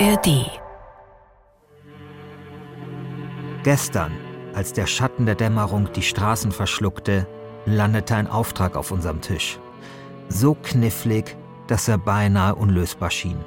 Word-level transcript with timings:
ARD. 0.00 0.48
Gestern, 3.64 4.12
als 4.54 4.72
der 4.72 4.86
Schatten 4.86 5.26
der 5.26 5.34
Dämmerung 5.34 5.92
die 5.92 6.02
Straßen 6.02 6.52
verschluckte, 6.52 7.26
landete 7.66 8.14
ein 8.14 8.28
Auftrag 8.28 8.76
auf 8.76 8.92
unserem 8.92 9.20
Tisch. 9.20 9.58
So 10.28 10.54
knifflig, 10.54 11.36
dass 11.66 11.88
er 11.88 11.98
beinahe 11.98 12.54
unlösbar 12.54 13.10
schien. 13.10 13.38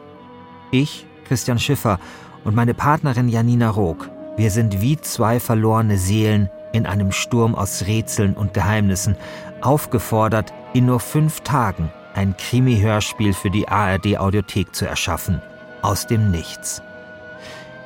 Ich, 0.71 1.05
Christian 1.25 1.57
Schiffer, 1.57 1.99
und 2.43 2.53
meine 2.53 2.73
Partnerin 2.73 3.29
Janina 3.29 3.69
Rook, 3.69 4.09
wir 4.35 4.51
sind 4.51 4.81
wie 4.81 4.99
zwei 4.99 5.39
verlorene 5.39 5.97
Seelen 5.97 6.49
in 6.73 6.85
einem 6.85 7.13
Sturm 7.13 7.55
aus 7.55 7.85
Rätseln 7.87 8.33
und 8.33 8.53
Geheimnissen, 8.53 9.15
aufgefordert, 9.61 10.51
in 10.73 10.85
nur 10.85 10.99
fünf 10.99 11.39
Tagen 11.41 11.93
ein 12.13 12.35
Krimi-Hörspiel 12.35 13.33
für 13.33 13.49
die 13.49 13.69
ARD-Audiothek 13.69 14.75
zu 14.75 14.85
erschaffen. 14.85 15.41
Aus 15.81 16.07
dem 16.07 16.31
Nichts. 16.31 16.81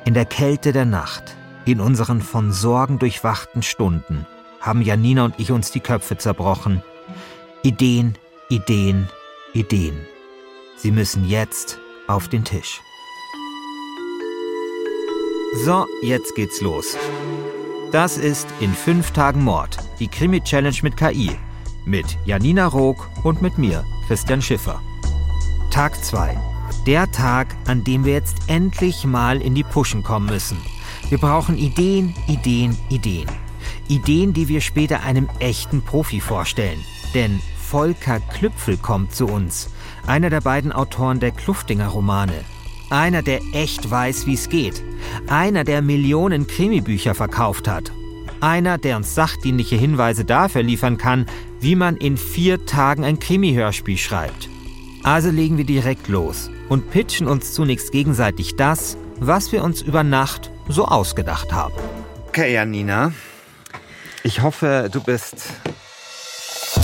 In 0.04 0.14
der 0.14 0.26
Kälte 0.26 0.72
der 0.72 0.84
Nacht, 0.84 1.36
in 1.64 1.80
unseren 1.80 2.20
von 2.20 2.52
Sorgen 2.52 2.98
durchwachten 2.98 3.62
Stunden, 3.62 4.26
haben 4.60 4.82
Janina 4.82 5.24
und 5.24 5.34
ich 5.38 5.52
uns 5.52 5.70
die 5.70 5.80
Köpfe 5.80 6.18
zerbrochen. 6.18 6.82
Ideen, 7.62 8.16
Ideen, 8.48 9.08
Ideen. 9.52 10.06
Sie 10.76 10.90
müssen 10.90 11.24
jetzt 11.26 11.78
auf 12.06 12.28
den 12.28 12.44
Tisch. 12.44 12.80
So, 15.64 15.86
jetzt 16.02 16.34
geht's 16.34 16.60
los. 16.60 16.96
Das 17.92 18.18
ist 18.18 18.46
in 18.60 18.74
fünf 18.74 19.12
Tagen 19.12 19.42
Mord, 19.42 19.78
die 19.98 20.08
Krimi-Challenge 20.08 20.76
mit 20.82 20.96
KI. 20.96 21.30
Mit 21.86 22.18
Janina 22.26 22.66
Rook 22.66 23.08
und 23.24 23.40
mit 23.40 23.58
mir, 23.58 23.84
Christian 24.06 24.42
Schiffer. 24.42 24.80
Tag 25.70 26.04
2. 26.04 26.55
Der 26.86 27.10
Tag, 27.10 27.54
an 27.66 27.84
dem 27.84 28.04
wir 28.04 28.12
jetzt 28.12 28.36
endlich 28.48 29.04
mal 29.04 29.40
in 29.42 29.54
die 29.54 29.64
Puschen 29.64 30.02
kommen 30.02 30.26
müssen. 30.26 30.58
Wir 31.08 31.18
brauchen 31.18 31.56
Ideen, 31.56 32.14
Ideen, 32.28 32.76
Ideen. 32.90 33.28
Ideen, 33.88 34.32
die 34.32 34.48
wir 34.48 34.60
später 34.60 35.02
einem 35.02 35.28
echten 35.38 35.82
Profi 35.82 36.20
vorstellen. 36.20 36.78
Denn 37.14 37.40
Volker 37.56 38.20
Klüpfel 38.20 38.76
kommt 38.76 39.14
zu 39.14 39.26
uns. 39.26 39.70
Einer 40.06 40.30
der 40.30 40.40
beiden 40.40 40.72
Autoren 40.72 41.20
der 41.20 41.32
Kluftinger 41.32 41.88
Romane. 41.88 42.44
Einer, 42.90 43.22
der 43.22 43.40
echt 43.52 43.90
weiß, 43.90 44.26
wie 44.26 44.34
es 44.34 44.48
geht. 44.48 44.82
Einer, 45.26 45.64
der 45.64 45.82
Millionen 45.82 46.46
Krimibücher 46.46 47.14
verkauft 47.14 47.66
hat. 47.66 47.90
Einer, 48.40 48.78
der 48.78 48.96
uns 48.96 49.14
sachdienliche 49.14 49.76
Hinweise 49.76 50.24
dafür 50.24 50.62
liefern 50.62 50.96
kann, 50.96 51.26
wie 51.60 51.74
man 51.74 51.96
in 51.96 52.16
vier 52.16 52.64
Tagen 52.66 53.04
ein 53.04 53.18
Krimi-Hörspiel 53.18 53.98
schreibt. 53.98 54.48
Also 55.06 55.30
legen 55.30 55.56
wir 55.56 55.64
direkt 55.64 56.08
los 56.08 56.50
und 56.68 56.90
pitchen 56.90 57.28
uns 57.28 57.52
zunächst 57.52 57.92
gegenseitig 57.92 58.56
das, 58.56 58.96
was 59.20 59.52
wir 59.52 59.62
uns 59.62 59.80
über 59.80 60.02
Nacht 60.02 60.50
so 60.66 60.84
ausgedacht 60.84 61.52
haben. 61.52 61.74
Okay, 62.26 62.52
Janina. 62.52 63.12
Ich 64.24 64.42
hoffe, 64.42 64.88
du 64.90 65.00
bist. 65.00 65.44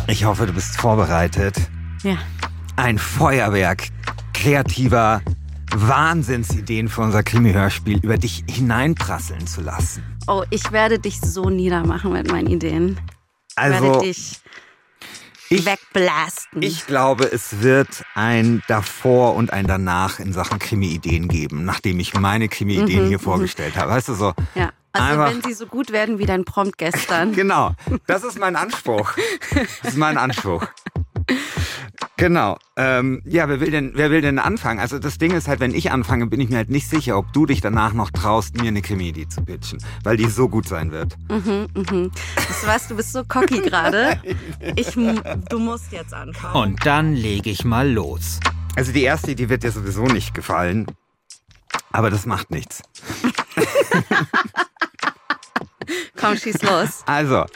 Ich 0.07 0.25
hoffe, 0.25 0.47
du 0.47 0.53
bist 0.53 0.77
vorbereitet. 0.81 1.57
Ja. 2.05 2.17
Ein 2.77 2.97
Feuerwerk 2.97 3.89
kreativer 4.33 5.21
Wahnsinnsideen 5.75 6.89
für 6.89 7.01
unser 7.01 7.25
Krimi-Hörspiel 7.25 7.99
über 8.05 8.19
dich 8.19 8.45
hineinprasseln 8.49 9.49
zu 9.49 9.63
lassen. 9.63 10.05
Oh, 10.29 10.45
ich 10.51 10.71
werde 10.71 11.01
dich 11.01 11.21
so 11.21 11.51
niedermachen 11.51 12.13
mit 12.13 12.31
meinen 12.31 12.47
Ideen. 12.47 13.01
Ich 13.49 13.59
Also, 13.59 13.83
werde 13.83 13.99
dich 14.07 14.39
ich, 15.55 15.67
wegblasten. 15.67 16.63
ich 16.63 16.87
glaube, 16.87 17.25
es 17.31 17.61
wird 17.63 18.05
ein 18.15 18.63
davor 18.69 19.35
und 19.35 19.53
ein 19.53 19.67
danach 19.67 20.19
in 20.19 20.33
Sachen 20.33 20.59
Krimi-Ideen 20.59 21.29
geben, 21.29 21.65
nachdem 21.65 22.01
ich 22.01 22.15
meine 22.15 22.49
Krimi-Ideen 22.49 23.09
hier 23.09 23.19
vorgestellt 23.19 23.77
habe. 23.77 23.91
Weißt 23.93 24.09
du 24.09 24.15
so? 24.15 24.33
ja. 24.55 24.71
Also 24.95 25.09
einfach- 25.09 25.31
wenn 25.31 25.43
sie 25.43 25.55
so 25.55 25.67
gut 25.67 25.91
werden 25.91 26.19
wie 26.19 26.27
dein 26.27 26.45
Prompt 26.45 26.77
gestern. 26.77 27.33
Genau, 27.43 27.75
das 28.07 28.25
ist 28.25 28.39
mein 28.39 28.57
Anspruch. 28.57 29.13
Das 29.83 29.93
ist 29.93 29.97
mein 29.97 30.19
Anspruch. 30.19 30.67
Genau. 32.23 32.57
Ähm, 32.77 33.21
ja, 33.25 33.49
wer 33.49 33.59
will 33.59 33.73
denn, 33.73 33.95
wer 33.97 34.13
will 34.13 34.21
denn 34.21 34.39
anfangen? 34.39 34.79
Also 34.79 35.01
das 35.01 35.19
Ding 35.19 35.33
ist 35.33 35.49
halt, 35.49 35.59
wenn 35.59 35.75
ich 35.75 35.91
anfange, 35.91 36.29
bin 36.29 36.39
ich 36.39 36.51
mir 36.51 36.59
halt 36.59 36.71
nicht 36.71 36.89
sicher, 36.89 37.19
ob 37.19 37.33
du 37.33 37.47
dich 37.47 37.61
danach 37.61 37.95
noch 37.95 38.11
traust, 38.11 38.57
mir 38.63 38.69
eine 38.69 38.81
Krimi-Idee 38.81 39.27
zu 39.27 39.43
pitchen, 39.43 39.83
weil 40.05 40.17
die 40.17 40.31
so 40.31 40.49
gut 40.49 40.69
sein 40.69 40.93
wird. 40.93 41.17
Mhm, 41.29 41.67
mhm. 41.75 42.13
Das 42.37 42.65
weißt 42.65 42.93
du, 42.93 42.97
bist 42.97 43.13
so 43.13 43.25
cocky 43.25 43.61
gerade. 43.65 44.23
Ich, 44.77 44.93
du 44.93 45.59
musst 45.59 45.91
jetzt 45.91 46.15
anfangen. 46.15 46.55
Und 46.55 46.87
dann 46.87 47.13
lege 47.13 47.51
ich 47.51 47.65
mal 47.65 47.91
los. 47.91 48.39
Also 48.77 48.93
die 48.93 49.03
erste 49.03 49.33
Idee 49.33 49.49
wird 49.49 49.65
dir 49.65 49.73
sowieso 49.73 50.05
nicht 50.05 50.33
gefallen, 50.33 50.87
aber 51.91 52.09
das 52.09 52.25
macht 52.25 52.53
nichts. 52.53 52.83
Komm, 56.21 56.37
schieß 56.37 56.63
los. 56.63 57.03
Also, 57.05 57.47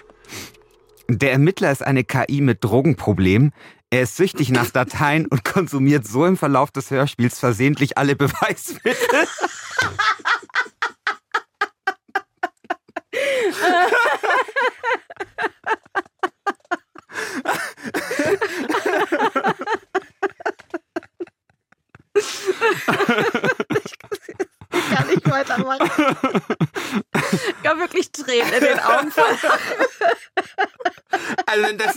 der 1.09 1.31
Ermittler 1.31 1.71
ist 1.71 1.87
eine 1.87 2.03
KI 2.03 2.41
mit 2.41 2.65
Drogenproblem. 2.65 3.53
Er 3.97 4.03
ist 4.03 4.17
süchtig 4.17 4.51
nach 4.51 4.69
Dateien 4.69 5.25
und 5.25 5.43
konsumiert 5.43 6.07
so 6.07 6.27
im 6.27 6.37
Verlauf 6.37 6.71
des 6.71 6.91
Hörspiels 6.91 7.39
versehentlich 7.39 7.97
alle 7.97 8.15
Beweismittel. 8.15 8.95
Ich 24.73 24.91
kann 24.95 25.09
nicht 25.09 25.31
weitermachen. 25.31 25.91
Ich 27.63 27.67
habe 27.67 27.81
wirklich 27.81 28.13
Tränen 28.13 28.53
in 28.53 28.61
den 28.61 28.79
Augen. 28.79 29.11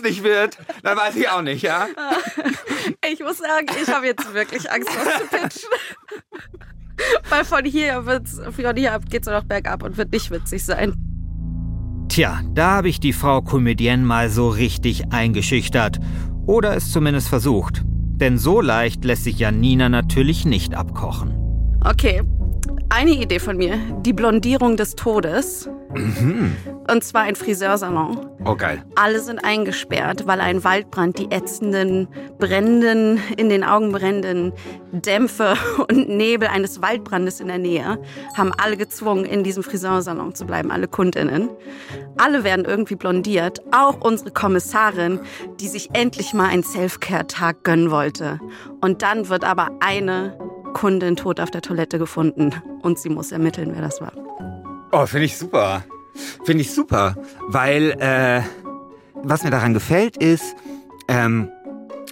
Nicht 0.10 0.24
wird, 0.24 0.58
dann 0.84 0.98
weiß 0.98 1.16
ich 1.16 1.30
auch 1.30 1.42
nicht, 1.42 1.62
ja? 1.62 1.88
Ich 3.12 3.20
muss 3.22 3.38
sagen, 3.38 3.68
ich 3.82 3.88
habe 3.90 4.06
jetzt 4.06 4.34
wirklich 4.34 4.70
Angst, 4.72 4.90
was 4.90 5.20
zu 5.20 5.28
pitchen. 5.28 5.70
Weil 7.30 7.46
von 7.46 7.64
hier 7.66 8.06
wird's, 8.06 8.40
von 8.40 8.76
hier 8.76 8.94
ab 8.94 9.04
geht's 9.10 9.28
nur 9.28 9.38
noch 9.38 9.46
bergab 9.46 9.84
und 9.84 9.98
wird 9.98 10.12
nicht 10.12 10.32
witzig 10.32 10.66
sein. 10.66 10.94
Tja, 12.10 12.42
da 12.54 12.72
habe 12.72 12.90
ich 12.90 13.00
die 13.00 13.14
Frau 13.14 13.42
Comedienne 13.42 14.04
mal 14.04 14.30
so 14.30 14.50
richtig 14.50 15.12
eingeschüchtert. 15.12 16.00
Oder 16.46 16.76
es 16.76 16.92
zumindest 16.92 17.30
versucht. 17.30 17.84
Denn 17.86 18.38
so 18.38 18.60
leicht 18.60 19.06
lässt 19.06 19.24
sich 19.24 19.40
Janina 19.40 19.88
natürlich 19.88 20.46
nicht 20.46 20.76
abkochen. 20.76 21.34
Okay, 21.86 22.22
eine 22.90 23.12
Idee 23.12 23.40
von 23.40 23.56
mir. 23.56 23.78
Die 24.02 24.14
Blondierung 24.14 24.76
des 24.76 24.96
Todes. 24.96 25.70
Und 26.90 27.04
zwar 27.04 27.24
ein 27.24 27.36
Friseursalon. 27.36 28.30
Oh 28.46 28.56
geil. 28.56 28.84
Alle 28.96 29.20
sind 29.20 29.44
eingesperrt, 29.44 30.26
weil 30.26 30.42
ein 30.42 30.64
Waldbrand 30.64 31.20
die 31.20 31.32
ätzenden, 31.32 32.08
brennenden, 32.40 33.22
in 33.38 33.50
den 33.50 33.64
Augen 33.64 33.92
brennenden 33.92 34.54
Dämpfe 34.92 35.54
und 35.90 36.10
Nebel 36.10 36.48
eines 36.48 36.82
Waldbrandes 36.82 37.40
in 37.40 37.48
der 37.48 37.58
Nähe 37.60 38.00
haben 38.36 38.52
alle 38.58 38.78
gezwungen, 38.78 39.26
in 39.26 39.44
diesem 39.44 39.64
Friseursalon 39.64 40.34
zu 40.34 40.46
bleiben, 40.46 40.72
alle 40.72 40.88
KundInnen. 40.88 41.50
Alle 42.18 42.44
werden 42.44 42.66
irgendwie 42.66 42.96
blondiert, 42.96 43.62
auch 43.72 44.02
unsere 44.02 44.32
Kommissarin, 44.32 45.20
die 45.60 45.68
sich 45.68 45.90
endlich 45.94 46.34
mal 46.34 46.48
einen 46.48 46.64
Self-Care-Tag 46.64 47.64
gönnen 47.64 47.92
wollte. 47.92 48.40
Und 48.82 49.02
dann 49.02 49.30
wird 49.30 49.44
aber 49.44 49.70
eine 49.80 50.38
Kundin 50.74 51.16
tot 51.16 51.40
auf 51.40 51.52
der 51.52 51.62
Toilette 51.62 52.00
gefunden 52.00 52.54
und 52.82 52.98
sie 53.00 53.10
muss 53.10 53.32
ermitteln, 53.32 53.72
wer 53.74 53.82
das 53.82 54.02
war. 54.02 54.14
Oh, 54.92 55.06
finde 55.06 55.26
ich 55.26 55.38
super. 55.38 55.84
Finde 56.46 56.62
ich 56.62 56.72
super, 56.74 57.16
weil 57.48 57.92
äh, 58.00 58.42
was 59.16 59.44
mir 59.44 59.52
daran 59.52 59.74
gefällt 59.74 60.18
ist, 60.18 60.56
ähm, 61.08 61.50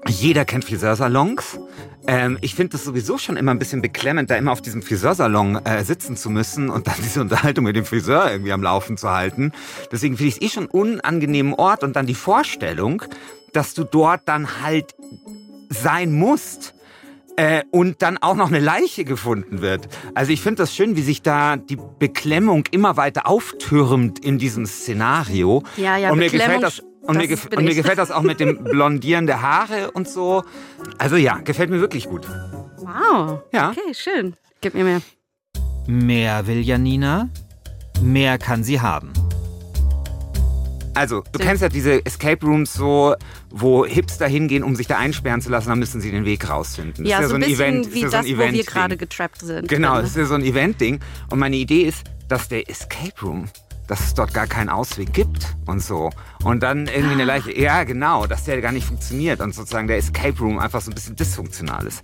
jeder 0.07 0.45
kennt 0.45 0.65
Friseursalons. 0.65 1.59
Ähm, 2.07 2.37
ich 2.41 2.55
finde 2.55 2.77
es 2.77 2.83
sowieso 2.83 3.17
schon 3.17 3.35
immer 3.35 3.51
ein 3.51 3.59
bisschen 3.59 3.81
beklemmend, 3.81 4.29
da 4.29 4.35
immer 4.35 4.51
auf 4.51 4.61
diesem 4.61 4.81
Friseursalon 4.81 5.65
äh, 5.65 5.83
sitzen 5.83 6.15
zu 6.15 6.29
müssen 6.29 6.69
und 6.69 6.87
dann 6.87 6.95
diese 7.03 7.21
Unterhaltung 7.21 7.65
mit 7.65 7.75
dem 7.75 7.85
Friseur 7.85 8.31
irgendwie 8.31 8.53
am 8.53 8.63
Laufen 8.63 8.97
zu 8.97 9.09
halten. 9.09 9.51
Deswegen 9.91 10.15
finde 10.17 10.29
ich 10.29 10.35
es 10.35 10.41
eh 10.41 10.49
schon 10.49 10.69
einen 10.71 10.99
unangenehmen 10.99 11.53
Ort 11.53 11.83
und 11.83 11.95
dann 11.95 12.05
die 12.05 12.15
Vorstellung, 12.15 13.03
dass 13.53 13.73
du 13.73 13.83
dort 13.83 14.21
dann 14.25 14.61
halt 14.61 14.95
sein 15.69 16.13
musst 16.13 16.73
äh, 17.37 17.63
und 17.71 18.01
dann 18.01 18.17
auch 18.17 18.35
noch 18.35 18.47
eine 18.47 18.59
Leiche 18.59 19.05
gefunden 19.05 19.61
wird. 19.61 19.87
Also 20.15 20.33
ich 20.33 20.41
finde 20.41 20.63
das 20.63 20.75
schön, 20.75 20.97
wie 20.97 21.01
sich 21.01 21.21
da 21.21 21.55
die 21.55 21.77
Beklemmung 21.99 22.65
immer 22.71 22.97
weiter 22.97 23.27
auftürmt 23.27 24.19
in 24.19 24.39
diesem 24.39 24.65
Szenario. 24.65 25.63
Ja, 25.77 25.97
ja, 25.97 26.11
und 26.11 26.17
mir 26.17 26.29
Beklemmung, 26.29 26.61
gefällt 26.61 26.63
das. 26.63 26.83
Und, 27.03 27.17
mir, 27.17 27.27
gef 27.27 27.47
und 27.55 27.63
mir 27.63 27.75
gefällt 27.75 27.99
das 27.99 28.11
auch 28.11 28.23
mit 28.23 28.41
dem 28.41 28.63
Blondieren 28.63 29.27
der 29.27 29.41
Haare 29.41 29.91
und 29.91 30.09
so. 30.09 30.43
Also 30.97 31.15
ja, 31.15 31.37
gefällt 31.37 31.69
mir 31.69 31.79
wirklich 31.79 32.09
gut. 32.09 32.27
Wow. 32.79 33.39
Ja. 33.53 33.69
Okay, 33.69 33.93
schön. 33.93 34.35
Gib 34.59 34.73
mir 34.73 34.83
mehr. 34.83 35.01
Mehr 35.85 36.47
will 36.47 36.59
Janina, 36.59 37.29
mehr 38.01 38.37
kann 38.37 38.63
sie 38.63 38.81
haben. 38.81 39.13
Also, 40.95 41.23
du 41.31 41.37
kennst 41.37 41.61
ja 41.61 41.69
diese 41.69 42.03
Escape 42.03 42.43
Rooms 42.43 42.73
so, 42.73 43.13
wo 43.49 43.85
Hipster 43.85 44.27
hingehen, 44.27 44.63
um 44.63 44.75
sich 44.75 44.87
da 44.87 44.97
einsperren 44.97 45.41
zu 45.41 45.49
lassen, 45.49 45.69
dann 45.69 45.79
müssen 45.79 46.01
sie 46.01 46.11
den 46.11 46.25
Weg 46.25 46.49
rausfinden. 46.49 47.05
Ja, 47.05 47.19
ist 47.19 47.29
so 47.29 47.35
ein 47.35 47.41
bisschen 47.41 47.55
Event, 47.55 47.93
wie 47.93 47.99
ist 47.99 48.03
ja 48.03 48.09
das, 48.09 48.25
so 48.25 48.33
ein 48.33 48.37
wo 48.37 48.53
wir 48.53 48.63
gerade 48.63 48.97
getrappt 48.97 49.41
sind. 49.41 49.67
Genau, 49.67 50.01
das 50.01 50.11
ist 50.11 50.17
ja 50.17 50.25
so 50.25 50.35
ein 50.35 50.43
Event-Ding. 50.43 50.99
Und 51.29 51.39
meine 51.39 51.55
Idee 51.55 51.83
ist, 51.83 52.03
dass 52.27 52.49
der 52.49 52.69
Escape 52.69 53.13
Room, 53.21 53.49
dass 53.87 54.01
es 54.01 54.13
dort 54.13 54.33
gar 54.33 54.47
keinen 54.47 54.69
Ausweg 54.69 55.13
gibt 55.13 55.55
und 55.65 55.81
so. 55.81 56.09
Und 56.43 56.61
dann 56.61 56.87
irgendwie 56.87 57.13
eine 57.13 57.25
Leiche, 57.25 57.57
ja 57.57 57.83
genau, 57.83 58.27
dass 58.27 58.43
der 58.43 58.59
gar 58.61 58.71
nicht 58.71 58.85
funktioniert 58.85 59.39
und 59.39 59.55
sozusagen 59.55 59.87
der 59.87 59.97
Escape 59.97 60.37
Room 60.39 60.59
einfach 60.59 60.81
so 60.81 60.91
ein 60.91 60.95
bisschen 60.95 61.15
dysfunktional 61.15 61.87
ist. 61.87 62.03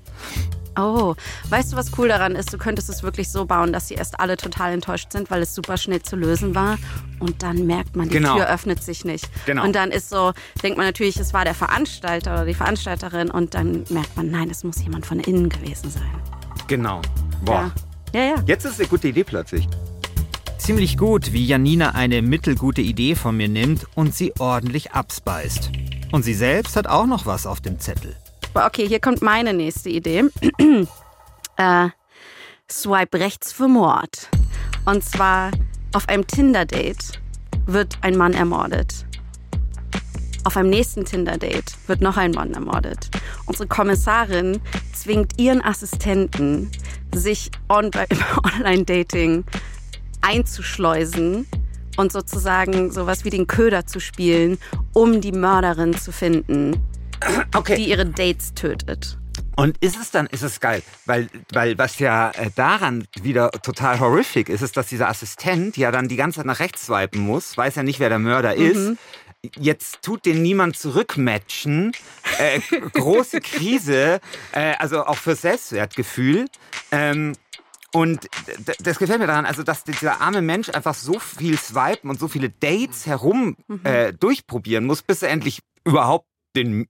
Oh, 0.78 1.16
weißt 1.50 1.74
du, 1.74 1.78
was 1.78 1.92
cool 1.98 2.08
daran 2.08 2.36
ist? 2.36 2.52
Du 2.52 2.58
könntest 2.58 2.90
es 2.90 3.04
wirklich 3.04 3.30
so 3.30 3.46
bauen, 3.46 3.74
dass 3.74 3.88
sie 3.88 3.94
erst 3.94 4.20
alle 4.20 4.38
total 4.38 4.74
enttäuscht 4.74 5.12
sind, 5.12 5.30
weil 5.30 5.42
es 5.42 5.54
super 5.54 5.78
schnell 5.78 6.02
zu 6.02 6.16
lösen 6.16 6.56
war. 6.56 6.78
Und 7.20 7.44
dann 7.44 7.66
merkt 7.68 7.96
man, 7.96 8.10
die 8.10 8.18
Genau. 8.18 8.36
Tür 8.36 8.50
öffnet 8.50 8.84
sich 8.84 9.06
nicht. 9.06 9.30
Genau. 9.46 9.64
Und 9.64 9.76
dann 9.76 9.92
ist 9.92 10.10
so, 10.10 10.34
denkt 10.64 10.78
man 10.78 10.88
natürlich, 10.88 11.18
es 11.18 11.34
war 11.34 11.46
der 11.46 11.54
Veranstalter 11.54 12.34
oder 12.34 12.46
die 12.46 12.54
Veranstalterin. 12.56 13.30
Und 13.30 13.54
dann 13.54 13.84
merkt 13.90 14.16
man, 14.18 14.32
nein, 14.32 14.50
es 14.50 14.64
muss 14.64 14.82
jemand 14.82 15.06
von 15.06 15.20
innen 15.20 15.50
gewesen 15.50 15.90
sein. 15.92 16.10
Genau. 16.68 17.02
Boah. 17.46 17.72
Ja, 18.14 18.22
ja. 18.22 18.28
ja. 18.30 18.36
Jetzt 18.46 18.66
ist 18.66 18.80
eine 18.80 18.90
gute 18.90 19.08
Idee 19.10 19.24
plötzlich. 19.24 19.68
Ziemlich 20.58 20.98
gut, 20.98 21.34
wie 21.34 21.46
Janina 21.46 21.90
eine 21.92 22.22
mittelgute 22.22 22.82
Idee 22.82 23.16
von 23.16 23.36
mir 23.36 23.50
nimmt 23.50 23.86
und 23.96 24.16
sie 24.16 24.34
ordentlich 24.40 24.94
abspeist. 24.94 25.70
Und 26.12 26.24
sie 26.24 26.34
selbst 26.34 26.76
hat 26.78 26.88
auch 26.88 27.06
noch 27.06 27.26
was 27.26 27.46
auf 27.46 27.60
dem 27.60 27.80
Zettel. 27.80 28.16
Aber 28.54 28.68
Okay, 28.68 28.88
hier 28.88 29.00
kommt 29.00 29.22
meine 29.22 29.54
nächste 29.54 29.90
Idee. 29.90 30.26
äh, 31.58 31.90
swipe 32.70 33.20
rechts 33.20 33.52
für 33.52 33.68
Mord. 33.68 34.30
Und 34.86 35.04
zwar 35.04 35.52
auf 35.94 36.08
einem 36.08 36.28
Tinder-Date 36.28 37.20
wird 37.66 37.98
ein 38.02 38.16
Mann 38.16 38.34
ermordet. 38.34 39.06
Auf 40.44 40.58
einem 40.58 40.70
nächsten 40.70 41.06
Tinder-Date 41.06 41.76
wird 41.88 42.02
noch 42.02 42.18
ein 42.18 42.32
Mann 42.32 42.54
ermordet. 42.54 43.10
Unsere 43.46 43.68
Kommissarin 43.68 44.60
zwingt 44.94 45.40
ihren 45.40 45.64
Assistenten, 45.64 46.70
sich 47.14 47.50
on 47.70 47.92
bei 47.92 48.06
Online-Dating 48.44 49.46
einzuschleusen 50.22 51.48
und 51.98 52.12
sozusagen 52.12 52.92
sowas 52.92 53.24
wie 53.24 53.30
den 53.30 53.48
Köder 53.48 53.86
zu 53.86 54.00
spielen, 54.00 54.58
um 54.94 55.22
die 55.22 55.32
Mörderin 55.32 55.98
zu 55.98 56.12
finden, 56.12 56.78
Okay. 57.56 57.76
die 57.76 57.90
ihre 57.90 58.06
Dates 58.06 58.54
tötet. 58.54 59.18
Und 59.56 59.78
ist 59.82 60.00
es 60.00 60.10
dann, 60.10 60.26
ist 60.28 60.42
es 60.42 60.60
geil, 60.60 60.82
weil, 61.06 61.28
weil 61.52 61.78
was 61.78 62.00
ja 62.00 62.32
äh, 62.32 62.50
daran 62.56 63.06
wieder 63.22 63.52
total 63.52 64.00
horrific 64.00 64.50
ist, 64.50 64.62
ist, 64.62 64.78
dass 64.78 64.88
dieser 64.88 65.10
Assistent 65.10 65.78
ja 65.78 65.92
dann 65.92 66.08
die 66.08 66.16
ganze 66.16 66.38
Zeit 66.38 66.48
nach 66.48 66.60
rechts 66.60 66.88
swipen 66.88 67.22
muss, 67.22 67.56
weiß 67.56 67.76
ja 67.76 67.84
nicht, 67.84 68.00
wer 68.00 68.10
der 68.10 68.20
Mörder 68.20 68.56
ist. 68.56 68.98
Jetzt 69.60 70.02
tut 70.02 70.26
den 70.26 70.42
niemand 70.42 70.78
zurückmatchen. 70.78 71.92
Äh, 72.40 72.62
große 72.94 73.42
Krise, 73.42 74.22
äh, 74.54 74.74
also 74.80 75.06
auch 75.06 75.18
für 75.18 75.36
Selbstwertgefühl. 75.36 76.48
Ähm, 76.92 77.34
und 77.94 78.28
das 78.80 78.98
gefällt 78.98 79.20
mir 79.20 79.28
daran, 79.28 79.46
also 79.46 79.62
dass 79.62 79.84
dieser 79.84 80.20
arme 80.20 80.42
Mensch 80.42 80.70
einfach 80.70 80.96
so 80.96 81.20
viel 81.20 81.60
swipen 81.60 82.10
und 82.10 82.20
so 82.20 82.28
viele 82.28 82.50
Dates 82.50 83.06
herum 83.06 83.56
äh, 83.84 84.14
durchprobieren 84.14 84.86
muss, 84.86 85.04
bis 85.04 85.22
er 85.22 85.30
endlich 85.30 85.60
überhaupt 85.86 86.26
den 86.56 86.88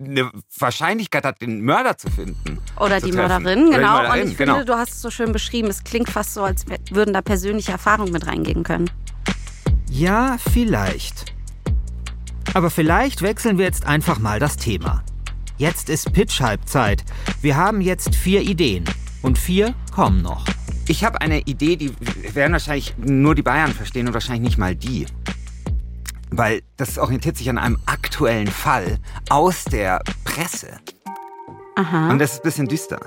eine 0.00 0.30
Wahrscheinlichkeit 0.58 1.24
hat, 1.24 1.40
den 1.40 1.62
Mörder 1.62 1.96
zu 1.96 2.10
finden. 2.10 2.58
Oder 2.80 3.00
zu 3.00 3.06
die 3.06 3.12
treffen. 3.12 3.42
Mörderin, 3.42 3.58
Oder 3.60 3.70
die 3.70 3.76
genau. 3.76 3.92
Mörderin, 3.92 4.22
und 4.22 4.30
ich 4.30 4.36
genau. 4.36 4.54
finde, 4.54 4.66
du 4.66 4.74
hast 4.76 4.92
es 4.92 5.02
so 5.02 5.10
schön 5.10 5.32
beschrieben. 5.32 5.68
Es 5.68 5.84
klingt 5.84 6.10
fast 6.10 6.34
so, 6.34 6.42
als 6.42 6.64
würden 6.90 7.14
da 7.14 7.22
persönliche 7.22 7.72
Erfahrungen 7.72 8.12
mit 8.12 8.26
reingehen 8.26 8.64
können. 8.64 8.90
Ja, 9.90 10.36
vielleicht. 10.52 11.32
Aber 12.54 12.70
vielleicht 12.70 13.22
wechseln 13.22 13.58
wir 13.58 13.64
jetzt 13.64 13.86
einfach 13.86 14.18
mal 14.18 14.40
das 14.40 14.56
Thema. 14.56 15.04
Jetzt 15.56 15.88
ist 15.88 16.12
Pitch-Halbzeit. 16.12 17.04
Wir 17.40 17.56
haben 17.56 17.80
jetzt 17.80 18.14
vier 18.14 18.42
Ideen. 18.42 18.84
Und 19.22 19.38
vier 19.38 19.74
kommen 19.94 20.20
noch. 20.20 20.44
Ich 20.86 21.04
habe 21.04 21.20
eine 21.20 21.40
Idee, 21.40 21.76
die 21.76 21.92
werden 22.34 22.52
wahrscheinlich 22.52 22.94
nur 22.98 23.34
die 23.34 23.42
Bayern 23.42 23.72
verstehen 23.72 24.06
und 24.08 24.12
wahrscheinlich 24.12 24.42
nicht 24.42 24.58
mal 24.58 24.76
die. 24.76 25.06
Weil 26.30 26.62
das 26.76 26.98
orientiert 26.98 27.36
sich 27.36 27.48
an 27.50 27.58
einem 27.58 27.78
aktuellen 27.86 28.48
Fall 28.48 28.98
aus 29.30 29.64
der 29.64 30.00
Presse. 30.24 30.78
Aha. 31.76 32.10
Und 32.10 32.18
das 32.18 32.32
ist 32.32 32.40
ein 32.40 32.42
bisschen 32.42 32.68
düster. 32.68 33.00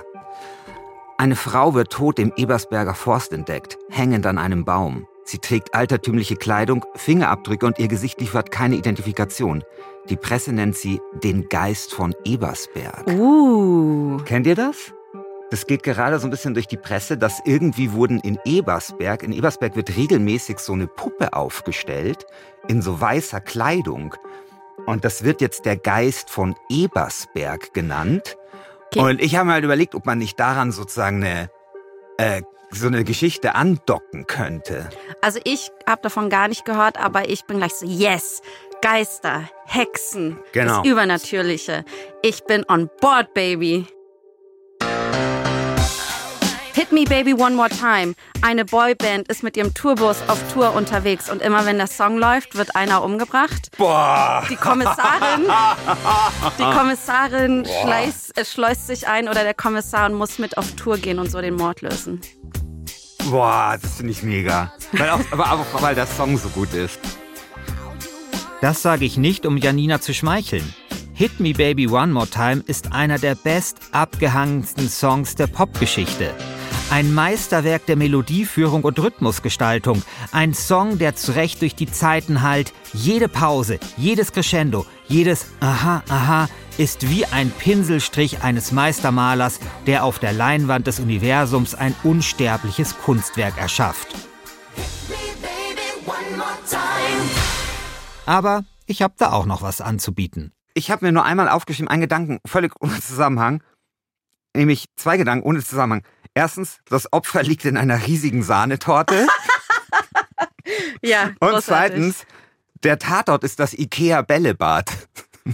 Eine 1.16 1.36
Frau 1.36 1.74
wird 1.74 1.92
tot 1.92 2.18
im 2.18 2.32
Ebersberger 2.36 2.94
Forst 2.94 3.32
entdeckt, 3.32 3.76
hängend 3.90 4.24
an 4.26 4.38
einem 4.38 4.64
Baum. 4.64 5.06
Sie 5.24 5.38
trägt 5.38 5.74
altertümliche 5.74 6.36
Kleidung, 6.36 6.84
Fingerabdrücke 6.94 7.66
und 7.66 7.78
ihr 7.78 7.88
Gesicht 7.88 8.20
liefert 8.20 8.50
keine 8.50 8.76
Identifikation. 8.76 9.62
Die 10.08 10.16
Presse 10.16 10.52
nennt 10.52 10.76
sie 10.76 11.00
den 11.22 11.48
Geist 11.48 11.92
von 11.92 12.14
Ebersberg. 12.24 13.06
Uh. 13.08 14.18
Kennt 14.24 14.46
ihr 14.46 14.54
das? 14.54 14.94
Das 15.50 15.66
geht 15.66 15.82
gerade 15.82 16.18
so 16.18 16.26
ein 16.26 16.30
bisschen 16.30 16.52
durch 16.52 16.66
die 16.66 16.76
Presse, 16.76 17.16
dass 17.16 17.40
irgendwie 17.44 17.92
wurden 17.92 18.20
in 18.20 18.38
Ebersberg, 18.44 19.22
in 19.22 19.32
Ebersberg 19.32 19.76
wird 19.76 19.96
regelmäßig 19.96 20.58
so 20.58 20.74
eine 20.74 20.86
Puppe 20.86 21.32
aufgestellt, 21.32 22.26
in 22.68 22.82
so 22.82 23.00
weißer 23.00 23.40
Kleidung. 23.40 24.14
Und 24.86 25.04
das 25.04 25.24
wird 25.24 25.40
jetzt 25.40 25.64
der 25.64 25.76
Geist 25.76 26.28
von 26.30 26.54
Ebersberg 26.68 27.72
genannt. 27.72 28.36
Okay. 28.88 29.00
Und 29.00 29.22
ich 29.22 29.36
habe 29.36 29.46
mir 29.46 29.54
halt 29.54 29.64
überlegt, 29.64 29.94
ob 29.94 30.04
man 30.06 30.18
nicht 30.18 30.38
daran 30.38 30.70
sozusagen 30.70 31.24
eine, 31.24 31.50
äh, 32.18 32.42
so 32.70 32.86
eine 32.86 33.04
Geschichte 33.04 33.54
andocken 33.54 34.26
könnte. 34.26 34.88
Also 35.22 35.40
ich 35.44 35.70
habe 35.86 36.02
davon 36.02 36.28
gar 36.28 36.48
nicht 36.48 36.66
gehört, 36.66 36.98
aber 36.98 37.28
ich 37.30 37.44
bin 37.46 37.56
gleich 37.56 37.74
so, 37.74 37.86
yes, 37.86 38.42
Geister, 38.82 39.48
Hexen, 39.64 40.38
Genau. 40.52 40.82
das 40.82 40.86
Übernatürliche. 40.86 41.84
Ich 42.22 42.44
bin 42.44 42.64
on 42.68 42.90
board, 43.00 43.32
baby. 43.34 43.86
Hit 46.78 46.92
Me 46.92 47.02
Baby 47.02 47.34
One 47.34 47.56
More 47.56 47.70
Time. 47.70 48.14
Eine 48.40 48.64
Boyband 48.64 49.26
ist 49.26 49.42
mit 49.42 49.56
ihrem 49.56 49.74
Tourbus 49.74 50.18
auf 50.28 50.38
Tour 50.52 50.76
unterwegs 50.76 51.28
und 51.28 51.42
immer 51.42 51.66
wenn 51.66 51.76
der 51.76 51.88
Song 51.88 52.18
läuft, 52.18 52.54
wird 52.54 52.76
einer 52.76 53.02
umgebracht. 53.02 53.72
Boah! 53.76 54.46
Die 54.48 54.54
Kommissarin, 54.54 55.48
die 56.56 56.62
Kommissarin 56.78 57.64
schleißt, 57.64 58.38
äh, 58.38 58.44
schleust 58.44 58.86
sich 58.86 59.08
ein 59.08 59.28
oder 59.28 59.42
der 59.42 59.54
Kommissar 59.54 60.08
und 60.08 60.14
muss 60.14 60.38
mit 60.38 60.56
auf 60.56 60.70
Tour 60.76 60.98
gehen 60.98 61.18
und 61.18 61.28
so 61.28 61.40
den 61.40 61.56
Mord 61.56 61.80
lösen. 61.80 62.20
Boah, 63.28 63.76
das 63.82 63.96
finde 63.96 64.12
ich 64.12 64.22
mega. 64.22 64.72
Weil 64.92 65.10
auch, 65.10 65.20
aber 65.32 65.50
auch, 65.50 65.82
weil 65.82 65.96
der 65.96 66.06
Song 66.06 66.38
so 66.38 66.48
gut 66.48 66.72
ist. 66.74 67.00
Das 68.60 68.82
sage 68.82 69.04
ich 69.04 69.16
nicht, 69.16 69.46
um 69.46 69.56
Janina 69.56 70.00
zu 70.00 70.14
schmeicheln. 70.14 70.72
Hit 71.12 71.40
Me 71.40 71.54
Baby 71.54 71.88
One 71.88 72.12
More 72.12 72.28
Time 72.28 72.62
ist 72.68 72.92
einer 72.92 73.18
der 73.18 73.34
best 73.34 73.78
abgehangensten 73.90 74.88
Songs 74.88 75.34
der 75.34 75.48
Popgeschichte. 75.48 76.32
Ein 76.90 77.12
Meisterwerk 77.12 77.84
der 77.84 77.96
Melodieführung 77.96 78.82
und 78.82 78.98
Rhythmusgestaltung. 78.98 80.02
Ein 80.32 80.54
Song, 80.54 80.96
der 80.96 81.14
zurecht 81.14 81.60
durch 81.60 81.74
die 81.74 81.90
Zeiten 81.90 82.40
halt. 82.40 82.72
Jede 82.94 83.28
Pause, 83.28 83.78
jedes 83.98 84.32
Crescendo, 84.32 84.86
jedes 85.06 85.48
Aha, 85.60 86.02
Aha 86.08 86.48
ist 86.78 87.10
wie 87.10 87.26
ein 87.26 87.50
Pinselstrich 87.50 88.42
eines 88.42 88.72
Meistermalers, 88.72 89.60
der 89.86 90.02
auf 90.02 90.18
der 90.18 90.32
Leinwand 90.32 90.86
des 90.86 90.98
Universums 90.98 91.74
ein 91.74 91.94
unsterbliches 92.04 92.96
Kunstwerk 92.96 93.58
erschafft. 93.58 94.14
Aber 98.24 98.64
ich 98.86 99.02
habe 99.02 99.14
da 99.18 99.32
auch 99.32 99.44
noch 99.44 99.60
was 99.60 99.82
anzubieten. 99.82 100.52
Ich 100.72 100.90
habe 100.90 101.04
mir 101.04 101.12
nur 101.12 101.24
einmal 101.24 101.50
aufgeschrieben, 101.50 101.88
einen 101.88 102.00
Gedanken, 102.00 102.38
völlig 102.46 102.72
ohne 102.80 102.98
Zusammenhang. 103.00 103.62
Nämlich 104.56 104.86
zwei 104.96 105.18
Gedanken 105.18 105.46
ohne 105.46 105.62
Zusammenhang. 105.62 106.02
Erstens, 106.38 106.78
das 106.84 107.12
Opfer 107.12 107.42
liegt 107.42 107.64
in 107.64 107.76
einer 107.76 108.06
riesigen 108.06 108.44
Sahnetorte. 108.44 109.26
Ja, 111.02 111.28
Und 111.40 111.48
großartig. 111.50 111.64
zweitens, 111.64 112.26
der 112.82 112.98
Tatort 112.98 113.42
ist 113.42 113.58
das 113.58 113.72
Ikea-Bällebad. 113.74 114.90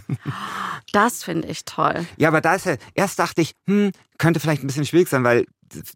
Das 0.92 1.24
finde 1.24 1.48
ich 1.48 1.64
toll. 1.64 2.06
Ja, 2.16 2.28
aber 2.28 2.40
da 2.40 2.54
ist 2.54 2.66
ja, 2.66 2.76
erst 2.94 3.18
dachte 3.18 3.40
ich, 3.40 3.54
hm, 3.66 3.90
könnte 4.18 4.38
vielleicht 4.40 4.62
ein 4.62 4.66
bisschen 4.66 4.86
schwierig 4.86 5.08
sein, 5.08 5.24
weil 5.24 5.46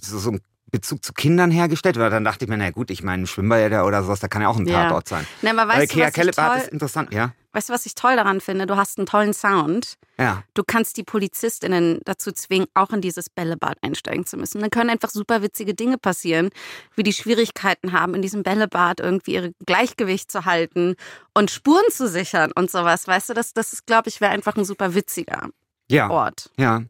so 0.00 0.30
ein 0.30 0.40
Bezug 0.70 1.04
zu 1.04 1.12
Kindern 1.12 1.50
hergestellt 1.50 1.96
wird. 1.96 2.12
Dann 2.12 2.24
dachte 2.24 2.44
ich 2.44 2.48
mir, 2.50 2.56
na 2.56 2.70
gut, 2.70 2.90
ich 2.90 3.02
meine, 3.02 3.26
Schwimmbäder 3.26 3.86
oder 3.86 4.02
sowas, 4.02 4.20
da 4.20 4.28
kann 4.28 4.42
ja 4.42 4.48
auch 4.48 4.56
ein 4.58 4.66
Ja. 4.66 4.84
Tatort 4.84 5.08
sein. 5.08 5.26
Na, 5.42 5.50
aber 5.50 5.68
Weil 5.68 5.82
weißt 5.82 5.94
du, 5.94 5.98
was 6.00 6.08
ich 6.08 6.14
Ikea-Bällebad 6.16 6.52
toll, 6.52 6.62
ist 6.62 6.72
interessant, 6.72 7.14
ja. 7.14 7.32
weißt 7.52 7.68
du, 7.68 7.72
was 7.72 7.86
ich 7.86 7.94
toll 7.94 8.16
daran 8.16 8.40
finde? 8.40 8.66
Du 8.66 8.76
hast 8.76 8.98
einen 8.98 9.06
tollen 9.06 9.32
Sound. 9.32 9.94
Ja. 10.18 10.42
Du 10.54 10.62
kannst 10.66 10.96
die 10.96 11.04
PolizistInnen 11.04 12.00
dazu 12.04 12.32
zwingen, 12.32 12.66
auch 12.74 12.90
in 12.90 13.00
dieses 13.00 13.30
Bällebad 13.30 13.78
einsteigen 13.82 14.26
zu 14.26 14.36
müssen. 14.36 14.60
Dann 14.60 14.70
können 14.70 14.90
einfach 14.90 15.10
super 15.10 15.42
witzige 15.42 15.74
Dinge 15.74 15.96
passieren, 15.96 16.50
wie 16.96 17.02
die 17.04 17.12
Schwierigkeiten 17.12 17.92
haben, 17.92 18.14
in 18.14 18.22
diesem 18.22 18.42
Bällebad 18.42 19.00
irgendwie 19.00 19.34
ihr 19.34 19.52
Gleichgewicht 19.64 20.30
zu 20.30 20.44
halten 20.44 20.96
und 21.34 21.50
Spuren 21.50 21.84
zu 21.90 22.08
sichern 22.08 22.50
und 22.54 22.70
sowas. 22.70 23.06
Weißt 23.06 23.30
du, 23.30 23.34
das, 23.34 23.54
das 23.54 23.72
ist, 23.72 23.86
glaube 23.86 24.08
ich, 24.08 24.20
wäre 24.20 24.32
einfach 24.32 24.56
ein 24.56 24.64
super 24.64 24.94
witziger 24.94 25.48
Ja. 25.90 26.10
Ort. 26.10 26.50
Ja. 26.58 26.82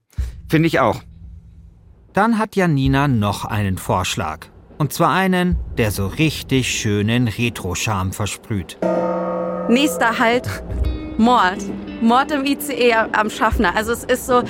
Finde 0.48 0.66
ich 0.66 0.80
auch. 0.80 1.02
Dann 2.18 2.36
hat 2.36 2.56
Janina 2.56 3.06
noch 3.06 3.44
einen 3.44 3.78
Vorschlag. 3.78 4.46
Und 4.76 4.92
zwar 4.92 5.14
einen, 5.14 5.56
der 5.76 5.92
so 5.92 6.08
richtig 6.08 6.68
schönen 6.68 7.28
Retro-Charme 7.28 8.12
versprüht. 8.12 8.76
Nächster 9.68 10.18
Halt, 10.18 10.48
Mord. 11.16 11.62
Mord 12.02 12.32
im 12.32 12.44
ICE 12.44 12.92
am 13.12 13.30
Schaffner. 13.30 13.76
Also 13.76 13.92
es 13.92 14.02
ist 14.02 14.26
so, 14.26 14.42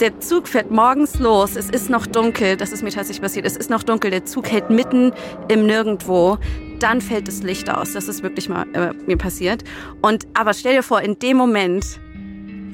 der 0.00 0.18
Zug 0.18 0.48
fährt 0.48 0.72
morgens 0.72 1.20
los, 1.20 1.54
es 1.54 1.70
ist 1.70 1.88
noch 1.88 2.04
dunkel, 2.08 2.56
das 2.56 2.72
ist 2.72 2.82
mir 2.82 2.90
tatsächlich 2.90 3.22
passiert, 3.22 3.46
es 3.46 3.56
ist 3.56 3.70
noch 3.70 3.84
dunkel, 3.84 4.10
der 4.10 4.24
Zug 4.24 4.50
hält 4.50 4.70
mitten 4.70 5.12
im 5.46 5.66
Nirgendwo, 5.66 6.38
dann 6.80 7.00
fällt 7.00 7.28
das 7.28 7.44
Licht 7.44 7.70
aus. 7.70 7.92
Das 7.92 8.08
ist 8.08 8.24
wirklich 8.24 8.48
mal 8.48 8.66
äh, 8.74 8.92
mir 9.06 9.18
passiert. 9.18 9.62
Und 10.02 10.26
aber 10.34 10.52
stell 10.52 10.74
dir 10.74 10.82
vor, 10.82 11.00
in 11.00 11.16
dem 11.20 11.36
Moment 11.36 12.00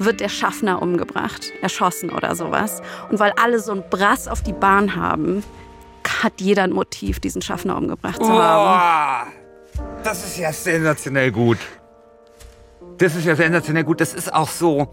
wird 0.05 0.19
der 0.19 0.29
Schaffner 0.29 0.81
umgebracht, 0.81 1.51
erschossen 1.61 2.09
oder 2.09 2.35
sowas. 2.35 2.81
Und 3.09 3.19
weil 3.19 3.33
alle 3.41 3.59
so 3.59 3.71
ein 3.71 3.83
Brass 3.89 4.27
auf 4.27 4.41
die 4.41 4.53
Bahn 4.53 4.95
haben, 4.95 5.43
hat 6.23 6.33
jeder 6.39 6.63
ein 6.63 6.71
Motiv, 6.71 7.19
diesen 7.19 7.41
Schaffner 7.41 7.77
umgebracht 7.77 8.23
zu 8.23 8.31
haben. 8.31 9.31
Das 10.03 10.25
ist 10.25 10.37
ja 10.37 10.51
sensationell 10.51 11.31
gut. 11.31 11.57
Das 12.97 13.15
ist 13.15 13.25
ja 13.25 13.35
sensationell 13.35 13.83
gut. 13.83 14.01
Das 14.01 14.13
ist 14.13 14.33
auch 14.33 14.49
so. 14.49 14.87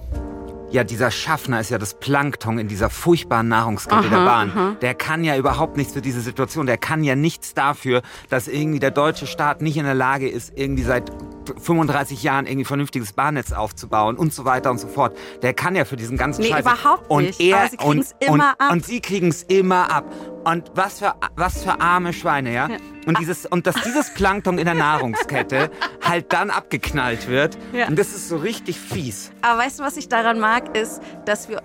Ja, 0.70 0.84
dieser 0.84 1.10
Schaffner 1.10 1.60
ist 1.60 1.70
ja 1.70 1.78
das 1.78 1.94
Plankton 1.98 2.58
in 2.58 2.68
dieser 2.68 2.90
furchtbaren 2.90 3.48
Nahrungskette 3.48 3.96
Aha, 3.96 4.08
der 4.08 4.24
Bahn. 4.24 4.50
aha. 4.50 4.76
Der 4.82 4.94
kann 4.94 5.24
ja 5.24 5.34
überhaupt 5.36 5.78
nichts 5.78 5.94
für 5.94 6.02
diese 6.02 6.20
Situation. 6.20 6.66
Der 6.66 6.76
kann 6.76 7.02
ja 7.02 7.16
nichts 7.16 7.54
dafür, 7.54 8.02
dass 8.28 8.48
irgendwie 8.48 8.78
der 8.78 8.90
deutsche 8.90 9.26
Staat 9.26 9.62
nicht 9.62 9.78
in 9.78 9.84
der 9.84 9.94
Lage 9.94 10.28
ist, 10.28 10.52
irgendwie 10.56 10.82
seit 10.82 11.10
35 11.56 12.22
Jahren 12.22 12.46
irgendwie 12.46 12.64
vernünftiges 12.64 13.12
Bahnnetz 13.12 13.52
aufzubauen 13.52 14.16
und 14.16 14.32
so 14.32 14.44
weiter 14.44 14.70
und 14.70 14.78
so 14.78 14.88
fort. 14.88 15.16
Der 15.42 15.54
kann 15.54 15.74
ja 15.74 15.84
für 15.84 15.96
diesen 15.96 16.16
ganzen 16.16 16.42
Nee, 16.42 16.48
Scheiß 16.48 16.60
überhaupt 16.60 17.10
und 17.10 17.24
nicht. 17.24 17.40
Er, 17.40 17.68
und, 17.84 18.04
immer 18.20 18.32
und, 18.32 18.40
ab. 18.42 18.72
Und 18.72 18.84
sie 18.86 19.00
kriegen 19.00 19.28
es 19.28 19.42
immer 19.44 19.90
ab. 19.90 20.04
Und 20.44 20.70
was 20.74 21.00
für, 21.00 21.14
was 21.36 21.62
für 21.62 21.80
arme 21.80 22.12
Schweine, 22.12 22.52
ja? 22.54 22.68
Ja. 22.68 22.76
Und, 23.06 23.18
dieses, 23.18 23.46
und 23.46 23.66
dass 23.66 23.74
dieses 23.82 24.12
Plankton 24.14 24.58
in 24.58 24.64
der 24.64 24.74
Nahrungskette 24.74 25.70
halt 26.02 26.32
dann 26.32 26.50
abgeknallt 26.50 27.28
wird. 27.28 27.56
Ja. 27.72 27.88
Und 27.88 27.98
das 27.98 28.08
ist 28.08 28.28
so 28.28 28.36
richtig 28.36 28.78
fies. 28.78 29.30
Aber 29.42 29.60
weißt 29.60 29.80
du, 29.80 29.82
was 29.84 29.96
ich 29.96 30.08
daran 30.08 30.38
mag, 30.40 30.76
ist, 30.76 31.00
dass 31.24 31.48
wir 31.48 31.62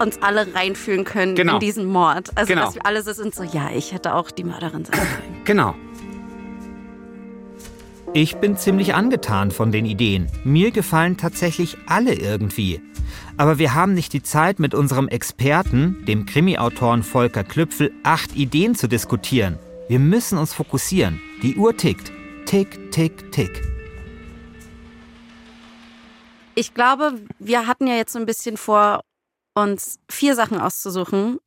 uns 0.00 0.20
alle 0.22 0.52
reinfühlen 0.54 1.04
können 1.04 1.36
Genau. 1.36 1.54
in 1.54 1.60
diesen 1.60 1.84
Mord. 1.86 2.30
Also, 2.34 2.52
Genau. 2.52 2.66
dass 2.66 2.74
wir 2.74 2.84
alle 2.84 3.02
so 3.02 3.12
sind, 3.12 3.32
so, 3.34 3.44
ja, 3.44 3.70
ich 3.72 3.92
hätte 3.92 4.14
auch 4.14 4.30
die 4.32 4.42
Mörderin 4.44 4.84
sein 4.84 4.92
können. 4.98 5.40
Genau. 5.44 5.74
Ich 8.16 8.36
bin 8.36 8.56
ziemlich 8.56 8.94
angetan 8.94 9.50
von 9.50 9.72
den 9.72 9.84
Ideen. 9.84 10.30
Mir 10.44 10.70
gefallen 10.70 11.16
tatsächlich 11.16 11.76
alle 11.88 12.14
irgendwie. 12.14 12.80
Aber 13.36 13.58
wir 13.58 13.74
haben 13.74 13.92
nicht 13.92 14.12
die 14.12 14.22
Zeit, 14.22 14.60
mit 14.60 14.72
unserem 14.72 15.08
Experten, 15.08 16.04
dem 16.06 16.24
Krimi-Autoren 16.24 17.02
Volker 17.02 17.42
Klüpfel, 17.42 17.90
acht 18.04 18.36
Ideen 18.36 18.76
zu 18.76 18.86
diskutieren. 18.86 19.58
Wir 19.88 19.98
müssen 19.98 20.38
uns 20.38 20.54
fokussieren. 20.54 21.20
Die 21.42 21.56
Uhr 21.56 21.76
tickt. 21.76 22.12
Tick, 22.46 22.92
tick, 22.92 23.32
tick. 23.32 23.62
Ich 26.54 26.72
glaube, 26.72 27.20
wir 27.40 27.66
hatten 27.66 27.88
ja 27.88 27.96
jetzt 27.96 28.12
so 28.12 28.20
ein 28.20 28.26
bisschen 28.26 28.56
vor, 28.56 29.00
uns 29.54 29.98
vier 30.08 30.36
Sachen 30.36 30.60
auszusuchen. 30.60 31.38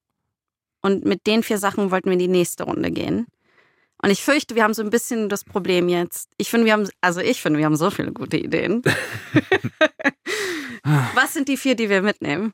Und 0.81 1.05
mit 1.05 1.27
den 1.27 1.43
vier 1.43 1.59
Sachen 1.59 1.91
wollten 1.91 2.07
wir 2.07 2.13
in 2.13 2.19
die 2.19 2.27
nächste 2.27 2.65
Runde 2.65 2.91
gehen. 2.91 3.25
Und 4.01 4.11
ich 4.11 4.23
fürchte, 4.23 4.55
wir 4.55 4.63
haben 4.63 4.73
so 4.73 4.83
ein 4.83 4.89
bisschen 4.89 5.27
das 5.29 5.43
Problem 5.43 5.89
jetzt. 5.89 6.29
Ich 6.37 6.49
finde, 6.49 6.65
wir 6.65 6.73
haben, 6.73 6.87
also 7.01 7.19
ich 7.19 7.41
finde, 7.41 7.59
wir 7.59 7.65
haben 7.65 7.75
so 7.75 7.89
viele 7.89 8.11
gute 8.11 8.37
Ideen. 8.37 8.83
Was 11.15 11.33
sind 11.33 11.47
die 11.47 11.57
vier, 11.57 11.75
die 11.75 11.89
wir 11.89 12.01
mitnehmen? 12.01 12.53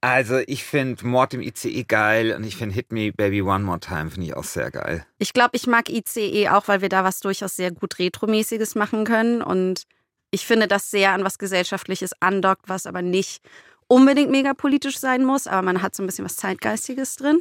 Also 0.00 0.38
ich 0.46 0.64
finde 0.64 1.04
Mord 1.06 1.34
im 1.34 1.42
ICE 1.42 1.82
geil 1.82 2.32
und 2.32 2.44
ich 2.44 2.56
finde 2.56 2.74
Hit 2.74 2.92
Me 2.92 3.12
Baby 3.12 3.42
One 3.42 3.64
More 3.64 3.80
Time 3.80 4.10
finde 4.10 4.28
ich 4.28 4.36
auch 4.36 4.44
sehr 4.44 4.70
geil. 4.70 5.04
Ich 5.18 5.32
glaube, 5.32 5.50
ich 5.54 5.66
mag 5.66 5.88
ICE 5.90 6.48
auch, 6.50 6.68
weil 6.68 6.80
wir 6.82 6.88
da 6.88 7.02
was 7.02 7.18
durchaus 7.18 7.56
sehr 7.56 7.72
gut 7.72 7.98
Retromäßiges 7.98 8.76
machen 8.76 9.04
können. 9.04 9.42
Und 9.42 9.82
ich 10.30 10.46
finde 10.46 10.68
das 10.68 10.90
sehr 10.90 11.12
an 11.12 11.24
was 11.24 11.38
Gesellschaftliches 11.38 12.12
andockt, 12.20 12.68
was 12.68 12.86
aber 12.86 13.02
nicht 13.02 13.42
unbedingt 13.88 14.30
mega 14.30 14.54
politisch 14.54 14.98
sein 14.98 15.24
muss, 15.24 15.48
aber 15.48 15.62
man 15.62 15.82
hat 15.82 15.96
so 15.96 16.02
ein 16.02 16.06
bisschen 16.06 16.24
was 16.24 16.36
Zeitgeistiges 16.36 17.16
drin. 17.16 17.40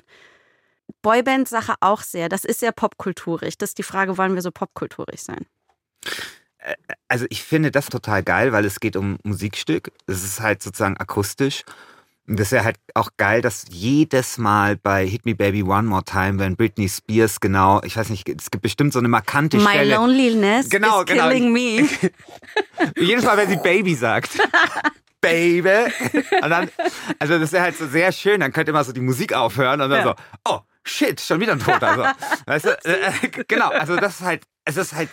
Boyband-Sache 1.01 1.75
auch 1.82 2.01
sehr. 2.01 2.29
Das 2.29 2.44
ist 2.46 2.60
sehr 2.60 2.72
popkulturig. 2.72 3.58
Das 3.58 3.70
ist 3.72 3.77
die 3.77 3.84
Frage, 3.84 4.17
wollen 4.17 4.36
wir 4.36 4.41
so 4.41 4.51
popkulturig 4.51 5.22
sein? 5.22 5.46
Also 7.08 7.25
ich 7.29 7.44
finde 7.44 7.72
das 7.72 7.88
total 7.88 8.24
geil, 8.24 8.51
weil 8.51 8.65
es 8.65 8.79
geht 8.79 8.96
um 8.96 9.17
Musikstück. 9.24 9.91
Es 10.08 10.24
ist 10.24 10.41
halt 10.41 10.62
sozusagen 10.63 10.98
akustisch. 10.98 11.63
Und 12.27 12.38
das 12.41 12.48
ist 12.48 12.58
ja 12.58 12.65
halt 12.65 12.75
auch 12.94 13.12
geil, 13.15 13.41
dass 13.41 13.63
jedes 13.70 14.38
Mal 14.38 14.75
bei 14.75 15.06
Hit 15.08 15.25
Me 15.25 15.34
Baby 15.34 15.63
One 15.63 15.84
More 15.84 16.03
Time, 16.03 16.39
wenn 16.39 16.58
Britney 16.58 16.89
Spears 16.89 17.39
genau, 17.39 17.82
ich 17.84 17.96
weiß 17.96 18.10
nicht, 18.10 18.27
es 18.27 18.51
gibt 18.51 18.63
bestimmt 18.63 18.91
so 18.91 19.00
eine 19.00 19.08
markante 19.08 19.56
My 19.58 19.63
Stelle. 19.70 19.96
loneliness 19.96 20.70
Genau, 20.70 21.01
is 21.01 21.06
genau. 21.06 21.29
killing 21.29 21.53
me. 21.53 21.88
Jedes 22.98 23.24
Mal, 23.24 23.38
wenn 23.38 23.48
sie 23.50 23.56
Baby 23.58 23.96
sagt. 23.96 24.32
Baby. 25.22 25.70
Und 26.41 26.50
dann, 26.50 26.70
also 27.20 27.39
das 27.39 27.53
ist 27.53 27.60
halt 27.60 27.77
so 27.77 27.88
sehr 27.88 28.12
schön. 28.12 28.41
Dann 28.41 28.51
könnte 28.51 28.72
immer 28.72 28.84
so 28.84 28.91
die 28.91 29.00
Musik 29.01 29.34
aufhören 29.34 29.79
und 29.79 29.89
dann 29.89 30.06
Ja. 30.06 30.15
so, 30.44 30.53
oh, 30.53 30.60
shit, 30.89 31.20
schon 31.22 31.39
wieder 31.39 31.53
ein 31.53 31.60
Toter. 31.60 31.96
So. 31.96 32.36
Weißt 32.46 32.65
du, 32.65 32.70
äh, 32.86 33.12
äh, 33.24 33.44
genau, 33.48 33.70
also 33.70 33.96
das 33.96 34.20
ist 34.20 34.22
halt, 34.22 34.44
es 34.65 34.77
ist 34.77 34.94
halt, 34.94 35.10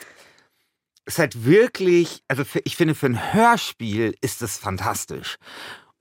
es 1.05 1.15
ist 1.15 1.19
halt 1.19 1.45
wirklich, 1.45 2.23
also 2.29 2.45
für, 2.45 2.61
ich 2.65 2.77
finde, 2.77 2.95
für 2.95 3.07
ein 3.07 3.35
Hörspiel 3.35 4.15
ist 4.21 4.43
es 4.43 4.57
fantastisch. 4.57 5.37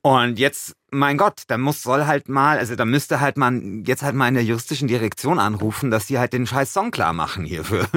Und 0.06 0.38
jetzt, 0.38 0.76
mein 0.92 1.18
Gott, 1.18 1.44
da 1.48 1.58
muss, 1.58 1.82
soll 1.82 2.06
halt 2.06 2.28
mal, 2.28 2.58
also 2.58 2.76
da 2.76 2.84
müsste 2.84 3.22
halt 3.22 3.38
man 3.38 3.86
jetzt 3.86 4.04
halt 4.04 4.16
mal 4.16 4.28
in 4.28 4.34
der 4.34 4.44
juristischen 4.44 4.90
Direktion 4.90 5.40
anrufen, 5.40 5.92
dass 5.92 6.08
die 6.08 6.20
halt 6.20 6.34
den 6.34 6.46
scheiß 6.46 6.74
Song 6.74 6.92
klar 6.92 7.14
machen 7.14 7.46
hierfür. 7.46 7.88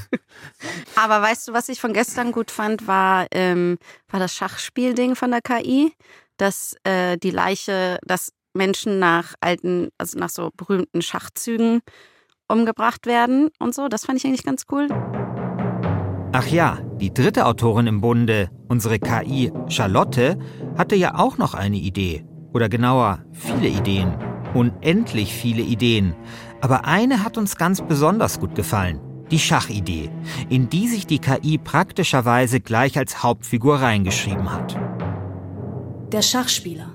Aber 0.96 1.20
weißt 1.20 1.48
du, 1.48 1.52
was 1.52 1.68
ich 1.68 1.78
von 1.78 1.92
gestern 1.92 2.32
gut 2.32 2.50
fand, 2.50 2.86
war, 2.86 3.26
ähm, 3.32 3.76
war 4.08 4.18
das 4.18 4.34
Schachspielding 4.34 5.14
von 5.14 5.30
der 5.30 5.42
KI, 5.42 5.92
dass 6.38 6.74
äh, 6.84 7.18
die 7.18 7.30
Leiche, 7.30 7.98
dass 8.02 8.32
Menschen 8.54 8.98
nach 8.98 9.34
alten, 9.40 9.88
also 9.98 10.18
nach 10.18 10.30
so 10.30 10.50
berühmten 10.56 11.02
Schachzügen 11.02 11.80
umgebracht 12.48 13.06
werden 13.06 13.48
und 13.58 13.74
so. 13.74 13.88
Das 13.88 14.04
fand 14.04 14.18
ich 14.18 14.26
eigentlich 14.26 14.44
ganz 14.44 14.64
cool. 14.70 14.88
Ach 16.32 16.46
ja, 16.46 16.78
die 17.00 17.12
dritte 17.12 17.46
Autorin 17.46 17.86
im 17.86 18.00
Bunde, 18.00 18.50
unsere 18.68 18.98
KI 18.98 19.52
Charlotte, 19.68 20.38
hatte 20.76 20.94
ja 20.94 21.16
auch 21.16 21.38
noch 21.38 21.54
eine 21.54 21.76
Idee. 21.76 22.24
Oder 22.52 22.68
genauer, 22.68 23.24
viele 23.32 23.68
Ideen. 23.68 24.16
Unendlich 24.54 25.34
viele 25.34 25.62
Ideen. 25.62 26.14
Aber 26.60 26.84
eine 26.84 27.24
hat 27.24 27.38
uns 27.38 27.56
ganz 27.56 27.82
besonders 27.82 28.40
gut 28.40 28.54
gefallen. 28.54 29.00
Die 29.30 29.38
Schachidee, 29.38 30.10
in 30.48 30.68
die 30.68 30.88
sich 30.88 31.06
die 31.06 31.20
KI 31.20 31.58
praktischerweise 31.58 32.60
gleich 32.60 32.98
als 32.98 33.22
Hauptfigur 33.22 33.76
reingeschrieben 33.76 34.52
hat. 34.52 34.76
Der 36.12 36.22
Schachspieler. 36.22 36.89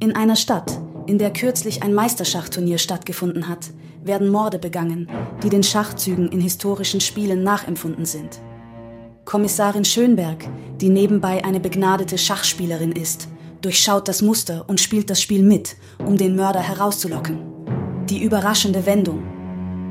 In 0.00 0.14
einer 0.14 0.36
Stadt, 0.36 0.78
in 1.08 1.18
der 1.18 1.32
kürzlich 1.32 1.82
ein 1.82 1.92
Meisterschachturnier 1.92 2.78
stattgefunden 2.78 3.48
hat, 3.48 3.70
werden 4.04 4.28
Morde 4.28 4.60
begangen, 4.60 5.08
die 5.42 5.48
den 5.48 5.64
Schachzügen 5.64 6.28
in 6.28 6.40
historischen 6.40 7.00
Spielen 7.00 7.42
nachempfunden 7.42 8.06
sind. 8.06 8.38
Kommissarin 9.24 9.84
Schönberg, 9.84 10.48
die 10.80 10.88
nebenbei 10.88 11.44
eine 11.44 11.58
begnadete 11.58 12.16
Schachspielerin 12.16 12.92
ist, 12.92 13.26
durchschaut 13.60 14.06
das 14.06 14.22
Muster 14.22 14.66
und 14.68 14.80
spielt 14.80 15.10
das 15.10 15.20
Spiel 15.20 15.42
mit, 15.42 15.74
um 15.98 16.16
den 16.16 16.36
Mörder 16.36 16.60
herauszulocken. 16.60 17.40
Die 18.08 18.22
überraschende 18.22 18.86
Wendung. 18.86 19.24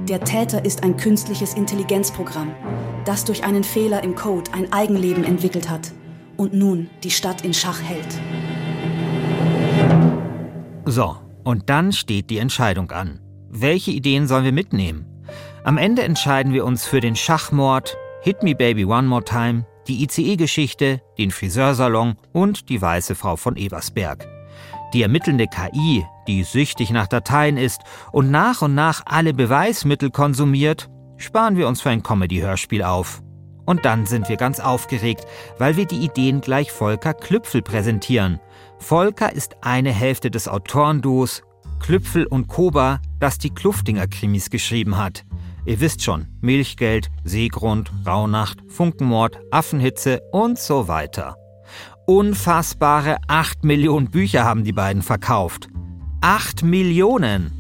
Der 0.08 0.22
Täter 0.22 0.64
ist 0.64 0.84
ein 0.84 0.96
künstliches 0.96 1.54
Intelligenzprogramm, 1.54 2.56
das 3.04 3.26
durch 3.26 3.44
einen 3.44 3.66
Fehler 3.66 4.06
im 4.06 4.16
Code 4.16 4.52
ein 4.54 4.72
Eigenleben 4.72 5.26
entwickelt 5.26 5.70
hat 5.70 5.92
und 6.38 6.54
nun 6.54 6.90
die 7.04 7.12
Stadt 7.12 7.44
in 7.44 7.54
Schach 7.54 7.82
hält. 7.82 8.08
So, 10.90 11.18
und 11.44 11.70
dann 11.70 11.92
steht 11.92 12.30
die 12.30 12.38
Entscheidung 12.38 12.92
an. 12.92 13.20
Welche 13.50 13.92
Ideen 13.92 14.26
sollen 14.26 14.46
wir 14.46 14.54
mitnehmen? 14.54 15.06
Am 15.66 15.78
Ende 15.78 16.04
entscheiden 16.04 16.54
wir 16.54 16.64
uns 16.64 16.86
für 16.86 17.02
den 17.02 17.18
Schachmord, 17.18 17.98
Hit 18.22 18.42
Me 18.42 18.56
Baby 18.56 18.86
One 18.86 19.06
More 19.06 19.26
Time, 19.26 19.66
die 19.90 20.02
ICE-Geschichte, 20.04 21.02
den 21.18 21.32
Friseursalon 21.32 22.16
und 22.32 22.70
die 22.70 22.82
weiße 22.82 23.16
Frau 23.16 23.36
von 23.36 23.58
Ebersberg. 23.58 24.30
Die 24.94 25.02
ermittelnde 25.02 25.48
KI, 25.48 26.06
die 26.26 26.44
süchtig 26.44 26.92
nach 26.92 27.08
Dateien 27.08 27.58
ist 27.58 27.82
und 28.14 28.32
nach 28.32 28.62
und 28.62 28.74
nach 28.74 29.02
alle 29.06 29.34
Beweismittel 29.34 30.10
konsumiert, 30.10 30.90
sparen 31.18 31.58
wir 31.58 31.68
uns 31.68 31.82
für 31.82 31.90
ein 31.90 32.02
Comedy-Hörspiel 32.02 32.84
auf. 32.84 33.22
Und 33.66 33.84
dann 33.84 34.06
sind 34.06 34.30
wir 34.30 34.38
ganz 34.38 34.62
aufgeregt, 34.62 35.26
weil 35.58 35.76
wir 35.76 35.86
die 35.86 35.98
Ideen 35.98 36.40
gleich 36.40 36.72
Volker 36.72 37.14
Klüpfel 37.14 37.62
präsentieren. 37.62 38.40
Volker 38.80 39.34
ist 39.34 39.56
eine 39.62 39.92
Hälfte 39.92 40.32
des 40.32 40.48
Autorenduos 40.48 41.44
Klüpfel 41.80 42.26
und 42.26 42.48
Koba, 42.48 43.02
das 43.20 43.38
die 43.38 43.50
Kluftinger-Krimis 43.54 44.50
geschrieben 44.50 44.98
hat. 44.98 45.26
Ihr 45.66 45.80
wisst 45.80 46.04
schon, 46.04 46.28
Milchgeld, 46.42 47.10
Seegrund, 47.24 47.92
Rauhnacht, 48.06 48.60
Funkenmord, 48.70 49.40
Affenhitze 49.52 50.22
und 50.32 50.58
so 50.58 50.88
weiter. 50.88 51.36
Unfassbare 52.06 53.18
8 53.28 53.64
Millionen 53.64 54.10
Bücher 54.10 54.46
haben 54.46 54.64
die 54.64 54.74
beiden 54.74 55.02
verkauft. 55.02 55.68
8 56.22 56.64
Millionen! 56.64 57.52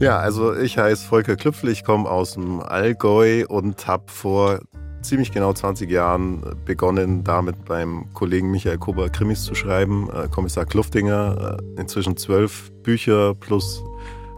Ja, 0.00 0.18
also 0.18 0.56
ich 0.56 0.76
heiße 0.76 1.06
Volker 1.06 1.36
Klüpfel, 1.36 1.70
ich 1.70 1.84
komme 1.84 2.10
aus 2.10 2.32
dem 2.34 2.60
Allgäu 2.60 3.46
und 3.46 3.86
habe 3.86 4.10
vor 4.10 4.58
ziemlich 5.02 5.32
genau 5.32 5.52
20 5.52 5.90
Jahren 5.90 6.42
begonnen, 6.64 7.24
damit 7.24 7.64
beim 7.64 8.12
Kollegen 8.14 8.50
Michael 8.50 8.78
Kober 8.78 9.08
Krimis 9.08 9.44
zu 9.44 9.54
schreiben. 9.54 10.08
Äh, 10.10 10.28
Kommissar 10.28 10.64
Kluftinger, 10.64 11.58
äh, 11.58 11.80
inzwischen 11.80 12.16
zwölf 12.16 12.70
Bücher 12.82 13.34
plus 13.34 13.82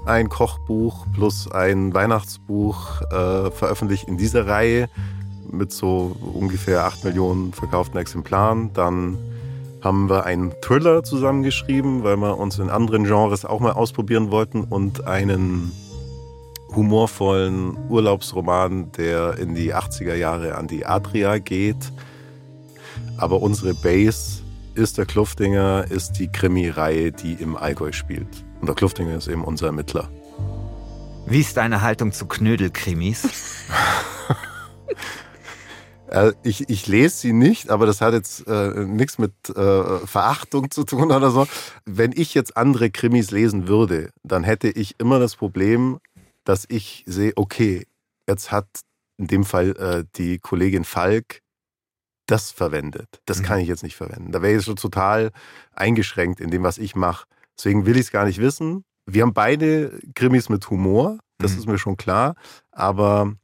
ein 0.06 0.28
Kochbuch 0.28 1.06
plus 1.14 1.50
ein 1.50 1.94
Weihnachtsbuch 1.94 3.02
äh, 3.10 3.50
veröffentlicht 3.50 4.08
in 4.08 4.18
dieser 4.18 4.46
Reihe 4.46 4.88
mit 5.50 5.72
so 5.72 6.16
ungefähr 6.34 6.84
acht 6.84 7.04
Millionen 7.04 7.52
verkauften 7.52 7.98
Exemplaren. 7.98 8.72
Dann 8.72 9.18
haben 9.82 10.08
wir 10.08 10.24
einen 10.24 10.52
Thriller 10.62 11.04
zusammengeschrieben, 11.04 12.02
weil 12.04 12.16
wir 12.16 12.38
uns 12.38 12.58
in 12.58 12.70
anderen 12.70 13.04
Genres 13.04 13.44
auch 13.44 13.60
mal 13.60 13.72
ausprobieren 13.72 14.30
wollten 14.30 14.64
und 14.64 15.06
einen 15.06 15.72
humorvollen 16.74 17.76
Urlaubsroman, 17.88 18.92
der 18.92 19.38
in 19.38 19.54
die 19.54 19.74
80er 19.74 20.14
Jahre 20.14 20.56
an 20.56 20.66
die 20.66 20.86
Adria 20.86 21.38
geht. 21.38 21.92
Aber 23.16 23.42
unsere 23.42 23.74
Base 23.74 24.42
ist 24.74 24.98
der 24.98 25.06
Kluftinger, 25.06 25.86
ist 25.90 26.18
die 26.18 26.28
Krimi-Reihe, 26.28 27.12
die 27.12 27.34
im 27.34 27.56
Allgäu 27.56 27.92
spielt. 27.92 28.44
Und 28.60 28.66
der 28.66 28.74
Kluftinger 28.74 29.16
ist 29.16 29.28
eben 29.28 29.44
unser 29.44 29.66
Ermittler. 29.66 30.08
Wie 31.26 31.40
ist 31.40 31.56
deine 31.56 31.80
Haltung 31.80 32.12
zu 32.12 32.26
Knödelkrimis? 32.26 33.28
Äh, 36.14 36.32
ich, 36.44 36.68
ich 36.68 36.86
lese 36.86 37.16
sie 37.16 37.32
nicht, 37.32 37.70
aber 37.70 37.86
das 37.86 38.00
hat 38.00 38.14
jetzt 38.14 38.46
äh, 38.46 38.84
nichts 38.84 39.18
mit 39.18 39.32
äh, 39.48 40.06
Verachtung 40.06 40.70
zu 40.70 40.84
tun 40.84 41.10
oder 41.10 41.30
so. 41.30 41.46
Wenn 41.86 42.12
ich 42.12 42.34
jetzt 42.34 42.56
andere 42.56 42.90
Krimis 42.90 43.32
lesen 43.32 43.66
würde, 43.66 44.10
dann 44.22 44.44
hätte 44.44 44.68
ich 44.68 44.94
immer 44.98 45.18
das 45.18 45.34
Problem, 45.34 45.98
dass 46.44 46.64
ich 46.68 47.04
sehe, 47.06 47.32
okay, 47.36 47.86
jetzt 48.28 48.50
hat 48.50 48.66
in 49.16 49.26
dem 49.26 49.44
Fall 49.44 49.76
äh, 49.76 50.04
die 50.16 50.38
Kollegin 50.38 50.84
Falk 50.84 51.40
das 52.26 52.50
verwendet. 52.50 53.20
Das 53.26 53.40
mhm. 53.40 53.44
kann 53.44 53.60
ich 53.60 53.68
jetzt 53.68 53.82
nicht 53.82 53.96
verwenden. 53.96 54.32
Da 54.32 54.42
wäre 54.42 54.58
ich 54.58 54.64
schon 54.64 54.76
total 54.76 55.30
eingeschränkt 55.74 56.40
in 56.40 56.50
dem, 56.50 56.62
was 56.62 56.78
ich 56.78 56.94
mache. 56.94 57.26
Deswegen 57.56 57.86
will 57.86 57.96
ich 57.96 58.02
es 58.02 58.12
gar 58.12 58.24
nicht 58.24 58.40
wissen. 58.40 58.84
Wir 59.06 59.22
haben 59.22 59.34
beide 59.34 59.98
Krimis 60.14 60.48
mit 60.48 60.68
Humor, 60.70 61.18
das 61.38 61.52
mhm. 61.52 61.58
ist 61.58 61.66
mir 61.66 61.78
schon 61.78 61.96
klar. 61.96 62.34
Aber 62.72 63.34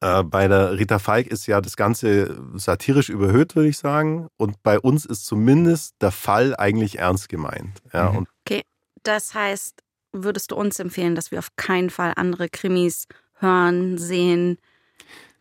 äh, 0.00 0.22
bei 0.22 0.48
der 0.48 0.78
Rita 0.78 0.98
Falk 0.98 1.26
ist 1.26 1.46
ja 1.46 1.60
das 1.60 1.76
Ganze 1.76 2.38
satirisch 2.54 3.08
überhöht, 3.08 3.56
würde 3.56 3.70
ich 3.70 3.78
sagen. 3.78 4.28
Und 4.36 4.62
bei 4.62 4.78
uns 4.78 5.06
ist 5.06 5.24
zumindest 5.24 5.94
der 6.02 6.10
Fall 6.10 6.54
eigentlich 6.56 6.98
ernst 6.98 7.28
gemeint. 7.28 7.82
Ja, 7.92 8.12
mhm. 8.12 8.26
okay, 8.44 8.62
das 9.02 9.34
heißt, 9.34 9.83
würdest 10.14 10.52
du 10.52 10.56
uns 10.56 10.78
empfehlen, 10.78 11.14
dass 11.14 11.30
wir 11.30 11.38
auf 11.38 11.56
keinen 11.56 11.90
Fall 11.90 12.12
andere 12.16 12.48
Krimis 12.48 13.06
hören, 13.40 13.98
sehen, 13.98 14.58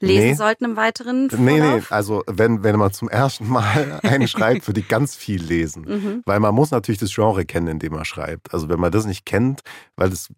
lesen 0.03 0.29
nee. 0.29 0.33
sollten 0.33 0.65
im 0.65 0.75
weiteren 0.75 1.29
Verlauf? 1.29 1.45
Nee, 1.45 1.59
nee, 1.59 1.81
also 1.89 2.23
wenn, 2.27 2.63
wenn 2.63 2.77
man 2.77 2.91
zum 2.91 3.09
ersten 3.09 3.47
Mal 3.47 3.99
einen 4.03 4.27
schreibt, 4.27 4.67
würde 4.67 4.81
ich 4.81 4.87
ganz 4.87 5.15
viel 5.15 5.41
lesen. 5.41 5.85
Mhm. 5.87 6.21
Weil 6.25 6.39
man 6.39 6.53
muss 6.53 6.71
natürlich 6.71 6.99
das 6.99 7.13
Genre 7.13 7.45
kennen, 7.45 7.67
in 7.67 7.79
dem 7.79 7.93
man 7.93 8.05
schreibt. 8.05 8.53
Also 8.53 8.69
wenn 8.69 8.79
man 8.79 8.91
das 8.91 9.05
nicht 9.05 9.25
kennt, 9.25 9.61
weil 9.95 10.09
das, 10.09 10.29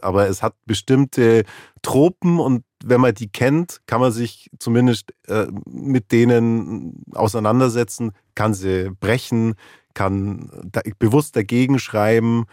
aber 0.00 0.28
es 0.28 0.42
hat 0.42 0.54
bestimmte 0.66 1.44
Tropen 1.82 2.38
und 2.38 2.64
wenn 2.84 3.00
man 3.00 3.14
die 3.14 3.28
kennt, 3.28 3.80
kann 3.86 4.00
man 4.00 4.12
sich 4.12 4.50
zumindest 4.58 5.14
äh, 5.26 5.46
mit 5.66 6.12
denen 6.12 7.02
auseinandersetzen, 7.14 8.12
kann 8.34 8.52
sie 8.52 8.90
brechen, 9.00 9.54
kann 9.94 10.50
da, 10.70 10.82
bewusst 10.98 11.34
dagegen 11.36 11.78
schreiben. 11.78 12.44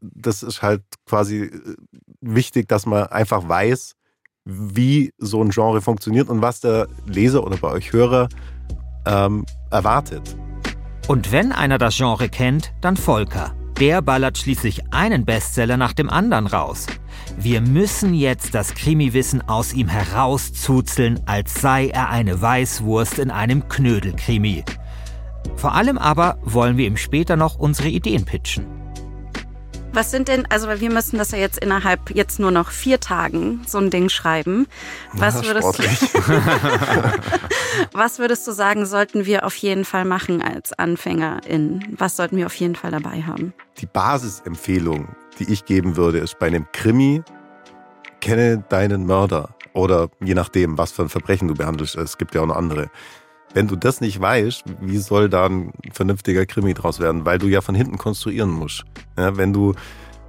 Das 0.00 0.42
ist 0.42 0.62
halt 0.62 0.82
quasi 1.06 1.44
äh, 1.44 1.76
wichtig, 2.20 2.68
dass 2.68 2.86
man 2.86 3.06
einfach 3.08 3.48
weiß, 3.48 3.94
wie 4.44 5.12
so 5.18 5.42
ein 5.42 5.50
Genre 5.50 5.80
funktioniert 5.80 6.28
und 6.28 6.42
was 6.42 6.60
der 6.60 6.88
Leser 7.06 7.44
oder 7.44 7.56
bei 7.56 7.70
euch 7.70 7.92
Hörer 7.92 8.28
ähm, 9.06 9.44
erwartet. 9.70 10.36
Und 11.08 11.32
wenn 11.32 11.52
einer 11.52 11.78
das 11.78 11.96
Genre 11.96 12.28
kennt, 12.28 12.72
dann 12.80 12.96
Volker. 12.96 13.54
Der 13.80 14.02
ballert 14.02 14.38
schließlich 14.38 14.92
einen 14.92 15.24
Bestseller 15.24 15.76
nach 15.76 15.92
dem 15.92 16.10
anderen 16.10 16.46
raus. 16.46 16.86
Wir 17.36 17.60
müssen 17.60 18.14
jetzt 18.14 18.54
das 18.54 18.74
Krimiwissen 18.74 19.42
aus 19.48 19.72
ihm 19.72 19.88
herauszuzeln, 19.88 21.20
als 21.26 21.60
sei 21.60 21.88
er 21.88 22.10
eine 22.10 22.40
Weißwurst 22.40 23.18
in 23.18 23.30
einem 23.30 23.68
Knödelkrimi. 23.68 24.64
Vor 25.56 25.74
allem 25.74 25.98
aber 25.98 26.38
wollen 26.42 26.76
wir 26.76 26.86
ihm 26.86 26.96
später 26.96 27.36
noch 27.36 27.56
unsere 27.56 27.88
Ideen 27.88 28.24
pitchen. 28.24 28.81
Was 29.94 30.10
sind 30.10 30.28
denn, 30.28 30.50
also 30.50 30.68
wir 30.68 30.90
müssen 30.90 31.18
das 31.18 31.32
ja 31.32 31.38
jetzt 31.38 31.58
innerhalb 31.58 32.14
jetzt 32.14 32.40
nur 32.40 32.50
noch 32.50 32.70
vier 32.70 32.98
Tagen 32.98 33.60
so 33.66 33.76
ein 33.76 33.90
Ding 33.90 34.08
schreiben. 34.08 34.66
Was, 35.12 35.42
ja, 35.42 35.48
würdest, 35.48 35.78
du, 35.78 35.82
was 37.92 38.18
würdest 38.18 38.46
du 38.46 38.52
sagen, 38.52 38.86
sollten 38.86 39.26
wir 39.26 39.44
auf 39.44 39.54
jeden 39.56 39.84
Fall 39.84 40.06
machen 40.06 40.40
als 40.40 40.72
AnfängerInnen? 40.72 41.94
Was 41.98 42.16
sollten 42.16 42.38
wir 42.38 42.46
auf 42.46 42.54
jeden 42.54 42.74
Fall 42.74 42.90
dabei 42.90 43.22
haben? 43.22 43.52
Die 43.78 43.86
Basisempfehlung, 43.86 45.08
die 45.38 45.52
ich 45.52 45.66
geben 45.66 45.96
würde, 45.96 46.18
ist 46.18 46.38
bei 46.38 46.46
einem 46.46 46.66
Krimi, 46.72 47.22
kenne 48.22 48.64
deinen 48.70 49.04
Mörder. 49.04 49.54
Oder 49.74 50.08
je 50.24 50.34
nachdem, 50.34 50.78
was 50.78 50.92
für 50.92 51.02
ein 51.02 51.10
Verbrechen 51.10 51.48
du 51.48 51.54
behandelst. 51.54 51.96
Es 51.96 52.16
gibt 52.16 52.34
ja 52.34 52.40
auch 52.40 52.46
noch 52.46 52.56
andere. 52.56 52.90
Wenn 53.52 53.68
du 53.68 53.76
das 53.76 54.00
nicht 54.00 54.18
weißt, 54.18 54.64
wie 54.80 54.96
soll 54.96 55.28
da 55.28 55.46
ein 55.46 55.72
vernünftiger 55.92 56.46
Krimi 56.46 56.72
draus 56.72 56.98
werden? 56.98 57.26
Weil 57.26 57.38
du 57.38 57.48
ja 57.48 57.60
von 57.60 57.74
hinten 57.74 57.98
konstruieren 57.98 58.48
musst. 58.48 58.84
Ja, 59.16 59.36
wenn 59.36 59.52
du, 59.52 59.74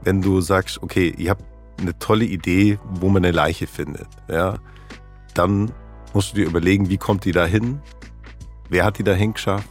wenn 0.03 0.21
du 0.21 0.41
sagst, 0.41 0.81
okay, 0.81 1.13
ich 1.17 1.29
habe 1.29 1.43
eine 1.79 1.97
tolle 1.99 2.25
Idee, 2.25 2.77
wo 2.95 3.09
man 3.09 3.23
eine 3.23 3.31
Leiche 3.31 3.67
findet, 3.67 4.07
ja, 4.29 4.55
dann 5.33 5.71
musst 6.13 6.31
du 6.31 6.35
dir 6.35 6.45
überlegen, 6.45 6.89
wie 6.89 6.97
kommt 6.97 7.25
die 7.25 7.31
da 7.31 7.45
hin? 7.45 7.81
Wer 8.69 8.85
hat 8.85 8.99
die 8.99 9.03
da 9.03 9.13
hingeschafft? 9.13 9.69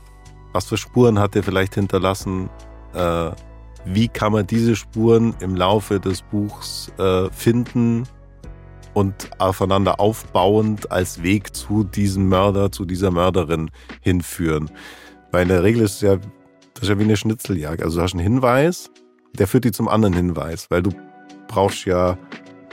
Was 0.52 0.66
für 0.66 0.76
Spuren 0.76 1.18
hat 1.18 1.34
der 1.34 1.42
vielleicht 1.42 1.74
hinterlassen? 1.74 2.50
Äh, 2.94 3.30
wie 3.84 4.08
kann 4.08 4.32
man 4.32 4.46
diese 4.46 4.76
Spuren 4.76 5.34
im 5.40 5.56
Laufe 5.56 5.98
des 5.98 6.22
Buchs 6.22 6.92
äh, 6.98 7.30
finden? 7.30 8.06
und 8.94 9.30
aufeinander 9.38 10.00
aufbauend 10.00 10.90
als 10.90 11.22
Weg 11.22 11.54
zu 11.54 11.84
diesem 11.84 12.28
Mörder, 12.28 12.70
zu 12.70 12.84
dieser 12.84 13.10
Mörderin 13.10 13.70
hinführen. 14.00 14.70
Weil 15.30 15.42
in 15.42 15.48
der 15.48 15.62
Regel 15.62 15.82
ist 15.82 15.94
es 15.94 16.00
ja, 16.02 16.16
das 16.74 16.82
ist 16.82 16.88
ja 16.88 16.98
wie 16.98 17.04
eine 17.04 17.16
Schnitzeljagd. 17.16 17.82
Also 17.82 17.98
du 17.98 18.02
hast 18.02 18.14
einen 18.14 18.22
Hinweis, 18.22 18.90
der 19.38 19.46
führt 19.46 19.64
dich 19.64 19.72
zum 19.72 19.88
anderen 19.88 20.14
Hinweis, 20.14 20.70
weil 20.70 20.82
du 20.82 20.90
brauchst 21.48 21.84
ja 21.84 22.18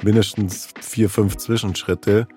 mindestens 0.01 0.69
vier, 0.81 1.09
fünf 1.09 1.37
Zwischenschritte, 1.37 2.27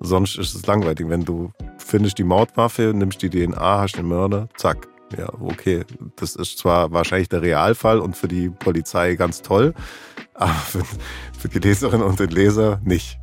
sonst 0.00 0.38
ist 0.38 0.54
es 0.54 0.66
langweilig. 0.66 1.08
Wenn 1.08 1.24
du 1.24 1.52
findest 1.78 2.18
die 2.18 2.24
Mordwaffe, 2.24 2.92
nimmst 2.94 3.22
die 3.22 3.30
DNA, 3.30 3.80
hast 3.80 3.96
den 3.96 4.06
Mörder, 4.06 4.48
zack. 4.56 4.88
Ja, 5.16 5.32
okay, 5.40 5.84
das 6.16 6.36
ist 6.36 6.58
zwar 6.58 6.92
wahrscheinlich 6.92 7.30
der 7.30 7.40
Realfall 7.40 7.98
und 7.98 8.14
für 8.14 8.28
die 8.28 8.50
Polizei 8.50 9.14
ganz 9.14 9.40
toll, 9.40 9.72
aber 10.38 10.52
für, 10.52 10.82
für 11.38 11.48
die 11.48 11.58
Leserinnen 11.58 12.06
und 12.06 12.20
den 12.20 12.30
Leser 12.30 12.80
nicht. 12.84 13.18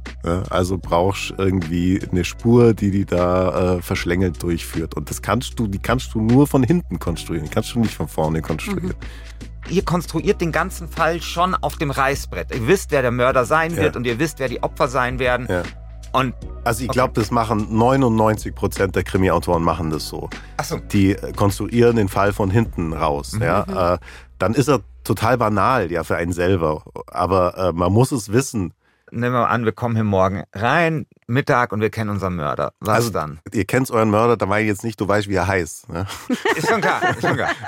Also 0.49 0.77
brauchst 0.77 1.31
du 1.31 1.35
irgendwie 1.37 2.01
eine 2.11 2.25
Spur, 2.25 2.73
die 2.73 2.91
die 2.91 3.05
da 3.05 3.75
äh, 3.75 3.81
verschlängelt 3.81 4.41
durchführt. 4.41 4.95
Und 4.95 5.09
das 5.09 5.21
kannst 5.21 5.59
du, 5.59 5.67
die 5.67 5.79
kannst 5.79 6.13
du 6.13 6.21
nur 6.21 6.47
von 6.47 6.63
hinten 6.63 6.99
konstruieren. 6.99 7.45
Die 7.45 7.51
kannst 7.51 7.73
du 7.75 7.79
nicht 7.79 7.93
von 7.93 8.07
vorne 8.07 8.41
konstruieren. 8.41 8.89
Mhm. 8.89 9.69
Ihr 9.69 9.83
konstruiert 9.83 10.41
den 10.41 10.51
ganzen 10.51 10.87
Fall 10.87 11.21
schon 11.21 11.55
auf 11.55 11.77
dem 11.77 11.91
Reißbrett. 11.91 12.53
Ihr 12.53 12.67
wisst, 12.67 12.91
wer 12.91 13.01
der 13.01 13.11
Mörder 13.11 13.45
sein 13.45 13.75
wird 13.77 13.95
und 13.95 14.05
ihr 14.05 14.19
wisst, 14.19 14.39
wer 14.39 14.47
die 14.47 14.61
Opfer 14.61 14.87
sein 14.87 15.17
werden. 15.17 15.47
Ja. 15.49 15.63
Und 16.11 16.33
also 16.63 16.83
ich 16.83 16.89
glaube, 16.89 17.13
das 17.13 17.29
machen 17.29 17.67
99 17.71 18.55
Prozent 18.55 18.95
der 18.95 19.03
Krimi-Autoren 19.03 19.63
machen 19.63 19.89
das 19.89 20.07
so. 20.07 20.29
Ach 20.57 20.63
so. 20.63 20.77
Die 20.77 21.11
äh, 21.11 21.33
konstruieren 21.33 21.97
den 21.97 22.07
Fall 22.07 22.31
von 22.31 22.49
hinten 22.49 22.93
raus. 22.93 23.33
Mhm. 23.33 23.41
Ja. 23.41 23.93
Äh, 23.93 23.97
dann 24.39 24.53
ist 24.53 24.69
er 24.69 24.81
total 25.05 25.37
banal, 25.37 25.91
ja, 25.91 26.03
für 26.03 26.17
einen 26.17 26.33
selber. 26.33 26.83
Aber 27.07 27.57
äh, 27.57 27.71
man 27.71 27.93
muss 27.93 28.11
es 28.11 28.31
wissen. 28.31 28.73
Nehmen 29.11 29.33
wir 29.33 29.41
mal 29.41 29.45
an, 29.45 29.63
wir 29.63 29.71
kommen 29.71 29.95
hier 29.95 30.03
morgen 30.03 30.43
rein, 30.53 31.05
Mittag 31.27 31.71
und 31.71 31.79
wir 31.79 31.91
kennen 31.91 32.09
unseren 32.09 32.35
Mörder. 32.35 32.73
Was 32.79 32.95
also, 32.95 33.09
dann? 33.11 33.39
Ihr 33.53 33.65
kennt 33.65 33.89
euren 33.91 34.09
Mörder, 34.09 34.35
da 34.35 34.45
meine 34.45 34.63
ich 34.63 34.67
jetzt 34.67 34.83
nicht, 34.83 34.99
du 34.99 35.07
weißt, 35.07 35.29
wie 35.29 35.35
er 35.35 35.47
heißt. 35.47 35.89
Ne? 35.89 36.07
Ist 36.57 36.67
schon 36.67 36.81
klar, 36.81 37.01
ist 37.11 37.21
schon 37.21 37.35
klar. 37.35 37.51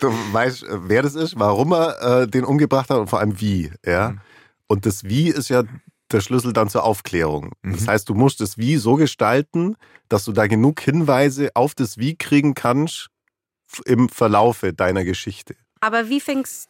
Du 0.00 0.12
weißt, 0.32 0.64
äh, 0.64 0.88
wer 0.88 1.02
das 1.02 1.14
ist, 1.14 1.38
warum 1.38 1.72
er 1.72 2.22
äh, 2.22 2.26
den 2.26 2.44
umgebracht 2.44 2.90
hat 2.90 2.98
und 2.98 3.08
vor 3.08 3.20
allem 3.20 3.40
wie. 3.40 3.70
Ja? 3.84 4.10
Mhm. 4.10 4.20
Und 4.66 4.84
das 4.84 5.04
Wie 5.04 5.28
ist 5.28 5.48
ja 5.48 5.62
der 6.10 6.20
Schlüssel 6.20 6.52
dann 6.52 6.68
zur 6.68 6.84
Aufklärung. 6.84 7.52
Mhm. 7.62 7.72
Das 7.72 7.86
heißt, 7.86 8.08
du 8.08 8.14
musst 8.14 8.40
das 8.40 8.58
Wie 8.58 8.76
so 8.78 8.96
gestalten, 8.96 9.76
dass 10.08 10.24
du 10.24 10.32
da 10.32 10.48
genug 10.48 10.80
Hinweise 10.80 11.50
auf 11.54 11.74
das 11.74 11.98
Wie 11.98 12.16
kriegen 12.16 12.54
kannst 12.54 13.10
im 13.84 14.08
Verlaufe 14.08 14.72
deiner 14.72 15.04
Geschichte. 15.04 15.54
Aber 15.80 16.08
wie 16.08 16.20
fängst, 16.20 16.68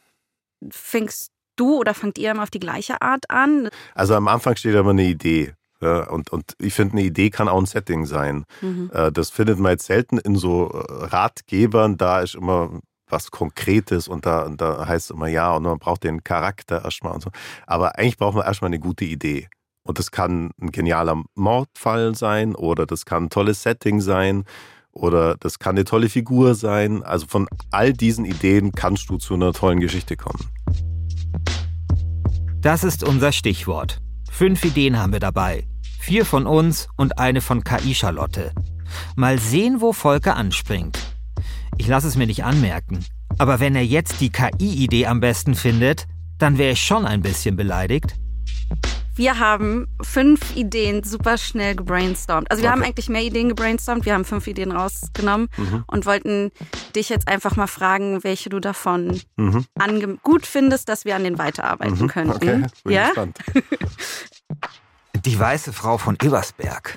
fängst 0.70 1.32
du 1.56 1.78
oder 1.78 1.94
fangt 1.94 2.18
ihr 2.18 2.30
immer 2.30 2.42
auf 2.42 2.50
die 2.50 2.60
gleiche 2.60 3.00
Art 3.02 3.30
an? 3.30 3.68
Also 3.94 4.14
am 4.14 4.28
Anfang 4.28 4.56
steht 4.56 4.74
immer 4.74 4.90
eine 4.90 5.04
Idee. 5.04 5.54
Ja, 5.80 6.08
und, 6.08 6.30
und 6.30 6.54
ich 6.58 6.72
finde, 6.72 6.94
eine 6.94 7.02
Idee 7.02 7.30
kann 7.30 7.48
auch 7.48 7.58
ein 7.58 7.66
Setting 7.66 8.06
sein. 8.06 8.44
Mhm. 8.62 8.90
Äh, 8.94 9.12
das 9.12 9.30
findet 9.30 9.58
man 9.58 9.72
jetzt 9.72 9.86
selten 9.86 10.18
in 10.18 10.36
so 10.36 10.70
äh, 10.70 11.04
Ratgebern. 11.04 11.98
Da 11.98 12.20
ist 12.20 12.34
immer 12.34 12.80
was 13.08 13.30
Konkretes 13.30 14.08
und 14.08 14.26
da, 14.26 14.42
und 14.42 14.60
da 14.60 14.86
heißt 14.86 15.10
es 15.10 15.14
immer 15.14 15.28
ja 15.28 15.54
und 15.54 15.62
man 15.62 15.78
braucht 15.78 16.02
den 16.04 16.24
Charakter 16.24 16.84
erstmal 16.84 17.12
und 17.12 17.22
so. 17.22 17.30
Aber 17.66 17.98
eigentlich 17.98 18.16
braucht 18.16 18.34
man 18.34 18.46
erstmal 18.46 18.70
eine 18.70 18.80
gute 18.80 19.04
Idee. 19.04 19.48
Und 19.82 20.00
das 20.00 20.10
kann 20.10 20.50
ein 20.60 20.72
genialer 20.72 21.22
Mordfall 21.34 22.16
sein 22.16 22.56
oder 22.56 22.86
das 22.86 23.04
kann 23.04 23.24
ein 23.24 23.30
tolles 23.30 23.62
Setting 23.62 24.00
sein 24.00 24.44
oder 24.96 25.36
das 25.38 25.58
kann 25.58 25.76
eine 25.76 25.84
tolle 25.84 26.08
Figur 26.08 26.54
sein. 26.54 27.02
Also 27.02 27.26
von 27.26 27.46
all 27.70 27.92
diesen 27.92 28.24
Ideen 28.24 28.72
kannst 28.72 29.10
du 29.10 29.18
zu 29.18 29.34
einer 29.34 29.52
tollen 29.52 29.80
Geschichte 29.80 30.16
kommen. 30.16 30.44
Das 32.60 32.82
ist 32.82 33.04
unser 33.04 33.32
Stichwort. 33.32 34.00
Fünf 34.30 34.64
Ideen 34.64 34.98
haben 34.98 35.12
wir 35.12 35.20
dabei. 35.20 35.66
Vier 36.00 36.24
von 36.24 36.46
uns 36.46 36.88
und 36.96 37.18
eine 37.18 37.40
von 37.40 37.62
KI 37.62 37.94
Charlotte. 37.94 38.52
Mal 39.14 39.38
sehen, 39.38 39.80
wo 39.80 39.92
Volker 39.92 40.36
anspringt. 40.36 40.98
Ich 41.78 41.86
lasse 41.86 42.08
es 42.08 42.16
mir 42.16 42.26
nicht 42.26 42.44
anmerken. 42.44 43.04
Aber 43.38 43.60
wenn 43.60 43.76
er 43.76 43.84
jetzt 43.84 44.20
die 44.20 44.30
KI-Idee 44.30 45.06
am 45.06 45.20
besten 45.20 45.54
findet, 45.54 46.06
dann 46.38 46.58
wäre 46.58 46.72
ich 46.72 46.82
schon 46.82 47.04
ein 47.04 47.22
bisschen 47.22 47.56
beleidigt. 47.56 48.16
Wir 49.16 49.38
haben 49.38 49.88
fünf 50.02 50.54
Ideen 50.54 51.02
super 51.02 51.38
schnell 51.38 51.74
gebrainstormt. 51.74 52.50
Also 52.50 52.62
wir 52.62 52.68
Okay. 52.70 52.78
haben 52.80 52.86
eigentlich 52.86 53.08
mehr 53.08 53.22
Ideen 53.22 53.48
gebrainstormt. 53.48 54.04
Wir 54.04 54.12
haben 54.12 54.26
fünf 54.26 54.46
Ideen 54.46 54.72
rausgenommen 54.72 55.48
Mhm. 55.56 55.84
und 55.86 56.04
wollten 56.04 56.52
dich 56.94 57.08
jetzt 57.08 57.26
einfach 57.26 57.56
mal 57.56 57.66
fragen, 57.66 58.22
welche 58.24 58.50
du 58.50 58.60
davon 58.60 59.20
Mhm. 59.36 59.64
ange 59.78 60.18
gut 60.22 60.44
findest, 60.46 60.90
dass 60.90 61.06
wir 61.06 61.16
an 61.16 61.24
denen 61.24 61.38
weiterarbeiten 61.38 61.98
Mhm. 62.02 62.08
könnten. 62.08 62.36
Okay, 62.36 62.66
bin 62.84 62.92
ja? 62.92 63.06
gespannt. 63.06 63.38
Die 65.24 65.38
weiße 65.38 65.72
Frau 65.72 65.96
von 65.98 66.16
Ebersberg. 66.22 66.96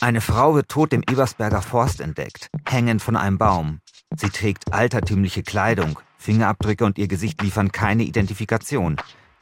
Eine 0.00 0.20
Frau 0.20 0.54
wird 0.54 0.68
tot 0.68 0.92
im 0.92 1.02
Ebersberger 1.08 1.60
Forst 1.60 2.00
entdeckt, 2.00 2.48
hängend 2.66 3.02
von 3.02 3.16
einem 3.16 3.36
Baum. 3.36 3.80
Sie 4.16 4.30
trägt 4.30 4.72
altertümliche 4.72 5.42
Kleidung, 5.42 5.98
Fingerabdrücke 6.16 6.84
und 6.84 6.96
ihr 6.98 7.08
Gesicht 7.08 7.42
liefern 7.42 7.72
keine 7.72 8.04
Identifikation. 8.04 8.96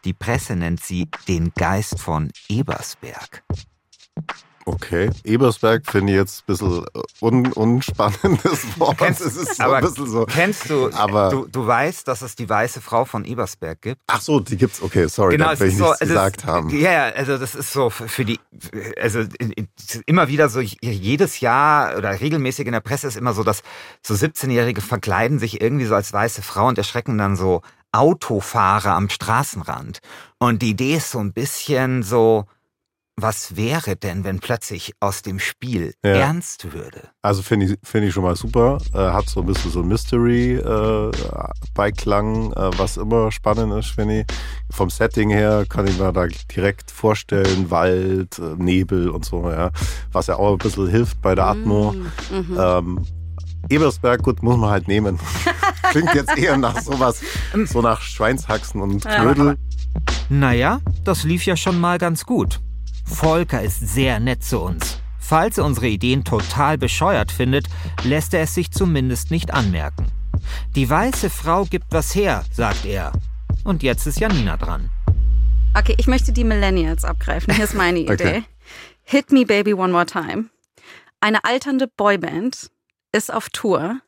Die 0.06 0.12
Presse 0.12 0.54
nennt 0.54 0.80
sie 0.84 1.08
den 1.26 1.52
Geist 1.52 1.98
von 1.98 2.30
Ebersberg. 2.48 3.42
Okay. 4.64 5.10
Ebersberg 5.24 5.84
finde 5.88 6.12
ich 6.12 6.16
jetzt 6.18 6.40
ein 6.40 6.44
bisschen 6.46 6.84
äh, 6.94 7.00
un 7.24 7.52
unspannendes 7.52 8.78
Wort. 8.80 8.98
Kennst- 8.98 9.20
es 9.20 9.36
ist 9.36 9.56
so 9.56 9.62
aber 9.64 9.76
ein 9.78 9.82
bisschen 9.84 10.06
so. 10.08 10.24
Kennst 10.26 10.70
du, 10.70 10.90
Aber- 10.92 11.30
du, 11.30 11.46
du 11.46 11.66
weißt, 11.66 12.06
dass 12.06 12.22
es 12.22 12.36
die 12.36 12.48
weiße 12.48 12.80
Frau 12.80 13.04
von 13.04 13.24
Ebersberg 13.24 13.80
gibt? 13.82 14.00
Ach 14.06 14.20
so, 14.20 14.38
die 14.38 14.56
gibt's. 14.56 14.80
Okay, 14.80 15.08
sorry, 15.08 15.32
Genau, 15.36 15.46
da 15.46 15.52
es 15.54 15.60
will 15.60 15.66
ist 15.68 15.72
ich 15.74 15.78
so, 15.80 15.84
nichts 15.86 15.98
gesagt 16.00 16.36
ist, 16.38 16.46
haben. 16.46 16.70
Ja, 16.70 16.92
ja, 16.92 17.02
also 17.14 17.36
das 17.38 17.56
ist 17.56 17.72
so 17.72 17.90
für 17.90 18.24
die, 18.24 18.38
also 19.00 19.24
immer 20.06 20.28
wieder 20.28 20.48
so 20.48 20.60
jedes 20.60 21.40
Jahr 21.40 21.96
oder 21.96 22.20
regelmäßig 22.20 22.66
in 22.66 22.72
der 22.72 22.80
Presse 22.80 23.08
ist 23.08 23.16
immer 23.16 23.34
so, 23.34 23.42
dass 23.44 23.62
so 24.04 24.14
17-Jährige 24.14 24.80
verkleiden 24.82 25.40
sich 25.40 25.60
irgendwie 25.60 25.86
so 25.86 25.96
als 25.96 26.12
weiße 26.12 26.42
Frau 26.42 26.68
und 26.68 26.78
erschrecken 26.78 27.18
dann 27.18 27.34
so 27.36 27.62
Autofahrer 27.98 28.94
am 28.94 29.08
Straßenrand. 29.08 29.98
Und 30.38 30.62
die 30.62 30.70
Idee 30.70 30.96
ist 30.96 31.10
so 31.10 31.18
ein 31.18 31.32
bisschen 31.32 32.02
so, 32.02 32.44
was 33.18 33.56
wäre 33.56 33.96
denn, 33.96 34.24
wenn 34.24 34.40
plötzlich 34.40 34.92
aus 35.00 35.22
dem 35.22 35.38
Spiel 35.40 35.94
Ja. 36.04 36.10
ernst 36.12 36.74
würde? 36.74 37.08
Also 37.22 37.40
finde 37.42 37.64
ich, 37.66 37.78
finde 37.82 38.08
ich 38.08 38.14
schon 38.14 38.24
mal 38.24 38.36
super. 38.36 38.76
Äh, 38.92 38.98
hat 38.98 39.30
so 39.30 39.40
ein 39.40 39.46
bisschen 39.46 39.70
so 39.70 39.82
Mystery-Beiklang, 39.82 42.52
äh, 42.52 42.70
was 42.78 42.98
immer 42.98 43.32
spannend 43.32 43.72
ist, 43.72 43.88
finde 43.92 44.20
ich. 44.20 44.26
Vom 44.70 44.90
Setting 44.90 45.30
her 45.30 45.64
kann 45.66 45.86
ich 45.86 45.98
mir 45.98 46.12
da 46.12 46.26
direkt 46.54 46.90
vorstellen, 46.90 47.70
Wald, 47.70 48.38
äh, 48.38 48.54
Nebel 48.58 49.08
und 49.08 49.24
so, 49.24 49.50
ja. 49.50 49.70
Was 50.12 50.26
ja 50.26 50.36
auch 50.36 50.52
ein 50.52 50.58
bisschen 50.58 50.88
hilft 50.88 51.22
bei 51.22 51.34
der 51.34 51.46
Atmo. 51.46 51.92
Mhm. 51.92 52.12
Ähm, 52.58 53.06
Ebersberg, 53.68 54.22
gut, 54.22 54.42
muss 54.42 54.56
man 54.56 54.70
halt 54.70 54.88
nehmen. 54.88 55.18
Klingt 55.90 56.14
jetzt 56.14 56.36
eher 56.36 56.56
nach 56.56 56.80
sowas, 56.80 57.22
so 57.64 57.80
nach 57.80 58.00
Schweinshaxen 58.00 58.80
und 58.80 59.04
Knödel. 59.04 59.56
Naja, 60.28 60.80
das 61.04 61.24
lief 61.24 61.46
ja 61.46 61.56
schon 61.56 61.80
mal 61.80 61.98
ganz 61.98 62.24
gut. 62.24 62.60
Volker 63.04 63.62
ist 63.62 63.80
sehr 63.80 64.18
nett 64.20 64.42
zu 64.42 64.60
uns. 64.60 65.00
Falls 65.18 65.58
er 65.58 65.64
unsere 65.64 65.88
Ideen 65.88 66.24
total 66.24 66.78
bescheuert 66.78 67.32
findet, 67.32 67.66
lässt 68.04 68.34
er 68.34 68.42
es 68.42 68.54
sich 68.54 68.70
zumindest 68.70 69.30
nicht 69.30 69.52
anmerken. 69.52 70.06
Die 70.74 70.88
weiße 70.88 71.30
Frau 71.30 71.64
gibt 71.64 71.86
was 71.90 72.14
her, 72.14 72.44
sagt 72.52 72.84
er. 72.84 73.12
Und 73.64 73.82
jetzt 73.82 74.06
ist 74.06 74.20
Janina 74.20 74.56
dran. 74.56 74.90
Okay, 75.76 75.94
ich 75.98 76.06
möchte 76.06 76.32
die 76.32 76.44
Millennials 76.44 77.04
abgreifen. 77.04 77.54
Hier 77.54 77.64
ist 77.64 77.74
meine 77.74 77.98
Idee. 78.00 78.12
Okay. 78.12 78.42
Hit 79.02 79.32
Me 79.32 79.44
Baby 79.44 79.74
One 79.74 79.92
More 79.92 80.06
Time. 80.06 80.46
Eine 81.20 81.44
alternde 81.44 81.88
Boyband 81.96 82.70
ist 83.16 83.32
auf 83.32 83.48
Tour 83.50 83.98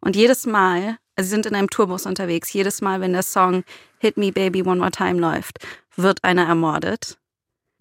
und 0.00 0.16
jedes 0.16 0.44
Mal, 0.46 0.98
also 1.16 1.26
sie 1.28 1.30
sind 1.30 1.46
in 1.46 1.54
einem 1.54 1.70
Tourbus 1.70 2.04
unterwegs, 2.06 2.52
jedes 2.52 2.82
Mal, 2.82 3.00
wenn 3.00 3.12
der 3.12 3.22
Song 3.22 3.64
Hit 3.98 4.16
Me 4.16 4.32
Baby 4.32 4.62
One 4.62 4.76
More 4.80 4.90
Time 4.90 5.18
läuft, 5.20 5.58
wird 5.96 6.22
einer 6.24 6.46
ermordet. 6.46 7.16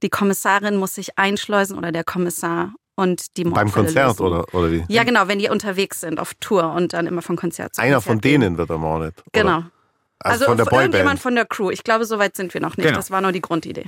Die 0.03 0.09
Kommissarin 0.09 0.77
muss 0.77 0.95
sich 0.95 1.17
einschleusen 1.17 1.77
oder 1.77 1.91
der 1.91 2.03
Kommissar 2.03 2.73
und 2.95 3.35
die 3.37 3.43
Beim 3.43 3.53
Mordfälle 3.53 3.85
Konzert 3.87 4.07
lösen. 4.19 4.21
oder, 4.25 4.53
oder 4.53 4.71
wie? 4.71 4.85
Ja, 4.87 5.03
genau, 5.03 5.27
wenn 5.27 5.39
die 5.39 5.49
unterwegs 5.49 6.01
sind 6.01 6.19
auf 6.19 6.33
Tour 6.35 6.71
und 6.73 6.93
dann 6.93 7.07
immer 7.07 7.21
von 7.21 7.35
Konzert 7.35 7.75
zu 7.75 7.81
Einer 7.81 7.95
Konzert 7.95 8.11
von 8.11 8.21
gehen. 8.21 8.41
denen 8.41 8.57
wird 8.57 8.69
ermordet. 8.69 9.15
oder? 9.19 9.41
Genau. 9.41 9.63
Also, 10.19 10.45
von 10.45 10.57
der 10.57 10.65
irgendjemand 10.67 10.93
Boyband. 10.93 11.19
von 11.19 11.35
der 11.35 11.45
Crew. 11.45 11.69
Ich 11.71 11.83
glaube, 11.83 12.05
so 12.05 12.17
weit 12.19 12.35
sind 12.35 12.53
wir 12.53 12.61
noch 12.61 12.77
nicht. 12.77 12.85
Genau. 12.85 12.97
Das 12.97 13.11
war 13.11 13.21
nur 13.21 13.31
die 13.33 13.41
Grundidee. 13.41 13.85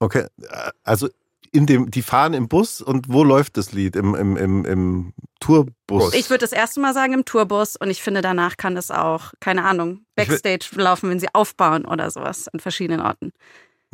Okay, 0.00 0.26
äh, 0.40 0.70
also 0.84 1.08
in 1.52 1.66
dem, 1.66 1.90
die 1.90 2.02
fahren 2.02 2.32
im 2.32 2.48
Bus 2.48 2.80
und 2.80 3.12
wo 3.12 3.22
läuft 3.22 3.58
das 3.58 3.72
Lied? 3.72 3.94
Im, 3.94 4.14
im, 4.14 4.36
im, 4.36 4.64
im 4.64 5.12
Tourbus? 5.38 6.14
Ich 6.14 6.30
würde 6.30 6.40
das 6.40 6.52
erste 6.52 6.80
Mal 6.80 6.94
sagen 6.94 7.12
im 7.12 7.24
Tourbus 7.26 7.76
und 7.76 7.90
ich 7.90 8.02
finde, 8.02 8.22
danach 8.22 8.56
kann 8.56 8.74
das 8.74 8.90
auch, 8.90 9.32
keine 9.38 9.64
Ahnung, 9.64 10.06
Backstage 10.16 10.70
laufen, 10.76 11.10
wenn 11.10 11.20
sie 11.20 11.28
aufbauen 11.34 11.84
oder 11.84 12.10
sowas 12.10 12.48
an 12.48 12.58
verschiedenen 12.58 13.00
Orten. 13.00 13.32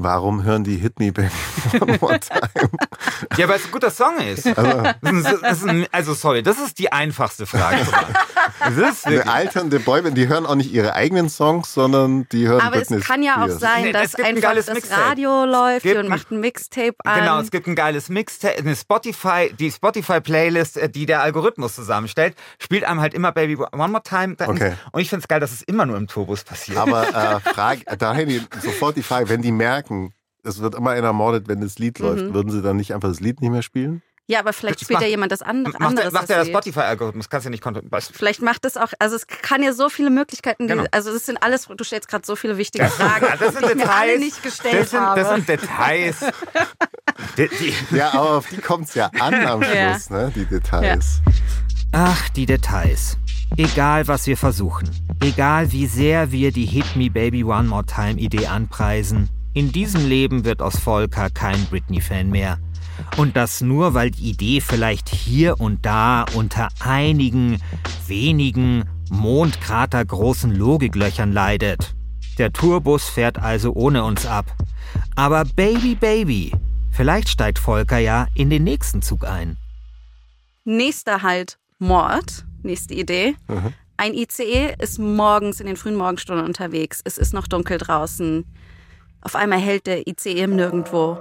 Warum 0.01 0.45
hören 0.45 0.63
die 0.63 0.77
Hit 0.77 1.01
Me 1.01 1.11
Baby 1.13 1.29
One 1.81 1.99
More 2.01 2.21
Time? 2.21 2.41
Ja, 3.37 3.49
weil 3.49 3.57
es 3.57 3.65
ein 3.65 3.73
guter 3.73 3.91
Song 3.91 4.17
ist. 4.19 4.47
Also, 4.47 4.83
Das 5.03 5.13
ist, 5.13 5.43
das 5.43 5.59
ist 5.59 5.69
ein, 5.69 5.87
also 5.91 6.15
sorry, 6.15 6.43
das 6.45 6.59
ist 6.61 6.79
die 6.79 6.93
einfachste 6.93 7.47
Frage. 7.47 7.79
Das 8.61 8.77
ist 8.77 9.07
eine 9.07 9.29
alternde 9.29 9.81
Boyband, 9.81 10.17
die 10.17 10.29
hören 10.29 10.47
auch 10.47 10.55
nicht 10.55 10.73
ihre 10.73 10.95
eigenen 10.95 11.29
Songs, 11.29 11.75
sondern 11.75 12.29
die 12.31 12.47
hören 12.47 12.61
Aber 12.61 12.77
Britney 12.77 12.99
es 12.99 13.05
kann 13.07 13.23
ja 13.25 13.45
auch 13.45 13.49
sein, 13.49 13.85
Nee, 13.87 13.93
dass 13.93 14.15
ein 14.15 14.25
einfach 14.25 14.43
geiles 14.43 14.67
das 14.67 14.75
Mixtape. 14.77 15.01
Radio 15.03 15.45
läuft 15.45 15.83
gibt 15.83 15.97
und 15.97 16.05
ein- 16.05 16.09
macht 16.11 16.31
ein 16.31 16.41
Mixtape 16.41 16.95
an. 17.05 17.21
Genau, 17.21 17.41
es 17.41 17.51
gibt 17.51 17.67
ein 17.67 17.75
geiles 17.75 18.09
Mixtape, 18.09 18.57
eine 18.59 18.77
Spotify, 18.77 19.53
die 19.59 19.71
Spotify-Playlist, 19.73 20.77
äh, 20.77 20.89
die 20.89 21.07
der 21.07 21.23
Algorithmus 21.23 21.75
zusammenstellt, 21.75 22.37
spielt 22.61 22.85
einem 22.85 23.01
halt 23.01 23.15
immer 23.15 23.33
Baby 23.33 23.57
One 23.57 23.89
More 23.89 24.03
Time. 24.03 24.37
Okay. 24.47 24.75
Und 24.93 25.01
ich 25.01 25.09
finde 25.11 25.23
es 25.25 25.29
geil, 25.29 25.41
dass 25.41 25.51
es 25.53 25.63
immer 25.63 25.87
nur 25.87 25.97
im 25.97 26.07
Turbus 26.07 26.45
passiert. 26.45 26.79
Aber 26.79 27.09
äh, 27.09 27.41
Frage, 27.53 27.83
da 27.99 28.15
hätte 28.15 28.33
ich 28.33 28.43
sofort 28.63 28.97
die 28.97 29.03
Frage, 29.03 29.29
wenn 29.29 29.43
die 29.43 29.53
merken, 29.53 29.88
es 30.45 30.61
wird 30.61 30.75
immer 30.75 30.91
einer 30.91 31.09
ermordet, 31.09 31.49
wenn 31.49 31.61
das 31.61 31.79
Lied 31.79 31.99
Mhm. 32.01 32.05
läuft, 32.07 32.35
würden 32.35 32.51
sie 32.51 32.63
dann 32.63 32.77
nicht 32.77 32.95
einfach 32.95 33.09
das 33.09 33.21
Lied 33.21 33.41
nicht 33.41 33.51
mehr 33.51 33.63
spielen? 33.63 34.03
ja, 34.31 34.41
aber 34.41 34.53
vielleicht 34.53 34.77
Das 34.77 34.83
spielt 34.83 34.97
macht- 34.99 35.05
ja 35.05 35.09
jemand 35.09 35.33
das 35.33 35.41
andere, 35.41 35.73
macht 35.73 35.81
der, 35.81 35.89
anderes. 35.89 36.13
macht 36.13 36.29
der 36.29 36.39
das. 36.41 36.49
Spotify-Algorithmus, 36.49 37.31
kannst 37.31 37.47
du 37.47 37.49
ja 37.49 37.51
nicht 37.51 37.63
kontrollieren. 37.63 37.91
Vielleicht 38.13 38.43
macht 38.43 38.67
es 38.67 38.77
auch, 38.77 38.93
also 38.99 39.17
es 39.17 39.27
kann 39.27 39.63
ja 39.63 39.73
so 39.73 39.89
viele 39.89 40.11
Möglichkeiten, 40.11 40.65
die, 40.69 40.75
Genau. 40.75 40.85
also 40.91 41.11
das 41.15 41.25
sind 41.25 41.43
alles, 41.43 41.67
du 41.67 41.83
stellst 41.83 42.09
gerade 42.09 42.27
so 42.27 42.37
viele 42.37 42.59
wichtige 42.59 42.85
Fragen, 42.89 43.25
Ja, 43.25 43.37
das 43.37 43.55
sind 43.55 43.65
die 43.65 43.71
ich 43.71 43.75
mir 43.77 43.91
alle 43.91 44.07
Details. 44.13 44.21
nicht 44.21 44.43
gestellt 44.43 44.81
das 44.83 44.91
sind, 44.91 45.01
habe. 45.01 45.21
Das 45.23 45.31
sind 45.35 45.49
Details. 45.49 46.17
die, 47.39 47.49
die, 47.49 47.97
Ja, 47.97 48.11
aber 48.13 48.31
auf 48.37 48.49
die 48.49 48.59
kommt 48.59 48.89
es 48.89 48.95
ja 48.95 49.07
an 49.19 49.35
am 49.35 49.63
Ja. 49.75 49.93
Schluss, 49.95 50.11
ne? 50.11 50.31
die 50.35 50.45
Details. 50.45 51.23
Ach, 51.93 52.29
die 52.31 52.45
Details. 52.45 53.17
Egal, 53.57 54.07
was 54.09 54.27
wir 54.27 54.37
versuchen, 54.37 54.91
egal 55.23 55.73
wie 55.73 55.87
sehr 55.87 56.31
wir 56.33 56.53
die 56.53 56.67
Hit 56.67 56.97
Me 56.97 57.09
Baby 57.11 57.45
One 57.45 57.67
More 57.67 57.87
Time 57.87 58.21
Idee 58.21 58.47
anpreisen, 58.47 59.31
in 59.59 59.73
diesem 59.73 60.09
Leben 60.09 60.45
wird 60.45 60.63
aus 60.63 60.79
Volker 60.79 61.31
kein 61.31 61.61
Britney-Fan 61.67 62.31
mehr. 62.31 62.59
Und 63.17 63.37
das 63.37 63.61
nur, 63.61 63.93
weil 63.93 64.13
die 64.13 64.31
Idee 64.31 64.61
vielleicht 64.61 65.09
hier 65.09 65.61
und 65.61 65.85
da 65.85 66.27
unter 66.35 66.69
einigen, 66.79 67.61
wenigen, 68.07 68.85
mondkratergroßen 69.11 70.55
Logiklöchern 70.55 71.33
leidet. 71.33 71.97
Der 72.39 72.53
Tourbus 72.53 73.09
fährt 73.09 73.41
also 73.41 73.73
ohne 73.73 74.05
uns 74.05 74.27
ab. 74.27 74.47
Aber 75.17 75.45
Baby, 75.45 75.97
Baby, 75.97 76.53
vielleicht 76.93 77.29
steigt 77.29 77.59
Volker 77.59 77.99
ja 77.99 78.29
in 78.37 78.51
den 78.51 78.63
nächsten 78.63 79.03
Zug 79.03 79.27
ein. 79.27 79.57
Nächster 80.65 81.23
halt 81.23 81.59
Mord, 81.81 82.47
nächste 82.63 82.95
Idee. 82.95 83.35
Mhm. 83.49 83.73
Ein 83.97 84.15
ICE 84.15 84.77
ist 84.79 85.01
morgens 85.01 85.59
in 85.59 85.67
den 85.67 85.77
frühen 85.77 85.97
Morgenstunden 85.97 86.47
unterwegs. 86.47 87.01
Es 87.03 87.19
ist 87.19 87.35
noch 87.35 87.49
dunkel 87.49 87.79
draußen. 87.79 88.45
Auf 89.23 89.35
einmal 89.35 89.59
hält 89.59 89.87
der 89.87 90.07
ICE 90.07 90.43
im 90.43 90.57
Nirgendwo. 90.57 91.19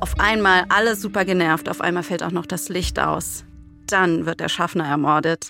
Auf 0.00 0.14
einmal 0.18 0.64
alle 0.70 0.96
super 0.96 1.24
genervt. 1.24 1.68
Auf 1.68 1.80
einmal 1.80 2.02
fällt 2.02 2.22
auch 2.22 2.30
noch 2.30 2.46
das 2.46 2.68
Licht 2.68 2.98
aus. 2.98 3.44
Dann 3.86 4.24
wird 4.24 4.40
der 4.40 4.48
Schaffner 4.48 4.86
ermordet. 4.86 5.48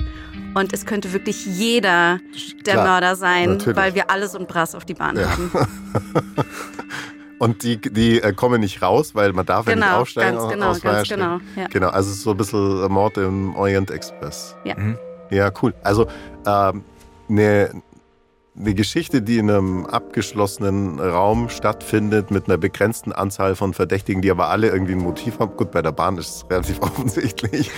Und 0.55 0.73
es 0.73 0.87
könnte 0.87 1.13
wirklich 1.13 1.47
jeder 1.47 2.19
der 2.67 2.75
Klar, 2.75 2.87
Mörder 2.87 3.15
sein, 3.15 3.51
natürlich. 3.53 3.77
weil 3.77 3.95
wir 3.95 4.11
alles 4.11 4.35
und 4.35 4.49
Brass 4.49 4.75
auf 4.75 4.85
die 4.85 4.95
Bahn 4.95 5.17
Ja. 5.17 5.31
haben. 5.31 5.51
Und 7.39 7.63
die, 7.63 7.79
die 7.79 8.21
äh, 8.21 8.35
kommen 8.35 8.61
nicht 8.61 8.83
raus, 8.83 9.15
weil 9.15 9.33
man 9.33 9.47
darf 9.47 9.67
ja 9.67 9.75
nicht 9.75 9.83
Genau, 9.83 10.01
aufsteigen. 10.03 10.37
ganz 10.37 10.53
genau, 10.53 10.67
aus 10.67 10.81
ganz 10.83 10.95
Feierstellen. 10.95 11.41
genau, 11.55 11.63
ja. 11.63 11.69
Genau, 11.69 11.89
also 11.89 12.11
es 12.11 12.17
ist 12.19 12.23
so 12.25 12.33
ein 12.33 12.37
bisschen 12.37 12.93
Mord 12.93 13.17
im 13.17 13.55
Orient 13.57 13.91
Express. 13.91 14.55
Ja. 14.65 14.77
Mhm. 14.77 14.99
Ja, 15.31 15.51
cool. 15.63 15.73
Also 15.83 16.07
ähm, 16.47 16.85
eine, 17.31 17.71
eine 18.61 18.75
Geschichte, 18.75 19.23
die 19.23 19.39
in 19.39 19.51
einem 19.51 19.87
abgeschlossenen 19.87 21.01
Raum 21.01 21.49
stattfindet, 21.49 22.31
mit 22.31 22.47
einer 22.47 22.59
begrenzten 22.59 23.13
Anzahl 23.13 23.57
von 23.57 23.75
Verdächtigen, 23.75 24.23
die 24.23 24.31
aber 24.31 24.49
alle 24.49 24.69
irgendwie 24.69 24.93
ein 24.93 24.99
Motiv 24.99 25.39
haben. 25.39 25.57
Gut, 25.57 25.71
bei 25.71 25.83
der 25.83 25.93
Bahn 25.93 26.19
ist 26.19 26.29
es 26.29 26.51
relativ 26.51 26.79
offensichtlich. 26.83 27.71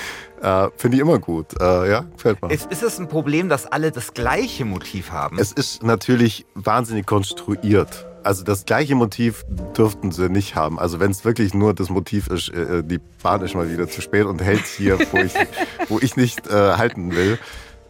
Äh, 0.43 0.69
Finde 0.77 0.97
ich 0.97 1.01
immer 1.01 1.19
gut. 1.19 1.61
Äh, 1.61 1.91
ja, 1.91 2.01
gefällt 2.01 2.43
mir. 2.43 2.53
Ist, 2.53 2.71
ist 2.71 2.83
es 2.83 2.99
ein 2.99 3.09
Problem, 3.09 3.49
dass 3.49 3.67
alle 3.67 3.93
das 3.93 4.13
gleiche 4.13 4.65
Motiv 4.65 5.13
haben? 5.13 5.39
Es 5.39 5.53
ist 5.53 5.83
natürlich 5.83 6.47
wahnsinnig 6.55 7.07
konstruiert. 7.07 8.07
Also 8.25 8.45
das 8.45 8.65
gleiche 8.65 8.95
Motiv 8.95 9.45
dürften 9.77 10.13
sie 10.13 10.29
nicht 10.29 10.55
haben. 10.55 10.79
Also 10.79 11.01
wenn 11.01 11.11
es 11.11 11.25
wirklich 11.25 11.55
nur 11.55 11.75
das 11.75 11.91
Motiv 11.91 12.29
ist, 12.29 12.51
äh, 12.51 12.83
die 12.85 12.99
Bahn 13.23 13.43
ist 13.43 13.55
mal 13.55 13.71
wieder 13.71 13.89
zu 13.89 14.01
spät 14.01 14.27
und 14.27 14.43
hält 14.43 14.65
hier, 14.65 14.99
wo 15.13 15.19
ich, 15.19 15.35
wo 15.89 15.99
ich 16.01 16.17
nicht 16.17 16.49
äh, 16.49 16.75
halten 16.75 17.15
will. 17.15 17.39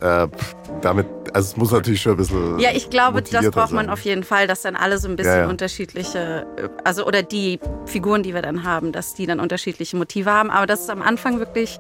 Äh, 0.03 0.27
damit, 0.81 1.07
also 1.33 1.51
es 1.51 1.57
muss 1.57 1.71
natürlich 1.71 2.03
schon 2.03 2.13
ein 2.13 2.17
bisschen. 2.17 2.59
Ja, 2.59 2.71
ich 2.75 2.91
glaube, 2.91 3.23
das 3.23 3.51
braucht 3.51 3.71
man 3.71 3.87
sein. 3.87 3.91
auf 3.91 4.01
jeden 4.01 4.25
Fall, 4.25 4.49
dass 4.49 4.63
dann 4.63 4.75
alle 4.75 4.99
so 4.99 5.09
ein 5.09 5.15
bisschen 5.15 5.33
Ja, 5.33 5.41
ja. 5.43 5.49
unterschiedliche, 5.49 6.45
äh, 6.57 6.69
also 6.83 7.07
oder 7.07 7.23
die 7.23 7.61
Figuren, 7.87 8.25
die 8.25 8.35
wir 8.35 8.43
dann 8.43 8.65
haben, 8.65 8.91
dass 8.91 9.15
die 9.15 9.27
dann 9.27 9.39
unterschiedliche 9.39 9.97
Motive 9.97 10.31
haben. 10.31 10.51
Aber 10.51 10.67
dass 10.67 10.81
es 10.81 10.89
am 10.91 11.03
Anfang 11.03 11.39
wirklich 11.39 11.79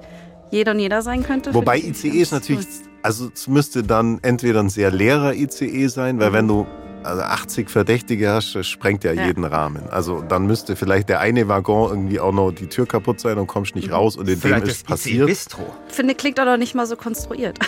jeder 0.53 0.73
und 0.73 0.79
jeder 0.79 1.03
sein 1.03 1.25
könnte. 1.25 1.53
Wobei 1.53 1.79
ICE 1.79 2.09
ist 2.11 2.31
natürlich, 2.31 2.67
also 3.03 3.29
es 3.35 3.49
müsste 3.49 3.83
dann 3.83 4.21
entweder 4.23 4.61
ein 4.61 4.69
sehr 4.69 4.93
leerer 4.93 5.35
ICE 5.35 5.89
sein, 5.89 6.21
weil 6.21 6.33
wenn 6.33 6.47
du 6.47 6.67
also 7.05 7.23
80 7.23 7.71
Verdächtige 7.71 8.31
hast, 8.31 8.55
das 8.55 8.67
sprengt 8.67 9.05
ja, 9.05 9.13
Ja. 9.13 9.27
jeden 9.27 9.45
Rahmen. 9.45 9.83
Also 9.91 10.23
dann 10.27 10.47
müsste 10.47 10.77
vielleicht 10.77 11.09
der 11.09 11.21
eine 11.21 11.49
Waggon 11.49 11.91
irgendwie 11.91 12.21
auch 12.21 12.33
noch 12.33 12.51
die 12.53 12.67
Tür 12.69 12.87
kaputt 12.87 13.21
sein 13.21 13.39
und 13.39 13.47
kommst 13.47 13.75
nicht 13.75 13.91
raus 13.93 14.17
und 14.17 14.29
in 14.29 14.35
dem 14.37 14.41
Vielleicht 14.41 14.67
ist 14.67 14.91
das 14.91 15.01
ICE 15.07 15.11
passiert. 15.11 15.27
Bistro. 15.27 15.67
Finde, 15.89 16.15
klingt 16.15 16.39
auch 16.41 16.45
noch 16.45 16.57
nicht 16.57 16.75
mal 16.75 16.87
so 16.87 16.97
konstruiert. 16.97 17.59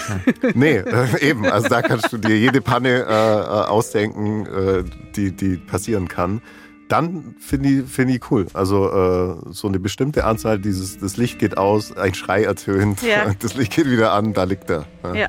Nee, 0.55 0.77
äh, 0.79 1.29
eben. 1.29 1.47
Also 1.47 1.68
da 1.68 1.83
kannst 1.83 2.12
du 2.12 2.18
dir 2.18 2.37
jede 2.38 2.61
Panne 2.61 3.05
äh, 3.09 3.12
äh, 3.12 3.66
ausdenken, 3.68 4.47
äh, 4.47 4.85
die, 5.16 5.33
die 5.33 5.57
passieren 5.57 6.09
kann. 6.09 6.40
Dann 6.88 7.35
finde 7.38 7.68
ich, 7.70 7.85
find 7.90 8.11
ich 8.11 8.31
cool. 8.31 8.47
Also 8.53 8.88
äh, 8.90 9.53
so 9.53 9.68
eine 9.68 9.81
bestimmte 9.81 10.25
Anzahl, 10.25 10.59
dieses, 10.59 10.99
das 10.99 11.16
Licht 11.16 11.38
geht 11.38 11.57
aus, 11.57 11.97
ein 11.97 12.12
Schrei 12.14 12.44
ertönt, 12.44 13.01
Ja. 13.03 13.33
das 13.38 13.55
Licht 13.55 13.75
geht 13.75 13.88
wieder 13.90 14.12
an, 14.12 14.35
da 14.35 14.44
liegt 14.44 14.68
er. 14.70 14.85
Ja. 15.03 15.14
Ja. 15.14 15.29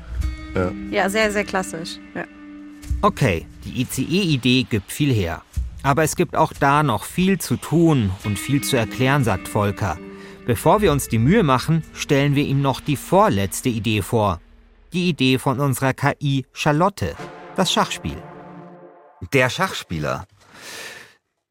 Ja. 0.54 0.70
Ja, 0.90 1.10
sehr, 1.10 1.30
sehr 1.32 1.44
klassisch. 1.44 1.98
Ja. 2.14 2.24
Okay, 3.02 3.46
die 3.64 3.82
ICE-Idee 3.82 4.66
gibt 4.68 4.90
viel 4.90 5.12
her. 5.12 5.42
Aber 5.82 6.02
es 6.02 6.16
gibt 6.16 6.34
auch 6.34 6.52
da 6.52 6.82
noch 6.82 7.04
viel 7.04 7.38
zu 7.38 7.56
tun 7.56 8.10
und 8.24 8.38
viel 8.38 8.62
zu 8.62 8.76
erklären, 8.76 9.22
sagt 9.22 9.48
Volker. 9.48 9.98
Bevor 10.46 10.80
wir 10.80 10.92
uns 10.92 11.08
die 11.08 11.18
Mühe 11.18 11.42
machen, 11.42 11.84
stellen 11.92 12.34
wir 12.34 12.44
ihm 12.44 12.62
noch 12.62 12.80
die 12.80 12.96
vorletzte 12.96 13.68
Idee 13.68 14.02
vor. 14.02 14.40
Die 14.92 15.08
Idee 15.08 15.38
von 15.38 15.60
unserer 15.60 15.92
KI 15.92 16.46
Charlotte, 16.52 17.14
das 17.54 17.70
Schachspiel. 17.70 18.16
Der 19.32 19.50
Schachspieler. 19.50 20.26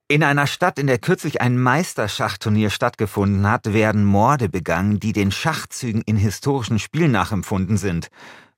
In 0.07 0.23
einer 0.23 0.47
Stadt, 0.47 0.77
in 0.77 0.87
der 0.87 0.99
kürzlich 0.99 1.41
ein 1.41 1.57
Meisterschachturnier 1.57 2.69
stattgefunden 2.69 3.49
hat, 3.49 3.73
werden 3.73 4.05
Morde 4.05 4.49
begangen, 4.49 4.99
die 4.99 5.13
den 5.13 5.31
Schachzügen 5.31 6.01
in 6.05 6.15
historischen 6.15 6.79
Spielen 6.79 7.11
nachempfunden 7.11 7.77
sind. 7.77 8.09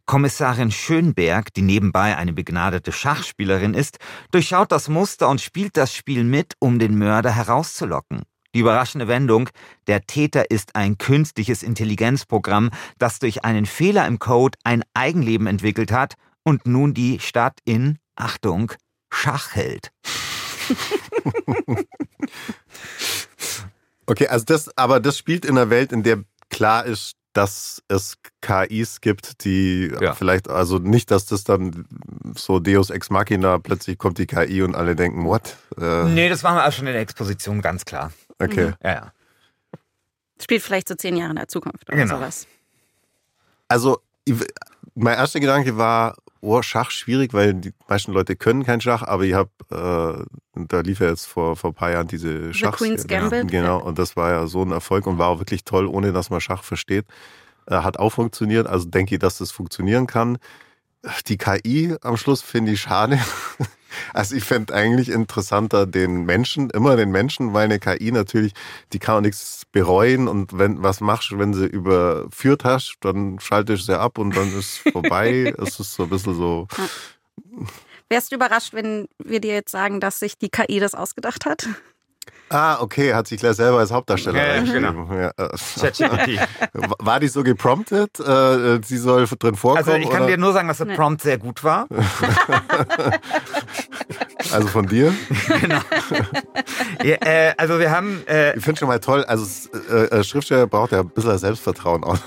Kommissarin 0.07 0.71
Schönberg, 0.71 1.53
die 1.53 1.61
nebenbei 1.61 2.17
eine 2.17 2.33
begnadete 2.33 2.91
Schachspielerin 2.91 3.75
ist, 3.75 3.99
durchschaut 4.31 4.71
das 4.71 4.89
Muster 4.89 5.29
und 5.29 5.41
spielt 5.41 5.77
das 5.77 5.93
Spiel 5.93 6.23
mit, 6.23 6.55
um 6.59 6.79
den 6.79 6.97
Mörder 6.97 7.29
herauszulocken. 7.29 8.23
Die 8.55 8.59
überraschende 8.61 9.07
Wendung, 9.07 9.49
der 9.85 10.01
Täter 10.07 10.49
ist 10.49 10.75
ein 10.75 10.97
künstliches 10.97 11.61
Intelligenzprogramm, 11.61 12.71
das 12.97 13.19
durch 13.19 13.45
einen 13.45 13.67
Fehler 13.67 14.07
im 14.07 14.17
Code 14.17 14.57
ein 14.63 14.83
Eigenleben 14.95 15.45
entwickelt 15.45 15.91
hat 15.91 16.15
und 16.43 16.65
nun 16.65 16.95
die 16.95 17.19
Stadt 17.19 17.59
in, 17.65 17.99
Achtung, 18.15 18.71
Schach 19.11 19.53
hält. 19.53 19.91
Okay, 24.09 24.27
also 24.27 24.45
das, 24.45 24.77
aber 24.77 25.01
das 25.01 25.17
spielt 25.17 25.43
in 25.43 25.57
einer 25.57 25.69
Welt, 25.69 25.91
in 25.91 26.01
der 26.01 26.23
klar 26.49 26.85
ist, 26.85 27.16
dass 27.37 27.81
es 27.87 28.17
KIs 28.41 28.99
gibt, 29.01 29.45
die 29.45 29.91
Ja. 30.01 30.13
vielleicht, 30.15 30.49
also 30.49 30.79
nicht, 30.79 31.11
dass 31.11 31.25
das 31.27 31.43
dann 31.43 31.85
so 32.35 32.59
Deus 32.59 32.89
Ex 32.89 33.09
Machina, 33.09 33.59
plötzlich 33.59 33.97
kommt 33.97 34.17
die 34.17 34.25
KI 34.25 34.63
und 34.63 34.75
alle 34.75 34.95
denken, 34.95 35.23
what? 35.25 35.55
Äh, 35.79 36.05
Nee, 36.05 36.27
das 36.29 36.41
machen 36.43 36.55
wir 36.57 36.67
auch 36.67 36.71
schon 36.71 36.87
in 36.87 36.93
der 36.93 37.01
Exposition, 37.01 37.61
ganz 37.61 37.85
klar. 37.85 38.11
okay. 38.39 38.73
Ja, 38.83 38.91
ja. 38.91 39.13
Spielt 40.41 40.61
vielleicht 40.63 40.87
so 40.87 40.95
zehn 40.95 41.15
Jahre 41.15 41.31
in 41.31 41.35
der 41.37 41.47
Zukunft 41.47 41.87
oder 41.89 41.97
Genau. 41.97 42.17
sowas. 42.17 42.47
Also, 43.67 43.99
ich- 44.25 44.35
mein 44.95 45.15
erster 45.17 45.39
Gedanke 45.39 45.77
war, 45.77 46.15
oh, 46.41 46.61
Schach 46.61 46.91
schwierig, 46.91 47.33
weil 47.33 47.53
die 47.53 47.73
meisten 47.87 48.11
Leute 48.11 48.35
können 48.35 48.63
kein 48.63 48.81
Schach, 48.81 49.03
aber 49.03 49.23
ich 49.23 49.33
habe, 49.33 49.49
äh, 49.71 50.63
da 50.67 50.79
lief 50.81 50.99
ja 50.99 51.07
jetzt 51.07 51.25
vor, 51.25 51.55
vor 51.55 51.71
ein 51.71 51.73
paar 51.73 51.91
Jahren 51.91 52.07
diese 52.07 52.53
Schach. 52.53 52.77
Queen's 52.77 53.07
Gambit. 53.07 53.49
Genau, 53.49 53.81
und 53.81 53.99
das 53.99 54.15
war 54.15 54.31
ja 54.31 54.47
so 54.47 54.63
ein 54.63 54.71
Erfolg 54.71 55.07
und 55.07 55.17
war 55.17 55.27
auch 55.27 55.39
wirklich 55.39 55.63
toll, 55.63 55.85
ohne 55.85 56.13
dass 56.13 56.29
man 56.29 56.41
Schach 56.41 56.63
versteht. 56.63 57.05
Äh, 57.67 57.77
hat 57.77 57.97
auch 57.97 58.11
funktioniert, 58.11 58.67
also 58.67 58.87
denke 58.87 59.15
ich, 59.15 59.19
dass 59.19 59.37
das 59.37 59.51
funktionieren 59.51 60.07
kann. 60.07 60.37
Die 61.27 61.37
KI 61.37 61.95
am 62.01 62.17
Schluss 62.17 62.41
finde 62.41 62.71
ich 62.71 62.81
schade. 62.81 63.19
Also 64.13 64.35
ich 64.35 64.43
fände 64.43 64.73
eigentlich 64.73 65.09
interessanter 65.09 65.85
den 65.85 66.25
Menschen, 66.25 66.69
immer 66.69 66.95
den 66.95 67.11
Menschen, 67.11 67.53
weil 67.53 67.65
eine 67.65 67.79
KI 67.79 68.11
natürlich, 68.11 68.53
die 68.93 68.99
kann 68.99 69.17
auch 69.17 69.21
nichts 69.21 69.63
bereuen 69.71 70.27
und 70.27 70.57
wenn 70.57 70.83
was 70.83 71.01
machst 71.01 71.31
du, 71.31 71.39
wenn 71.39 71.53
sie 71.53 71.65
überführt 71.65 72.63
hast, 72.63 72.97
dann 73.01 73.39
schaltest 73.39 73.83
du 73.83 73.93
sie 73.93 73.99
ab 73.99 74.17
und 74.17 74.35
dann 74.35 74.57
ist 74.57 74.77
vorbei. 74.91 75.53
es 75.57 75.79
ist 75.79 75.93
so 75.93 76.03
ein 76.03 76.09
bisschen 76.09 76.35
so. 76.35 76.67
Wärst 78.09 78.31
du 78.31 78.35
überrascht, 78.35 78.73
wenn 78.73 79.07
wir 79.23 79.41
dir 79.41 79.53
jetzt 79.53 79.71
sagen, 79.71 79.99
dass 79.99 80.19
sich 80.19 80.37
die 80.37 80.49
KI 80.49 80.79
das 80.79 80.95
ausgedacht 80.95 81.45
hat? 81.45 81.67
Ah, 82.49 82.77
okay, 82.79 83.13
hat 83.13 83.27
sich 83.27 83.39
gleich 83.39 83.57
selber 83.57 83.79
als 83.79 83.91
Hauptdarsteller 83.91 84.37
Ja, 84.39 84.45
ja, 84.45 84.53
reingeschrieben. 84.53 85.07
Ja, 85.19 85.31
äh, 85.37 85.49
war 86.99 87.19
die 87.19 87.27
so 87.27 87.43
gepromptet? 87.43 88.19
Äh, 88.21 88.79
sie 88.85 88.97
soll 88.97 89.25
drin 89.25 89.55
vorkommen? 89.55 89.85
Also 89.85 89.97
ich 89.99 90.09
kann 90.09 90.21
oder? 90.23 90.31
dir 90.31 90.37
nur 90.37 90.53
sagen, 90.53 90.69
dass 90.69 90.77
der. 90.77 90.85
Prompt 90.85 91.21
sehr 91.21 91.37
gut 91.37 91.63
war. 91.65 91.87
also 94.53 94.67
von 94.69 94.87
dir? 94.87 95.13
Ja, 97.03 97.15
äh, 97.21 97.53
also 97.57 97.79
wir 97.79 97.91
haben, 97.91 98.25
äh, 98.27 98.57
Ich 98.57 98.63
finde 98.63 98.79
schon 98.79 98.87
mal 98.87 98.99
toll, 98.99 99.23
also 99.25 99.45
äh, 99.91 100.05
äh, 100.05 100.23
Schriftsteller 100.23 100.65
braucht 100.67 100.91
ja 100.91 101.01
ein 101.01 101.09
bisschen 101.09 101.37
Selbstvertrauen 101.37 102.03
auch. 102.03 102.17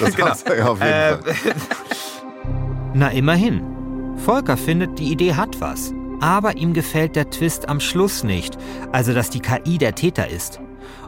Das 0.00 0.14
Genau. 0.14 0.28
hast 0.28 0.48
du 0.48 0.56
ja 0.56 0.66
auf 0.68 0.78
jeden 0.78 0.92
äh, 0.92 1.16
Fall. 1.16 1.54
Na 2.94 3.10
immerhin. 3.10 3.62
Volker 4.24 4.56
findet, 4.56 4.98
die 4.98 5.10
Idee 5.10 5.34
hat 5.34 5.60
was. 5.60 5.92
Aber 6.24 6.56
ihm 6.56 6.72
gefällt 6.72 7.16
der 7.16 7.28
Twist 7.28 7.68
am 7.68 7.80
Schluss 7.80 8.24
nicht, 8.24 8.56
also 8.92 9.12
dass 9.12 9.28
die 9.28 9.40
KI 9.40 9.76
der 9.76 9.94
Täter 9.94 10.26
ist. 10.26 10.58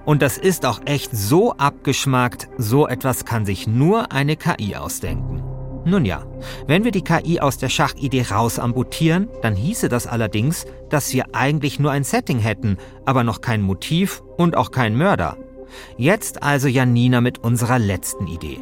Und 0.04 0.20
das 0.20 0.36
ist 0.36 0.66
auch 0.66 0.82
echt 0.84 1.16
so 1.16 1.54
abgeschmackt, 1.54 2.50
so 2.58 2.86
etwas 2.86 3.24
kann 3.24 3.46
sich 3.46 3.66
nur 3.66 4.12
eine 4.12 4.36
KI 4.36 4.76
ausdenken. 4.76 5.42
Nun 5.86 6.04
ja, 6.04 6.26
wenn 6.66 6.84
wir 6.84 6.90
die 6.90 7.02
KI 7.02 7.40
aus 7.40 7.56
der 7.56 7.70
Schachidee 7.70 8.26
raus 8.30 8.58
amputieren, 8.58 9.30
dann 9.40 9.56
hieße 9.56 9.88
das 9.88 10.06
allerdings, 10.06 10.66
dass 10.90 11.10
wir 11.14 11.34
eigentlich 11.34 11.80
nur 11.80 11.92
ein 11.92 12.04
Setting 12.04 12.38
hätten, 12.38 12.76
aber 13.06 13.24
noch 13.24 13.40
kein 13.40 13.62
Motiv 13.62 14.22
und 14.36 14.54
auch 14.54 14.70
kein 14.70 14.98
Mörder. 14.98 15.38
Jetzt 15.96 16.42
also 16.42 16.68
Janina 16.68 17.22
mit 17.22 17.38
unserer 17.38 17.78
letzten 17.78 18.26
Idee. 18.26 18.58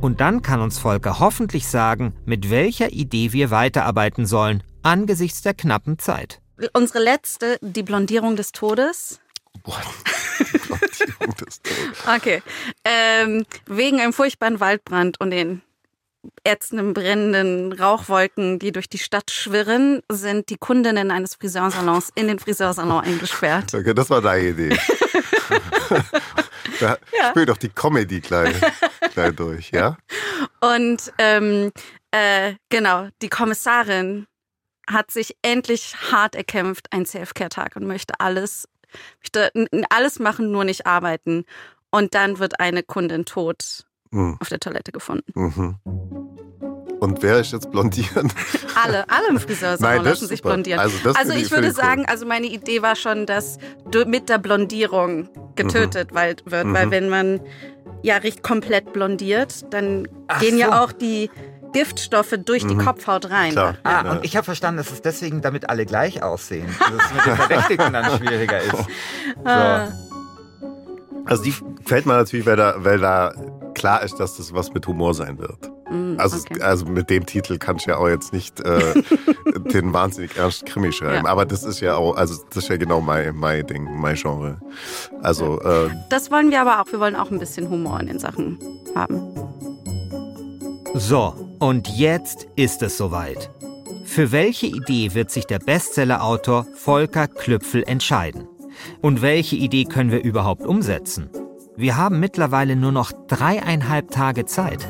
Und 0.00 0.20
dann 0.20 0.42
kann 0.42 0.60
uns 0.60 0.78
Volker 0.78 1.18
hoffentlich 1.18 1.66
sagen, 1.66 2.14
mit 2.24 2.50
welcher 2.50 2.92
Idee 2.92 3.32
wir 3.32 3.50
weiterarbeiten 3.50 4.26
sollen, 4.26 4.62
angesichts 4.82 5.42
der 5.42 5.54
knappen 5.54 5.98
Zeit. 5.98 6.40
Unsere 6.72 7.02
letzte, 7.02 7.58
die 7.60 7.82
Blondierung 7.82 8.36
des 8.36 8.52
Todes. 8.52 9.20
Boah, 9.64 9.80
die 10.38 10.58
Blondierung 10.58 11.34
des 11.36 11.60
Todes. 11.62 12.06
Okay. 12.16 12.42
Ähm, 12.84 13.44
wegen 13.66 14.00
einem 14.00 14.12
furchtbaren 14.12 14.60
Waldbrand 14.60 15.20
und 15.20 15.30
den 15.30 15.62
ätzenden, 16.44 16.94
brennenden 16.94 17.72
Rauchwolken, 17.72 18.58
die 18.58 18.72
durch 18.72 18.88
die 18.88 18.98
Stadt 18.98 19.30
schwirren, 19.30 20.02
sind 20.10 20.50
die 20.50 20.56
Kundinnen 20.56 21.10
eines 21.10 21.34
Friseursalons 21.34 22.10
in 22.14 22.28
den 22.28 22.38
Friseursalon 22.38 23.04
eingesperrt. 23.04 23.74
Okay, 23.74 23.94
das 23.94 24.08
war 24.10 24.20
deine 24.20 24.48
Idee. 24.48 24.78
da 26.80 26.98
spiel 27.30 27.46
doch 27.46 27.56
die 27.56 27.70
Comedy 27.70 28.20
gleich, 28.20 28.54
gleich 29.14 29.34
durch, 29.34 29.70
ja? 29.70 29.96
Und 30.60 31.12
ähm, 31.18 31.72
äh, 32.12 32.54
genau, 32.68 33.08
die 33.20 33.28
Kommissarin 33.28 34.26
hat 34.92 35.10
sich 35.10 35.36
endlich 35.42 35.94
hart 36.10 36.34
erkämpft, 36.34 36.86
ein 36.90 37.04
Selfcare-Tag 37.04 37.76
und 37.76 37.86
möchte 37.86 38.14
alles, 38.20 38.68
möchte 39.20 39.50
alles 39.90 40.18
machen, 40.18 40.50
nur 40.52 40.64
nicht 40.64 40.86
arbeiten. 40.86 41.44
Und 41.90 42.14
dann 42.14 42.38
wird 42.38 42.60
eine 42.60 42.82
Kundin 42.82 43.24
tot 43.24 43.84
Hm, 44.12 44.36
auf 44.40 44.48
der 44.50 44.60
Toilette 44.60 44.92
gefunden. 44.92 45.32
Mhm. 45.34 45.78
Und 47.00 47.22
wer 47.22 47.40
ist 47.40 47.52
jetzt 47.52 47.70
blondiert? 47.70 48.08
Alle, 48.74 49.08
alle 49.10 49.28
im 49.28 49.38
Friseursalon 49.38 49.96
Nein, 49.96 50.04
lassen 50.04 50.28
sich 50.28 50.38
super. 50.38 50.50
blondieren. 50.50 50.80
Also 50.80 50.96
Also 51.14 51.32
ich 51.34 51.42
ich- 51.42 51.50
würde 51.50 51.66
ich 51.68 51.74
cool. 51.74 51.82
sagen, 51.82 52.06
also 52.06 52.24
meine 52.24 52.46
Idee 52.46 52.80
war 52.80 52.96
schon, 52.96 53.26
dass 53.26 53.58
mit 54.06 54.28
der 54.30 54.38
Blondierung 54.38 55.28
getötet 55.56 56.10
weil- 56.14 56.36
wird, 56.46 56.72
weil 56.72 56.86
Mhm. 56.86 56.90
wenn 56.90 57.08
man 57.10 57.40
ja 58.02 58.16
riecht 58.16 58.42
komplett 58.42 58.92
blondiert, 58.94 59.72
dann 59.74 60.08
Ach 60.28 60.40
gehen 60.40 60.54
so. 60.54 60.60
ja 60.60 60.82
auch 60.82 60.92
die 60.92 61.30
Giftstoffe 61.72 62.34
durch 62.44 62.66
die 62.66 62.76
Kopfhaut 62.76 63.30
rein. 63.30 63.52
Klar. 63.52 63.76
Ah, 63.82 64.02
Ja. 64.04 64.12
und 64.12 64.24
ich 64.24 64.36
habe 64.36 64.44
verstanden, 64.44 64.78
dass 64.78 64.90
es 64.92 65.02
deswegen, 65.02 65.40
damit 65.42 65.68
alle 65.70 65.86
gleich 65.86 66.22
aussehen. 66.22 66.66
Dass 66.78 67.06
es 67.06 67.14
mit 67.14 67.26
den 67.26 67.36
Verdächtigen 67.36 67.92
dann 67.92 68.18
schwieriger 68.18 68.58
ist. 68.60 68.74
Ah. 69.44 69.86
So. 69.86 69.92
Also 71.24 71.42
die 71.44 71.54
fällt 71.86 72.04
mir 72.06 72.14
natürlich, 72.14 72.46
weil 72.46 72.56
da, 72.56 72.74
weil 72.78 72.98
da 72.98 73.32
klar 73.74 74.02
ist, 74.02 74.16
dass 74.18 74.36
das 74.36 74.52
was 74.52 74.74
mit 74.74 74.86
Humor 74.86 75.14
sein 75.14 75.38
wird. 75.38 75.70
Mm, 75.90 76.14
Also, 76.18 76.36
okay. 76.38 76.60
also 76.60 76.84
mit 76.84 77.10
dem 77.10 77.24
Titel 77.26 77.58
kannst 77.58 77.86
du 77.86 77.90
ja 77.90 77.96
auch 77.98 78.08
jetzt 78.08 78.32
nicht 78.32 78.60
äh, 78.60 79.02
den 79.72 79.92
wahnsinnig 79.92 80.36
ernsten 80.36 80.66
Krimi 80.66 80.92
schreiben. 80.92 81.24
Ja. 81.24 81.30
Aber 81.30 81.46
das 81.46 81.62
ist 81.62 81.80
ja 81.80 81.94
auch, 81.94 82.16
also 82.16 82.42
das 82.50 82.64
ist 82.64 82.68
ja 82.70 82.76
genau 82.76 83.00
mein, 83.00 83.36
mein 83.36 83.64
Ding, 83.66 83.88
mein 84.00 84.16
Genre. 84.16 84.58
Also 85.22 85.60
äh, 85.60 85.90
Das 86.10 86.30
wollen 86.32 86.50
wir 86.50 86.60
aber 86.60 86.80
auch. 86.80 86.90
Wir 86.92 86.98
wollen 86.98 87.14
auch 87.16 87.30
ein 87.30 87.38
bisschen 87.38 87.68
Humor 87.70 88.00
in 88.00 88.08
den 88.08 88.18
Sachen 88.18 88.58
haben. 88.96 89.22
So, 90.94 91.34
und 91.62 91.86
jetzt 91.96 92.48
ist 92.56 92.82
es 92.82 92.98
soweit. 92.98 93.48
Für 94.04 94.32
welche 94.32 94.66
Idee 94.66 95.14
wird 95.14 95.30
sich 95.30 95.46
der 95.46 95.60
Bestsellerautor 95.60 96.66
Volker 96.74 97.28
Klüpfel 97.28 97.84
entscheiden? 97.84 98.48
Und 99.00 99.22
welche 99.22 99.54
Idee 99.54 99.84
können 99.84 100.10
wir 100.10 100.24
überhaupt 100.24 100.62
umsetzen? 100.66 101.30
Wir 101.76 101.96
haben 101.96 102.18
mittlerweile 102.18 102.74
nur 102.74 102.90
noch 102.90 103.12
dreieinhalb 103.28 104.10
Tage 104.10 104.44
Zeit. 104.44 104.88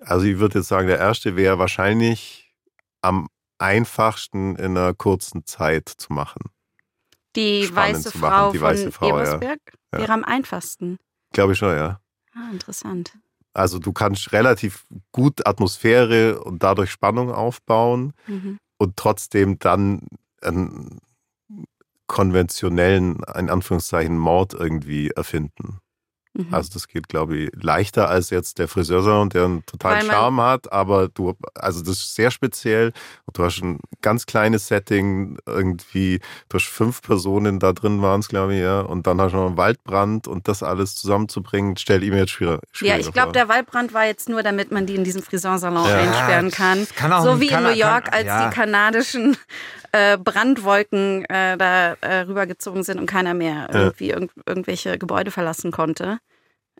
Also 0.00 0.26
ich 0.26 0.40
würde 0.40 0.58
jetzt 0.58 0.68
sagen, 0.68 0.88
der 0.88 0.98
erste 0.98 1.36
wäre 1.36 1.60
wahrscheinlich 1.60 2.52
am 3.02 3.28
einfachsten 3.58 4.56
in 4.56 4.76
einer 4.76 4.94
kurzen 4.94 5.46
Zeit 5.46 5.88
zu 5.96 6.12
machen. 6.12 6.50
Die 7.36 7.66
Spannend 7.66 7.98
weiße 7.98 8.10
zu 8.10 8.18
machen, 8.18 8.32
Frau 8.32 8.50
die 8.50 8.58
von 8.58 8.66
weiße 8.66 8.90
Frau. 8.90 9.08
Ebersberg 9.10 9.60
Ja. 9.92 9.98
wäre 10.00 10.12
am 10.12 10.24
einfachsten. 10.24 10.98
Glaube 11.32 11.52
ich 11.52 11.58
schon, 11.60 11.76
ja. 11.76 12.00
Ah, 12.34 12.50
interessant. 12.50 13.12
Also 13.54 13.78
du 13.78 13.92
kannst 13.92 14.32
relativ 14.32 14.86
gut 15.12 15.46
Atmosphäre 15.46 16.40
und 16.40 16.62
dadurch 16.62 16.90
Spannung 16.90 17.30
aufbauen 17.30 18.12
Mhm. 18.26 18.58
und 18.78 18.96
trotzdem 18.96 19.58
dann 19.58 20.06
einen 20.40 21.00
konventionellen, 22.06 23.20
in 23.38 23.48
Anführungszeichen, 23.50 24.18
Mord 24.18 24.54
irgendwie 24.54 25.10
erfinden. 25.10 25.78
Mhm. 26.34 26.48
Also 26.52 26.70
das 26.72 26.88
geht, 26.88 27.08
glaube 27.08 27.36
ich, 27.36 27.50
leichter 27.60 28.08
als 28.08 28.30
jetzt 28.30 28.58
der 28.58 28.66
Friseursalon, 28.66 29.28
der 29.28 29.44
einen 29.44 29.66
totalen 29.66 30.06
Charme 30.06 30.40
hat, 30.40 30.72
aber 30.72 31.08
du, 31.08 31.34
also 31.54 31.80
das 31.80 31.96
ist 31.98 32.14
sehr 32.14 32.30
speziell. 32.30 32.92
Und 33.26 33.36
du 33.38 33.44
hast 33.44 33.60
ein 33.62 33.78
ganz 34.00 34.24
kleines 34.24 34.66
Setting, 34.68 35.36
irgendwie, 35.46 36.20
du 36.48 36.54
hast 36.58 36.66
fünf 36.66 37.02
Personen 37.02 37.58
da 37.58 37.72
drin 37.74 38.00
waren 38.00 38.20
es, 38.20 38.28
glaube 38.28 38.54
ich, 38.54 38.60
ja. 38.62 38.80
Und 38.80 39.06
dann 39.06 39.20
hast 39.20 39.32
du 39.32 39.36
noch 39.36 39.46
einen 39.48 39.56
Waldbrand 39.58 40.26
und 40.26 40.48
das 40.48 40.62
alles 40.62 40.94
zusammenzubringen, 40.96 41.76
stell 41.76 42.02
ich 42.02 42.10
mir 42.10 42.18
jetzt 42.20 42.30
schwieriger, 42.30 42.60
Ja, 42.62 42.68
schwieriger 42.72 43.00
ich 43.08 43.12
glaube, 43.12 43.32
der 43.32 43.48
Waldbrand 43.48 43.92
war 43.92 44.06
jetzt 44.06 44.28
nur, 44.30 44.42
damit 44.42 44.70
man 44.72 44.86
die 44.86 44.94
in 44.94 45.04
diesem 45.04 45.22
Friseursalon 45.22 45.86
Ja. 45.86 45.96
einsperren 45.98 46.50
kann. 46.50 46.86
kann 46.96 47.12
auch- 47.12 47.24
so 47.24 47.40
wie 47.40 47.48
kann- 47.48 47.64
in 47.64 47.70
New 47.72 47.76
York, 47.76 48.04
kann- 48.06 48.14
als 48.14 48.26
ja. 48.26 48.48
die 48.48 48.54
kanadischen 48.54 49.36
äh, 49.94 50.16
Brandwolken 50.16 51.24
äh, 51.26 51.56
da 51.58 51.92
äh, 52.00 52.20
rübergezogen 52.20 52.82
sind 52.82 52.98
und 52.98 53.06
keiner 53.06 53.34
mehr 53.34 53.68
irgendwie 53.72 54.10
irgend, 54.10 54.30
irgendwelche 54.46 54.96
Gebäude 54.98 55.30
verlassen 55.30 55.70
konnte. 55.70 56.18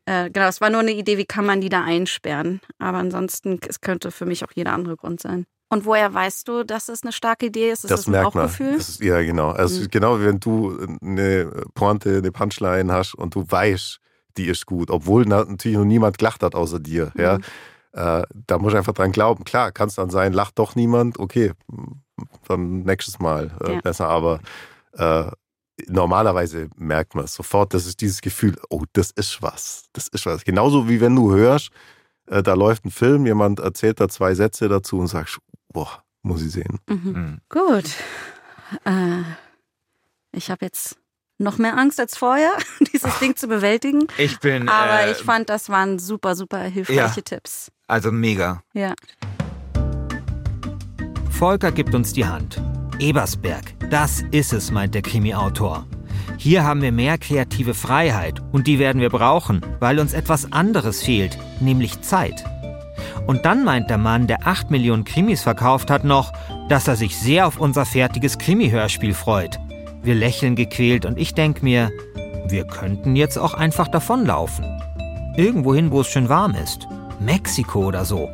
Äh, 0.06 0.30
genau, 0.30 0.46
es 0.48 0.60
war 0.60 0.70
nur 0.70 0.80
eine 0.80 0.92
Idee, 0.92 1.16
wie 1.18 1.24
kann 1.24 1.46
man 1.46 1.60
die 1.60 1.68
da 1.68 1.82
einsperren. 1.84 2.60
Aber 2.78 2.98
ansonsten, 2.98 3.60
es 3.68 3.80
könnte 3.80 4.10
für 4.10 4.26
mich 4.26 4.44
auch 4.44 4.52
jeder 4.54 4.72
andere 4.72 4.96
Grund 4.96 5.20
sein. 5.20 5.44
Und 5.68 5.86
woher 5.86 6.12
weißt 6.12 6.46
du, 6.48 6.64
dass 6.64 6.88
es 6.88 7.02
eine 7.02 7.12
starke 7.12 7.46
Idee 7.46 7.70
ist? 7.70 7.84
Ist 7.84 7.90
das, 7.90 8.00
das 8.00 8.06
ein 8.08 8.10
merkt 8.12 8.34
man. 8.34 8.44
Bauchgefühl? 8.46 8.76
Das 8.76 8.88
ist, 8.90 9.00
ja, 9.02 9.22
genau. 9.22 9.50
Also 9.52 9.80
Mhm. 9.82 9.88
genau 9.90 10.20
wie 10.20 10.24
wenn 10.26 10.40
du 10.40 10.76
eine 11.00 11.50
Pointe, 11.74 12.16
eine 12.18 12.30
Punchline 12.32 12.92
hast 12.92 13.14
und 13.14 13.34
du 13.34 13.44
weißt, 13.48 13.98
die 14.36 14.46
ist 14.48 14.66
gut, 14.66 14.90
obwohl 14.90 15.24
na- 15.26 15.44
natürlich 15.44 15.78
noch 15.78 15.84
niemand 15.84 16.18
gelacht 16.18 16.42
hat 16.42 16.54
außer 16.54 16.78
dir. 16.80 17.12
Ja, 17.16 17.38
Mhm. 17.38 17.42
äh, 17.92 18.22
da 18.46 18.58
muss 18.58 18.72
ich 18.72 18.78
einfach 18.78 18.92
dran 18.94 19.12
glauben. 19.12 19.44
Klar, 19.44 19.72
kann 19.72 19.88
es 19.88 19.94
dann 19.94 20.10
sein, 20.10 20.32
lacht 20.34 20.58
doch 20.58 20.74
niemand. 20.74 21.18
Okay, 21.18 21.52
dann 22.48 22.80
nächstes 22.82 23.18
Mal 23.18 23.50
äh, 23.64 23.74
Ja. 23.74 23.80
besser. 23.80 24.08
Aber 24.08 24.40
äh, 24.98 25.24
normalerweise 25.86 26.68
merkt 26.76 27.14
man 27.14 27.24
es 27.24 27.34
sofort. 27.34 27.74
Das 27.74 27.86
ist 27.86 28.00
dieses 28.00 28.20
Gefühl. 28.20 28.56
Oh, 28.70 28.84
das 28.92 29.10
ist 29.10 29.42
was. 29.42 29.84
Das 29.92 30.08
ist 30.08 30.26
was. 30.26 30.44
Genauso 30.44 30.88
wie 30.88 31.00
wenn 31.00 31.16
du 31.16 31.32
hörst, 31.32 31.70
äh, 32.26 32.42
da 32.42 32.54
läuft 32.54 32.84
ein 32.84 32.90
Film, 32.90 33.26
jemand 33.26 33.60
erzählt 33.60 34.00
da 34.00 34.08
zwei 34.08 34.34
Sätze 34.34 34.68
dazu 34.68 34.98
und 34.98 35.08
sagst, 35.08 35.38
boah, 35.72 36.02
muss 36.22 36.42
ich 36.42 36.52
sehen. 36.52 36.78
Mhm. 36.88 37.12
Mhm. 37.12 37.40
Gut. 37.48 37.90
Äh, 38.84 39.22
ich 40.32 40.50
habe 40.50 40.64
jetzt 40.64 40.96
noch 41.38 41.58
mehr 41.58 41.76
Angst 41.76 41.98
als 41.98 42.16
vorher, 42.16 42.52
dieses 42.92 43.18
Ding 43.18 43.36
zu 43.36 43.48
bewältigen. 43.48 44.06
Ich 44.18 44.38
bin. 44.40 44.68
Aber 44.68 45.06
äh, 45.06 45.12
ich 45.12 45.18
fand, 45.18 45.50
das 45.50 45.68
waren 45.68 45.98
super, 45.98 46.36
super 46.36 46.60
hilfreiche 46.60 47.22
Tipps. 47.22 47.70
Also 47.86 48.12
mega. 48.12 48.62
Ja. 48.72 48.94
Volker 51.30 51.72
gibt 51.72 51.94
uns 51.94 52.12
die 52.12 52.24
Hand. 52.24 52.62
Ebersberg, 52.98 53.74
das 53.90 54.22
ist 54.30 54.52
es, 54.52 54.70
meint 54.70 54.94
der 54.94 55.02
Krimi-Autor. 55.02 55.86
Hier 56.36 56.64
haben 56.64 56.82
wir 56.82 56.92
mehr 56.92 57.18
kreative 57.18 57.74
Freiheit 57.74 58.42
und 58.52 58.66
die 58.66 58.78
werden 58.78 59.00
wir 59.00 59.10
brauchen, 59.10 59.60
weil 59.80 59.98
uns 59.98 60.12
etwas 60.12 60.52
anderes 60.52 61.02
fehlt, 61.02 61.38
nämlich 61.60 62.00
Zeit. 62.02 62.44
Und 63.26 63.44
dann 63.44 63.64
meint 63.64 63.90
der 63.90 63.98
Mann, 63.98 64.26
der 64.26 64.46
8 64.46 64.70
Millionen 64.70 65.04
Krimis 65.04 65.42
verkauft 65.42 65.90
hat, 65.90 66.04
noch, 66.04 66.32
dass 66.68 66.88
er 66.88 66.96
sich 66.96 67.16
sehr 67.16 67.46
auf 67.46 67.58
unser 67.58 67.84
fertiges 67.84 68.38
Krimi-Hörspiel 68.38 69.14
freut. 69.14 69.58
Wir 70.02 70.14
lächeln 70.14 70.56
gequält 70.56 71.04
und 71.04 71.18
ich 71.18 71.34
denke 71.34 71.64
mir, 71.64 71.90
wir 72.48 72.66
könnten 72.66 73.14
jetzt 73.14 73.38
auch 73.38 73.54
einfach 73.54 73.88
davonlaufen. 73.88 74.64
Irgendwohin, 75.36 75.90
wo 75.90 76.00
es 76.00 76.08
schön 76.08 76.28
warm 76.28 76.54
ist. 76.54 76.88
Mexiko 77.20 77.86
oder 77.86 78.04
so. 78.04 78.30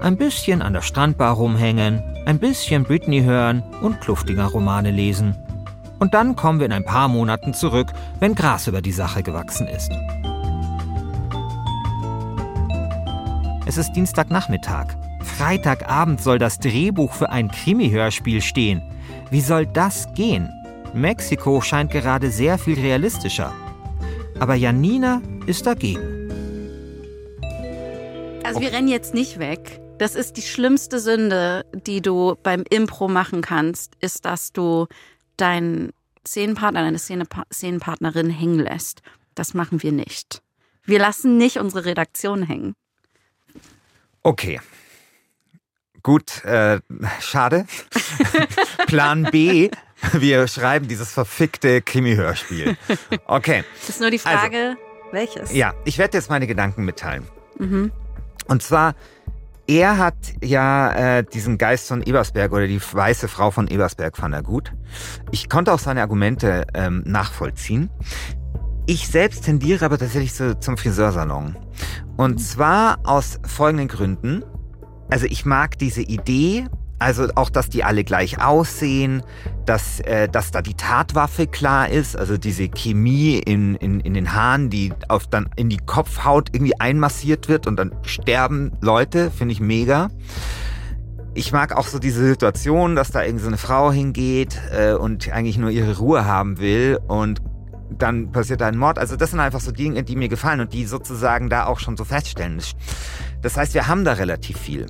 Ein 0.00 0.16
bisschen 0.16 0.62
an 0.62 0.74
der 0.74 0.82
Strandbar 0.82 1.34
rumhängen, 1.34 2.02
ein 2.24 2.38
bisschen 2.38 2.84
Britney 2.84 3.22
hören 3.22 3.64
und 3.82 4.00
kluftiger 4.00 4.44
Romane 4.44 4.92
lesen. 4.92 5.34
Und 5.98 6.14
dann 6.14 6.36
kommen 6.36 6.60
wir 6.60 6.66
in 6.66 6.72
ein 6.72 6.84
paar 6.84 7.08
Monaten 7.08 7.52
zurück, 7.52 7.88
wenn 8.20 8.36
Gras 8.36 8.68
über 8.68 8.80
die 8.80 8.92
Sache 8.92 9.24
gewachsen 9.24 9.66
ist. 9.66 9.90
Es 13.66 13.76
ist 13.76 13.92
Dienstagnachmittag. 13.94 14.86
Freitagabend 15.20 16.20
soll 16.20 16.38
das 16.38 16.60
Drehbuch 16.60 17.12
für 17.12 17.30
ein 17.30 17.50
Krimi-Hörspiel 17.50 18.40
stehen. 18.40 18.82
Wie 19.30 19.40
soll 19.40 19.66
das 19.66 20.14
gehen? 20.14 20.48
Mexiko 20.94 21.60
scheint 21.60 21.90
gerade 21.90 22.30
sehr 22.30 22.56
viel 22.56 22.78
realistischer. 22.78 23.52
Aber 24.38 24.54
Janina 24.54 25.20
ist 25.46 25.66
dagegen. 25.66 26.30
Also 28.44 28.60
wir 28.60 28.72
rennen 28.72 28.88
jetzt 28.88 29.12
nicht 29.12 29.40
weg. 29.40 29.80
Das 29.98 30.14
ist 30.14 30.36
die 30.36 30.42
schlimmste 30.42 31.00
Sünde, 31.00 31.66
die 31.72 32.00
du 32.00 32.36
beim 32.42 32.62
Impro 32.70 33.08
machen 33.08 33.42
kannst, 33.42 33.94
ist, 34.00 34.24
dass 34.24 34.52
du 34.52 34.86
deinen 35.36 35.92
Szenenpartner, 36.26 36.82
deine 36.82 36.98
Szenepa 36.98 37.44
Szenenpartnerin 37.52 38.30
hängen 38.30 38.60
lässt. 38.60 39.02
Das 39.34 39.54
machen 39.54 39.82
wir 39.82 39.92
nicht. 39.92 40.42
Wir 40.84 41.00
lassen 41.00 41.36
nicht 41.36 41.58
unsere 41.58 41.84
Redaktion 41.84 42.42
hängen. 42.44 42.74
Okay. 44.22 44.60
Gut, 46.02 46.44
äh, 46.44 46.80
schade. 47.20 47.66
Plan 48.86 49.24
B. 49.30 49.70
Wir 50.12 50.46
schreiben 50.46 50.86
dieses 50.86 51.12
verfickte 51.12 51.82
Krimi-Hörspiel. 51.82 52.76
Okay. 53.26 53.64
Es 53.82 53.88
ist 53.88 54.00
nur 54.00 54.10
die 54.10 54.18
Frage, 54.18 54.76
welches? 55.10 55.52
Ja, 55.52 55.74
ich 55.84 55.98
werde 55.98 56.16
jetzt 56.16 56.30
meine 56.30 56.46
Gedanken 56.46 56.84
mitteilen. 56.84 57.26
Mhm. 57.58 57.90
Und 58.46 58.62
zwar, 58.62 58.94
er 59.68 59.98
hat 59.98 60.16
ja 60.42 61.18
äh, 61.18 61.24
diesen 61.24 61.58
Geist 61.58 61.88
von 61.88 62.02
Ebersberg 62.02 62.52
oder 62.52 62.66
die 62.66 62.80
weiße 62.80 63.28
Frau 63.28 63.50
von 63.50 63.68
Ebersberg 63.68 64.16
fand 64.16 64.34
er 64.34 64.42
gut. 64.42 64.72
Ich 65.30 65.50
konnte 65.50 65.72
auch 65.72 65.78
seine 65.78 66.00
Argumente 66.00 66.66
ähm, 66.72 67.02
nachvollziehen. 67.04 67.90
Ich 68.86 69.08
selbst 69.08 69.44
tendiere 69.44 69.84
aber 69.84 69.98
tatsächlich 69.98 70.32
so 70.32 70.54
zum 70.54 70.78
Friseursalon. 70.78 71.54
Und 72.16 72.40
zwar 72.40 73.00
aus 73.04 73.38
folgenden 73.44 73.88
Gründen. 73.88 74.42
Also 75.10 75.26
ich 75.26 75.44
mag 75.44 75.78
diese 75.78 76.00
Idee, 76.00 76.64
also 76.98 77.28
auch, 77.34 77.50
dass 77.50 77.68
die 77.68 77.84
alle 77.84 78.04
gleich 78.04 78.42
aussehen, 78.42 79.22
dass, 79.66 80.00
äh, 80.00 80.28
dass 80.28 80.50
da 80.50 80.62
die 80.62 80.74
Tatwaffe 80.74 81.46
klar 81.46 81.88
ist, 81.88 82.16
also 82.16 82.36
diese 82.38 82.68
Chemie 82.68 83.38
in, 83.38 83.76
in, 83.76 84.00
in 84.00 84.14
den 84.14 84.34
Haaren, 84.34 84.70
die 84.70 84.92
auf 85.08 85.26
dann 85.26 85.48
in 85.56 85.68
die 85.68 85.78
Kopfhaut 85.78 86.50
irgendwie 86.52 86.78
einmassiert 86.80 87.48
wird 87.48 87.66
und 87.66 87.76
dann 87.76 87.94
sterben 88.02 88.72
Leute, 88.80 89.30
finde 89.30 89.52
ich 89.52 89.60
mega. 89.60 90.08
Ich 91.34 91.52
mag 91.52 91.76
auch 91.76 91.86
so 91.86 91.98
diese 91.98 92.26
Situation, 92.26 92.96
dass 92.96 93.12
da 93.12 93.22
irgendwie 93.22 93.42
so 93.42 93.48
eine 93.48 93.58
Frau 93.58 93.92
hingeht 93.92 94.60
äh, 94.72 94.94
und 94.94 95.30
eigentlich 95.30 95.58
nur 95.58 95.70
ihre 95.70 95.98
Ruhe 95.98 96.24
haben 96.24 96.58
will 96.58 96.98
und 97.06 97.40
dann 97.90 98.32
passiert 98.32 98.60
da 98.60 98.66
ein 98.66 98.76
Mord. 98.76 98.98
Also 98.98 99.16
das 99.16 99.30
sind 99.30 99.40
einfach 99.40 99.60
so 99.60 99.72
Dinge, 99.72 100.02
die 100.02 100.16
mir 100.16 100.28
gefallen 100.28 100.60
und 100.60 100.72
die 100.72 100.84
sozusagen 100.84 101.48
da 101.48 101.66
auch 101.66 101.78
schon 101.78 101.96
so 101.96 102.04
feststellen. 102.04 102.60
Das 103.42 103.56
heißt, 103.56 103.74
wir 103.74 103.88
haben 103.88 104.04
da 104.04 104.14
relativ 104.14 104.58
viel. 104.58 104.86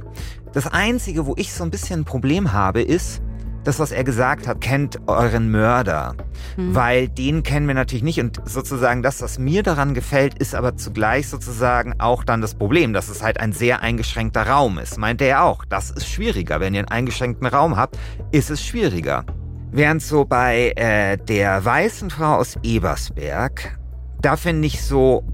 Das 0.52 0.66
Einzige, 0.66 1.26
wo 1.26 1.34
ich 1.36 1.52
so 1.52 1.64
ein 1.64 1.70
bisschen 1.70 2.00
ein 2.00 2.04
Problem 2.04 2.52
habe, 2.52 2.82
ist, 2.82 3.22
das, 3.64 3.78
was 3.78 3.92
er 3.92 4.02
gesagt 4.02 4.46
hat, 4.46 4.62
kennt 4.62 4.98
euren 5.08 5.50
Mörder. 5.50 6.14
Mhm. 6.56 6.74
Weil 6.74 7.08
den 7.08 7.42
kennen 7.42 7.66
wir 7.66 7.74
natürlich 7.74 8.02
nicht. 8.02 8.18
Und 8.18 8.40
sozusagen 8.46 9.02
das, 9.02 9.20
was 9.20 9.38
mir 9.38 9.62
daran 9.62 9.92
gefällt, 9.92 10.38
ist 10.38 10.54
aber 10.54 10.76
zugleich 10.76 11.28
sozusagen 11.28 12.00
auch 12.00 12.24
dann 12.24 12.40
das 12.40 12.54
Problem, 12.54 12.94
dass 12.94 13.10
es 13.10 13.22
halt 13.22 13.38
ein 13.40 13.52
sehr 13.52 13.82
eingeschränkter 13.82 14.46
Raum 14.46 14.78
ist. 14.78 14.96
Meint 14.96 15.20
er 15.20 15.28
ja 15.28 15.42
auch. 15.42 15.66
Das 15.66 15.90
ist 15.90 16.08
schwieriger. 16.08 16.60
Wenn 16.60 16.72
ihr 16.72 16.80
einen 16.80 16.88
eingeschränkten 16.88 17.46
Raum 17.46 17.76
habt, 17.76 17.98
ist 18.32 18.48
es 18.48 18.64
schwieriger. 18.64 19.26
Während 19.70 20.02
so 20.02 20.24
bei 20.24 20.72
äh, 20.76 21.16
der 21.16 21.64
weißen 21.64 22.10
Frau 22.10 22.36
aus 22.36 22.56
Ebersberg, 22.62 23.78
da 24.20 24.36
finde 24.36 24.66
ich 24.66 24.82
so 24.82 25.24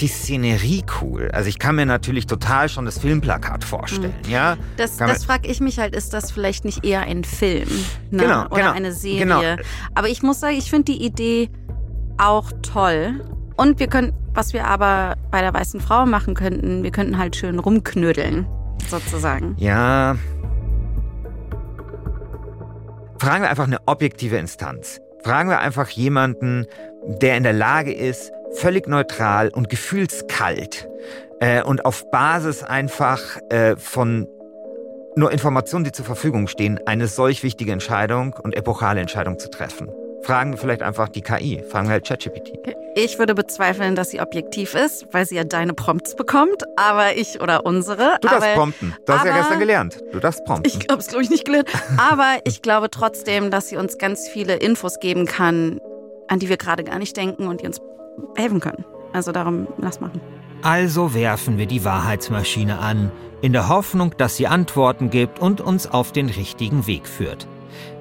die 0.00 0.08
Szenerie 0.08 0.84
cool. 1.00 1.30
Also 1.32 1.48
ich 1.48 1.58
kann 1.58 1.76
mir 1.76 1.86
natürlich 1.86 2.26
total 2.26 2.68
schon 2.68 2.84
das 2.84 2.98
Filmplakat 2.98 3.62
vorstellen, 3.64 4.14
ja? 4.28 4.56
Das, 4.76 4.98
Kann 4.98 5.08
das 5.08 5.24
frage 5.24 5.48
ich 5.48 5.60
mich 5.60 5.78
halt, 5.78 5.94
ist 5.94 6.12
das 6.12 6.32
vielleicht 6.32 6.64
nicht 6.64 6.84
eher 6.84 7.02
ein 7.02 7.22
Film 7.22 7.68
ne? 8.10 8.24
Genau, 8.24 8.46
oder 8.46 8.56
genau, 8.56 8.72
eine 8.72 8.92
Serie? 8.92 9.18
genau. 9.20 9.40
Aber 9.94 10.08
ich 10.08 10.22
muss 10.22 10.40
sagen, 10.40 10.56
ich 10.56 10.68
finde 10.68 10.92
die 10.92 11.04
Idee 11.04 11.48
auch 12.18 12.50
toll. 12.62 13.24
Und 13.56 13.78
wir 13.78 13.86
können, 13.86 14.12
was 14.32 14.52
wir 14.52 14.66
aber 14.66 15.14
bei 15.30 15.40
der 15.40 15.54
weißen 15.54 15.80
Frau 15.80 16.06
machen 16.06 16.34
könnten, 16.34 16.82
wir 16.82 16.90
könnten 16.90 17.18
halt 17.18 17.36
schön 17.36 17.60
rumknödeln, 17.60 18.46
sozusagen. 18.88 19.54
Ja. 19.58 20.16
Fragen 23.18 23.42
wir 23.42 23.50
einfach 23.50 23.66
eine 23.66 23.78
objektive 23.86 24.36
Instanz. 24.36 25.00
Fragen 25.22 25.48
wir 25.48 25.60
einfach 25.60 25.88
jemanden, 25.90 26.66
der 27.06 27.36
in 27.36 27.42
der 27.42 27.52
Lage 27.52 27.92
ist, 27.92 28.32
völlig 28.52 28.86
neutral 28.86 29.48
und 29.48 29.68
gefühlskalt 29.68 30.88
äh, 31.40 31.62
und 31.62 31.84
auf 31.84 32.10
Basis 32.10 32.62
einfach 32.62 33.38
äh, 33.50 33.76
von 33.76 34.28
nur 35.16 35.32
Informationen, 35.32 35.84
die 35.84 35.92
zur 35.92 36.04
Verfügung 36.04 36.48
stehen, 36.48 36.80
eine 36.86 37.06
solch 37.06 37.42
wichtige 37.42 37.72
Entscheidung 37.72 38.34
und 38.42 38.54
epochale 38.56 39.00
Entscheidung 39.00 39.38
zu 39.38 39.48
treffen. 39.48 39.88
Fragen 40.24 40.52
wir 40.52 40.58
vielleicht 40.58 40.82
einfach 40.82 41.08
die 41.08 41.20
KI, 41.20 41.62
fragen 41.68 41.88
wir 41.88 41.92
halt 41.92 42.06
ChatGPT. 42.06 42.52
Ich 42.96 43.18
würde 43.18 43.34
bezweifeln, 43.34 43.94
dass 43.94 44.10
sie 44.10 44.20
objektiv 44.20 44.74
ist, 44.74 45.06
weil 45.12 45.26
sie 45.26 45.34
ja 45.34 45.44
deine 45.44 45.74
Prompts 45.74 46.16
bekommt, 46.16 46.62
aber 46.76 47.16
ich 47.16 47.40
oder 47.40 47.66
unsere. 47.66 48.18
Du 48.20 48.28
darfst 48.28 48.42
aber 48.42 48.54
prompten. 48.54 48.94
Du 49.04 49.12
hast 49.12 49.24
ja 49.24 49.36
gestern 49.36 49.58
gelernt. 49.58 49.98
Du 50.12 50.20
darfst 50.20 50.44
prompten. 50.44 50.72
Ich 50.72 50.88
habe 50.88 51.00
es, 51.00 51.08
glaube 51.08 51.24
ich, 51.24 51.30
nicht 51.30 51.44
gelernt. 51.44 51.68
Aber 51.98 52.38
ich 52.44 52.62
glaube 52.62 52.90
trotzdem, 52.90 53.50
dass 53.50 53.68
sie 53.68 53.76
uns 53.76 53.98
ganz 53.98 54.28
viele 54.28 54.54
Infos 54.54 54.98
geben 55.00 55.26
kann, 55.26 55.80
an 56.28 56.38
die 56.38 56.48
wir 56.48 56.56
gerade 56.56 56.84
gar 56.84 56.98
nicht 56.98 57.16
denken 57.16 57.48
und 57.48 57.60
die 57.60 57.66
uns 57.66 57.80
helfen 58.36 58.60
können. 58.60 58.84
Also 59.12 59.32
darum, 59.32 59.66
lass 59.78 60.00
machen. 60.00 60.20
Also 60.62 61.12
werfen 61.12 61.58
wir 61.58 61.66
die 61.66 61.84
Wahrheitsmaschine 61.84 62.78
an, 62.78 63.12
in 63.42 63.52
der 63.52 63.68
Hoffnung, 63.68 64.14
dass 64.16 64.36
sie 64.36 64.46
Antworten 64.46 65.10
gibt 65.10 65.38
und 65.38 65.60
uns 65.60 65.86
auf 65.86 66.12
den 66.12 66.30
richtigen 66.30 66.86
Weg 66.86 67.06
führt. 67.06 67.46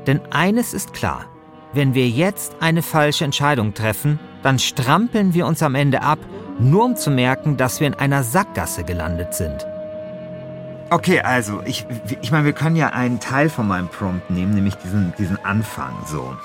Denn 0.07 0.21
eines 0.31 0.73
ist 0.73 0.93
klar, 0.93 1.25
wenn 1.73 1.93
wir 1.93 2.07
jetzt 2.07 2.55
eine 2.59 2.81
falsche 2.81 3.25
Entscheidung 3.25 3.73
treffen, 3.73 4.19
dann 4.43 4.59
strampeln 4.59 5.33
wir 5.33 5.47
uns 5.47 5.63
am 5.63 5.75
Ende 5.75 6.01
ab, 6.01 6.19
nur 6.59 6.85
um 6.85 6.95
zu 6.95 7.09
merken, 7.09 7.57
dass 7.57 7.79
wir 7.79 7.87
in 7.87 7.93
einer 7.95 8.23
Sackgasse 8.23 8.83
gelandet 8.83 9.33
sind. 9.33 9.65
Okay, 10.89 11.21
also 11.21 11.61
ich, 11.65 11.87
ich 12.21 12.31
meine, 12.31 12.45
wir 12.45 12.53
können 12.53 12.75
ja 12.75 12.89
einen 12.89 13.19
Teil 13.19 13.49
von 13.49 13.67
meinem 13.67 13.87
Prompt 13.87 14.29
nehmen, 14.29 14.53
nämlich 14.53 14.75
diesen, 14.75 15.13
diesen 15.17 15.43
Anfang 15.43 15.93
so. 16.05 16.35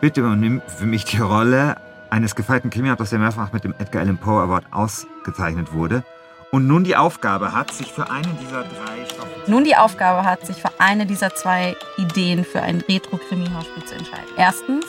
Bitte 0.00 0.20
übernimm 0.20 0.60
für 0.66 0.84
mich 0.84 1.04
die 1.06 1.18
Rolle 1.18 1.76
eines 2.10 2.34
gefeierten 2.34 2.70
Krimiautors, 2.70 3.10
der 3.10 3.18
mehrfach 3.18 3.52
mit 3.52 3.64
dem 3.64 3.74
Edgar 3.78 4.02
Allan 4.02 4.18
Poe 4.18 4.42
Award 4.42 4.66
ausgezeichnet 4.70 5.72
wurde 5.72 6.04
und 6.54 6.68
nun 6.68 6.84
die 6.84 6.94
Aufgabe 6.94 7.50
hat, 7.50 7.72
sich 7.72 7.92
für 7.92 8.08
einen 8.08 8.38
dieser 8.38 8.62
drei 8.62 9.04
Stoffe 9.06 9.28
Nun 9.48 9.64
die 9.64 9.74
Aufgabe 9.74 10.24
hat, 10.24 10.46
sich 10.46 10.56
für 10.56 10.70
eine 10.78 11.04
dieser 11.04 11.34
zwei 11.34 11.76
Ideen 11.96 12.44
für 12.44 12.62
ein 12.62 12.80
Retro-Krimi-Hörspiel 12.88 13.84
zu 13.84 13.96
entscheiden. 13.96 14.28
Erstens, 14.36 14.86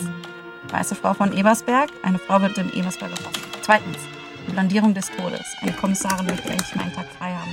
Weiße 0.70 0.94
Frau 0.94 1.16
von 1.16 1.36
Ebersberg. 1.36 1.90
Eine 2.04 2.20
Frau 2.20 2.40
wird 2.40 2.56
in 2.60 2.72
Ebersberg 2.72 3.10
erschossen. 3.10 3.42
Zweitens, 3.64 3.98
die 4.48 4.52
Blandierung 4.52 4.94
des 4.94 5.10
Todes. 5.10 5.44
Eine 5.62 5.72
Kommissarin 5.74 6.28
möchte 6.28 6.52
eigentlich 6.52 6.76
meinen 6.76 6.94
Tag 6.94 7.08
frei 7.18 7.34
haben. 7.34 7.50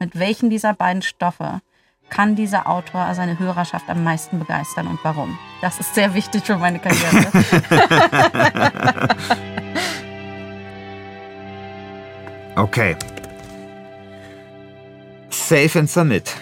Mit 0.00 0.18
welchen 0.18 0.50
dieser 0.50 0.74
beiden 0.74 1.00
Stoffe 1.00 1.62
kann 2.10 2.36
dieser 2.36 2.68
Autor 2.68 3.14
seine 3.14 3.38
Hörerschaft 3.38 3.88
am 3.88 4.04
meisten 4.04 4.38
begeistern 4.38 4.86
und 4.86 4.98
warum? 5.02 5.38
Das 5.62 5.80
ist 5.80 5.94
sehr 5.94 6.12
wichtig 6.12 6.44
für 6.44 6.58
meine 6.58 6.78
Karriere. 6.78 7.30
Okay. 12.58 12.96
Save 15.30 15.78
and 15.78 15.88
submit. 15.88 16.34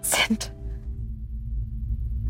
Sind. 0.00 0.50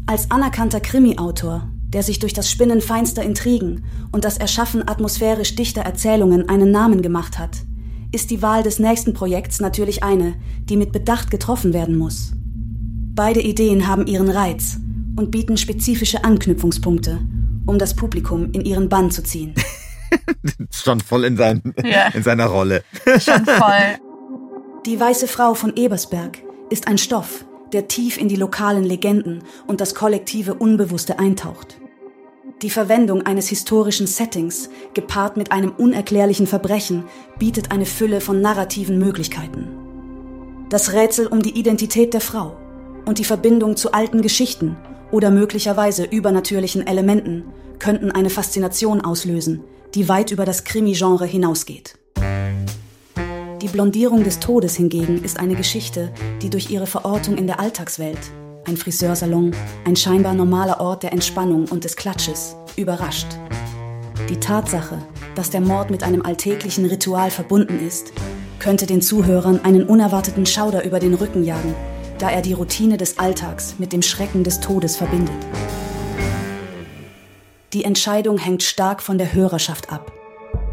Als 0.07 0.29
anerkannter 0.33 0.81
Krimi-Autor, 0.81 1.69
der 1.87 2.03
sich 2.03 2.19
durch 2.19 2.33
das 2.33 2.51
Spinnen 2.51 2.81
feinster 2.81 3.23
Intrigen 3.23 3.85
und 4.11 4.25
das 4.25 4.39
Erschaffen 4.39 4.89
atmosphärisch 4.89 5.55
dichter 5.55 5.83
Erzählungen 5.83 6.49
einen 6.49 6.73
Namen 6.73 7.01
gemacht 7.01 7.39
hat, 7.39 7.59
ist 8.11 8.31
die 8.31 8.43
Wahl 8.43 8.65
des 8.65 8.81
nächsten 8.81 9.15
Projekts 9.15 9.61
natürlich 9.61 10.03
eine, 10.03 10.35
die 10.65 10.77
mit 10.77 10.91
Bedacht 10.91 11.31
getroffen 11.31 11.73
werden 11.73 11.97
muss. 11.97 12.33
Beide 13.15 13.41
Ideen 13.41 13.87
haben 13.87 14.09
ihren 14.09 14.29
Reiz 14.29 14.79
und 15.15 15.31
bieten 15.31 15.57
spezifische 15.57 16.25
Anknüpfungspunkte, 16.25 17.21
um 17.67 17.79
das 17.79 17.95
Publikum 17.95 18.51
in 18.51 18.65
ihren 18.65 18.89
Bann 18.89 19.13
zu 19.13 19.23
ziehen. 19.23 19.55
Schon 20.71 21.01
voll 21.01 21.25
in, 21.25 21.37
sein, 21.37 21.63
Ja. 21.85 22.09
in 22.15 22.23
seiner 22.23 22.47
Rolle. 22.47 22.85
Schon 23.19 23.45
voll. 23.45 23.99
Die 24.87 24.99
Weiße 25.01 25.29
Frau 25.29 25.55
von 25.55 25.75
Ebersberg 25.77 26.39
ist 26.71 26.89
ein 26.89 26.99
Stoff, 26.99 27.45
der 27.73 27.89
tief 27.89 28.19
in 28.19 28.29
die 28.29 28.37
lokalen 28.37 28.85
Legenden 28.85 29.43
und 29.67 29.81
das 29.81 29.95
kollektive 29.95 30.55
Unbewusste 30.55 31.19
eintaucht. 31.19 31.79
Die 32.63 32.71
Verwendung 32.71 33.27
eines 33.27 33.49
historischen 33.49 34.07
Settings, 34.07 34.71
gepaart 34.95 35.37
mit 35.37 35.53
einem 35.53 35.73
unerklärlichen 35.73 36.47
Verbrechen, 36.47 37.05
bietet 37.39 37.73
eine 37.73 37.87
Fülle 37.87 38.21
von 38.21 38.41
narrativen 38.41 38.99
Möglichkeiten. 38.99 39.69
Das 40.71 40.93
Rätsel 40.93 41.27
um 41.27 41.43
die 41.43 41.59
Identität 41.59 42.15
der 42.15 42.21
Frau 42.21 42.57
und 43.05 43.19
die 43.19 43.25
Verbindung 43.25 43.77
zu 43.77 43.93
alten 43.93 44.23
Geschichten 44.23 44.77
oder 45.11 45.31
möglicherweise 45.31 46.05
übernatürlichen 46.05 46.87
Elementen 46.87 47.45
könnten 47.79 48.11
eine 48.11 48.31
Faszination 48.31 49.01
auslösen, 49.01 49.63
die 49.95 50.09
weit 50.09 50.33
über 50.33 50.45
das 50.45 50.65
Krimi-Genre 50.65 51.25
hinausgeht. 51.25 51.97
Die 53.63 53.69
Blondierung 53.69 54.25
des 54.25 54.41
Todes 54.41 54.75
hingegen 54.75 55.23
ist 55.23 55.39
eine 55.39 55.55
Geschichte, 55.55 56.13
die 56.43 56.51
durch 56.51 56.71
ihre 56.71 56.87
Verortung 56.87 57.39
in 57.39 57.47
der 57.47 57.61
Alltagswelt, 57.61 58.19
ein 58.67 58.77
Friseursalon, 58.77 59.55
ein 59.85 59.97
scheinbar 59.97 60.35
normaler 60.35 60.81
Ort 60.81 61.03
der 61.03 61.13
Entspannung 61.13 61.67
und 61.69 61.85
des 61.85 61.97
Klatsches, 61.97 62.57
überrascht. 62.77 63.29
Die 64.29 64.41
Tatsache, 64.41 64.99
dass 65.35 65.51
der 65.51 65.61
Mord 65.61 65.91
mit 65.91 66.03
einem 66.03 66.23
alltäglichen 66.23 66.87
Ritual 66.87 67.31
verbunden 67.31 67.79
ist, 67.87 68.13
könnte 68.59 68.87
den 68.87 69.01
Zuhörern 69.01 69.61
einen 69.65 69.85
unerwarteten 69.85 70.47
Schauder 70.47 70.85
über 70.85 70.99
den 70.99 71.15
Rücken 71.15 71.45
jagen, 71.45 71.75
da 72.19 72.31
er 72.31 72.43
die 72.43 72.53
Routine 72.53 72.97
des 72.97 73.19
Alltags 73.19 73.75
mit 73.79 73.93
dem 73.93 74.03
Schrecken 74.03 74.45
des 74.45 74.61
Todes 74.61 74.97
verbindet. 74.97 75.35
Die 77.75 77.83
Entscheidung 77.83 78.39
hängt 78.39 78.63
stark 78.63 79.03
von 79.03 79.19
der 79.19 79.35
Hörerschaft 79.35 79.91
ab. 79.91 80.13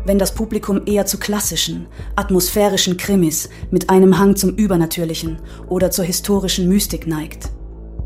Wenn 0.06 0.20
das 0.20 0.36
Publikum 0.36 0.84
eher 0.86 1.08
zu 1.08 1.18
klassischen, 1.18 1.88
atmosphärischen 2.16 2.96
Krimis 2.96 3.50
mit 3.72 3.90
einem 3.90 4.20
Hang 4.20 4.36
zum 4.36 4.52
Übernatürlichen 4.52 5.40
oder 5.68 5.90
zur 5.90 6.06
historischen 6.06 6.70
Mystik 6.70 7.08
neigt, 7.08 7.50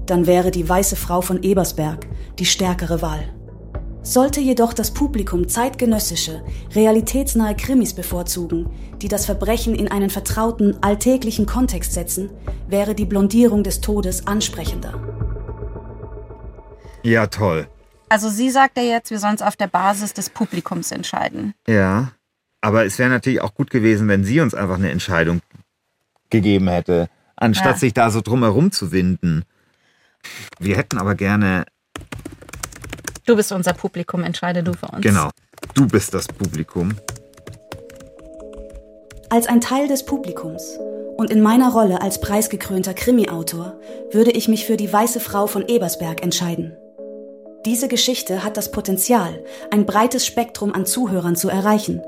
dann 0.06 0.28
wäre 0.28 0.50
die 0.50 0.68
Weiße 0.68 0.96
Frau 0.96 1.20
von 1.20 1.44
Ebersberg 1.44 2.08
die 2.40 2.46
stärkere 2.46 3.02
Wahl. 3.02 3.34
Sollte 4.02 4.40
jedoch 4.40 4.72
das 4.72 4.92
Publikum 4.92 5.50
zeitgenössische, 5.50 6.42
realitätsnahe 6.74 7.58
Krimis 7.58 7.94
bevorzugen, 7.94 8.70
die 9.02 9.10
das 9.10 9.26
Verbrechen 9.26 9.76
in 9.76 9.90
einen 9.90 10.10
vertrauten, 10.10 10.78
alltäglichen 10.82 11.46
Kontext 11.46 11.92
setzen, 11.92 12.30
wäre 12.70 12.96
die 12.96 13.06
Blondierung 13.06 13.62
des 13.62 13.82
Todes 13.82 14.26
ansprechender. 14.26 14.94
Ja, 17.04 17.28
toll. 17.28 17.68
Also 18.16 18.30
sie 18.30 18.50
sagt 18.50 18.78
ja 18.78 18.84
jetzt, 18.84 19.12
wir 19.12 19.20
sollen 19.20 19.36
es 19.36 19.42
auf 19.42 19.58
der 19.58 19.68
Basis 19.68 20.14
des 20.14 20.30
Publikums 20.30 20.94
entscheiden. 20.94 21.54
Ja. 21.68 22.14
Aber 22.62 22.86
es 22.86 22.98
wäre 22.98 23.10
natürlich 23.10 23.42
auch 23.42 23.54
gut 23.54 23.70
gewesen, 23.70 24.08
wenn 24.08 24.24
sie 24.24 24.40
uns 24.40 24.54
einfach 24.54 24.76
eine 24.78 24.90
Entscheidung 24.90 25.42
gegeben 26.30 26.70
hätte, 26.70 27.10
anstatt 27.36 27.74
Ja. 27.74 27.78
sich 27.78 27.94
da 27.94 28.10
so 28.10 28.22
drumherum 28.22 28.72
zu 28.72 28.94
winden. 28.94 29.44
Wir 30.60 30.78
hätten 30.78 30.98
aber 30.98 31.16
gerne, 31.16 31.66
Du 33.26 33.36
bist 33.36 33.52
unser 33.52 33.74
Publikum, 33.74 34.24
entscheide 34.24 34.64
du 34.64 34.72
für 34.72 34.88
uns. 34.88 35.02
genau, 35.02 35.30
du 35.74 35.86
bist 35.86 36.14
das 36.14 36.28
Publikum. 36.30 36.94
Als 39.30 39.46
ein 39.48 39.60
Teil 39.60 39.90
des 39.90 40.06
Publikums 40.06 40.80
und 41.18 41.32
in 41.32 41.42
meiner 41.42 41.70
Rolle 41.74 42.02
als 42.02 42.22
preisgekrönter 42.22 42.94
Krimi-Autor 42.94 43.78
würde 44.14 44.32
ich 44.32 44.48
mich 44.48 44.66
für 44.66 44.78
die 44.78 44.92
Weiße 44.94 45.20
Frau 45.20 45.48
von 45.48 45.68
Ebersberg 45.68 46.24
entscheiden. 46.24 46.78
Diese 47.66 47.88
Geschichte 47.88 48.44
hat 48.44 48.58
das 48.58 48.70
Potenzial, 48.70 49.44
ein 49.72 49.88
breites 49.88 50.24
Spektrum 50.24 50.72
an 50.72 50.86
Zuhörern 50.86 51.36
zu 51.36 51.50
erreichen, 51.50 52.00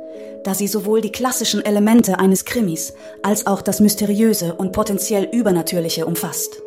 da 0.43 0.53
sie 0.53 0.67
sowohl 0.67 1.01
die 1.01 1.11
klassischen 1.11 1.65
Elemente 1.65 2.19
eines 2.19 2.45
Krimis 2.45 2.93
als 3.23 3.47
auch 3.47 3.63
das 3.63 3.79
Mysteriöse 3.79 4.53
und 4.53 4.71
potenziell 4.71 5.23
Übernatürliche 5.23 6.05
umfasst. 6.05 6.61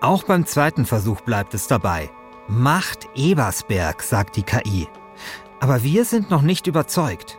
Auch 0.00 0.22
beim 0.22 0.46
zweiten 0.46 0.86
Versuch 0.86 1.20
bleibt 1.22 1.54
es 1.54 1.66
dabei. 1.66 2.08
Macht 2.46 3.08
Ebersberg, 3.16 4.00
sagt 4.02 4.36
die 4.36 4.44
KI. 4.44 4.86
Aber 5.58 5.82
wir 5.82 6.04
sind 6.04 6.30
noch 6.30 6.42
nicht 6.42 6.68
überzeugt. 6.68 7.38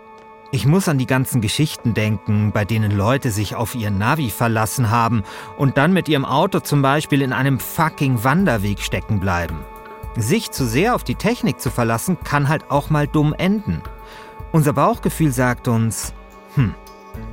Ich 0.54 0.68
muss 0.68 0.88
an 0.88 1.00
die 1.00 1.08
ganzen 1.08 1.42
Geschichten 1.42 1.96
denken, 1.96 2.52
bei 2.52 2.64
denen 2.64 2.92
Leute 2.92 3.32
sich 3.32 3.56
auf 3.56 3.74
ihr 3.74 3.90
Navi 3.90 4.30
verlassen 4.30 4.92
haben 4.92 5.24
und 5.58 5.80
dann 5.80 5.94
mit 5.94 6.08
ihrem 6.08 6.26
Auto 6.26 6.60
zum 6.60 6.84
Beispiel 6.84 7.24
in 7.24 7.34
einem 7.34 7.60
fucking 7.60 8.24
Wanderweg 8.24 8.80
stecken 8.80 9.20
bleiben. 9.20 9.62
Sich 10.16 10.52
zu 10.52 10.68
sehr 10.68 10.94
auf 10.94 11.04
die 11.04 11.16
Technik 11.16 11.60
zu 11.60 11.72
verlassen, 11.72 12.20
kann 12.24 12.50
halt 12.50 12.70
auch 12.70 12.92
mal 12.92 13.08
dumm 13.08 13.34
enden. 13.34 13.82
Unser 14.52 14.74
Bauchgefühl 14.74 15.32
sagt 15.32 15.68
uns, 15.68 16.14
hm, 16.54 16.76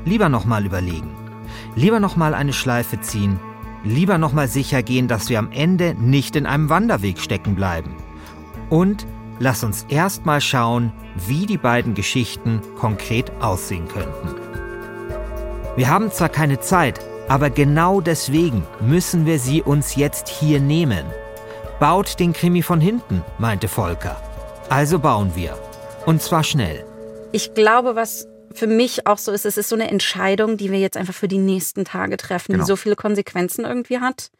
lieber 0.06 0.30
nochmal 0.30 0.64
überlegen. 0.64 1.14
Lieber 1.74 2.00
nochmal 2.00 2.32
eine 2.32 2.54
Schleife 2.54 3.02
ziehen. 3.02 3.38
Lieber 3.84 4.16
nochmal 4.16 4.48
sicher 4.48 4.82
gehen, 4.82 5.08
dass 5.08 5.28
wir 5.28 5.38
am 5.38 5.52
Ende 5.52 5.94
nicht 5.94 6.36
in 6.36 6.46
einem 6.46 6.70
Wanderweg 6.70 7.18
stecken 7.18 7.54
bleiben. 7.54 7.94
Und 8.70 9.06
lass 9.40 9.64
uns 9.64 9.84
erstmal 9.88 10.40
schauen, 10.40 10.92
wie 11.26 11.46
die 11.46 11.58
beiden 11.58 11.94
Geschichten 11.94 12.60
konkret 12.78 13.32
aussehen 13.40 13.88
könnten. 13.88 14.36
Wir 15.76 15.88
haben 15.88 16.12
zwar 16.12 16.28
keine 16.28 16.60
Zeit, 16.60 17.00
aber 17.26 17.50
genau 17.50 18.00
deswegen 18.00 18.64
müssen 18.80 19.26
wir 19.26 19.38
sie 19.40 19.62
uns 19.62 19.96
jetzt 19.96 20.28
hier 20.28 20.60
nehmen. 20.60 21.04
Baut 21.80 22.20
den 22.20 22.32
Krimi 22.32 22.62
von 22.62 22.80
hinten, 22.80 23.24
meinte 23.38 23.66
Volker. 23.66 24.20
Also 24.68 24.98
bauen 24.98 25.32
wir. 25.34 25.58
Und 26.06 26.22
zwar 26.22 26.44
schnell. 26.44 26.84
Ich 27.32 27.54
glaube, 27.54 27.96
was 27.96 28.28
für 28.52 28.66
mich 28.66 29.06
auch 29.06 29.18
so 29.18 29.32
ist, 29.32 29.46
es 29.46 29.56
ist 29.56 29.68
so 29.68 29.76
eine 29.76 29.90
Entscheidung, 29.90 30.56
die 30.56 30.70
wir 30.70 30.78
jetzt 30.78 30.96
einfach 30.96 31.14
für 31.14 31.28
die 31.28 31.38
nächsten 31.38 31.84
Tage 31.84 32.16
treffen, 32.16 32.52
genau. 32.52 32.64
die 32.64 32.68
so 32.68 32.76
viele 32.76 32.96
Konsequenzen 32.96 33.64
irgendwie 33.64 34.00
hat. 34.00 34.30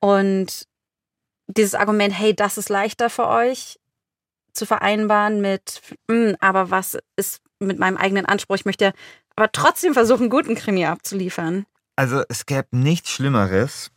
Und 0.00 0.66
dieses 1.46 1.74
Argument, 1.74 2.16
hey, 2.16 2.34
das 2.34 2.58
ist 2.58 2.68
leichter 2.68 3.10
für 3.10 3.28
euch 3.28 3.78
zu 4.52 4.66
vereinbaren 4.66 5.40
mit, 5.40 5.80
mh, 6.08 6.14
hm, 6.14 6.36
aber 6.40 6.70
was 6.70 6.98
ist 7.16 7.40
mit 7.58 7.78
meinem 7.78 7.96
eigenen 7.96 8.26
Anspruch? 8.26 8.56
Ich 8.56 8.64
möchte 8.64 8.92
aber 9.36 9.52
trotzdem 9.52 9.92
versuchen, 9.92 10.22
einen 10.22 10.30
guten 10.30 10.54
Krimi 10.54 10.86
abzuliefern. 10.86 11.66
Also 11.94 12.22
es 12.28 12.46
gäbe 12.46 12.68
nichts 12.72 13.10
Schlimmeres, 13.10 13.90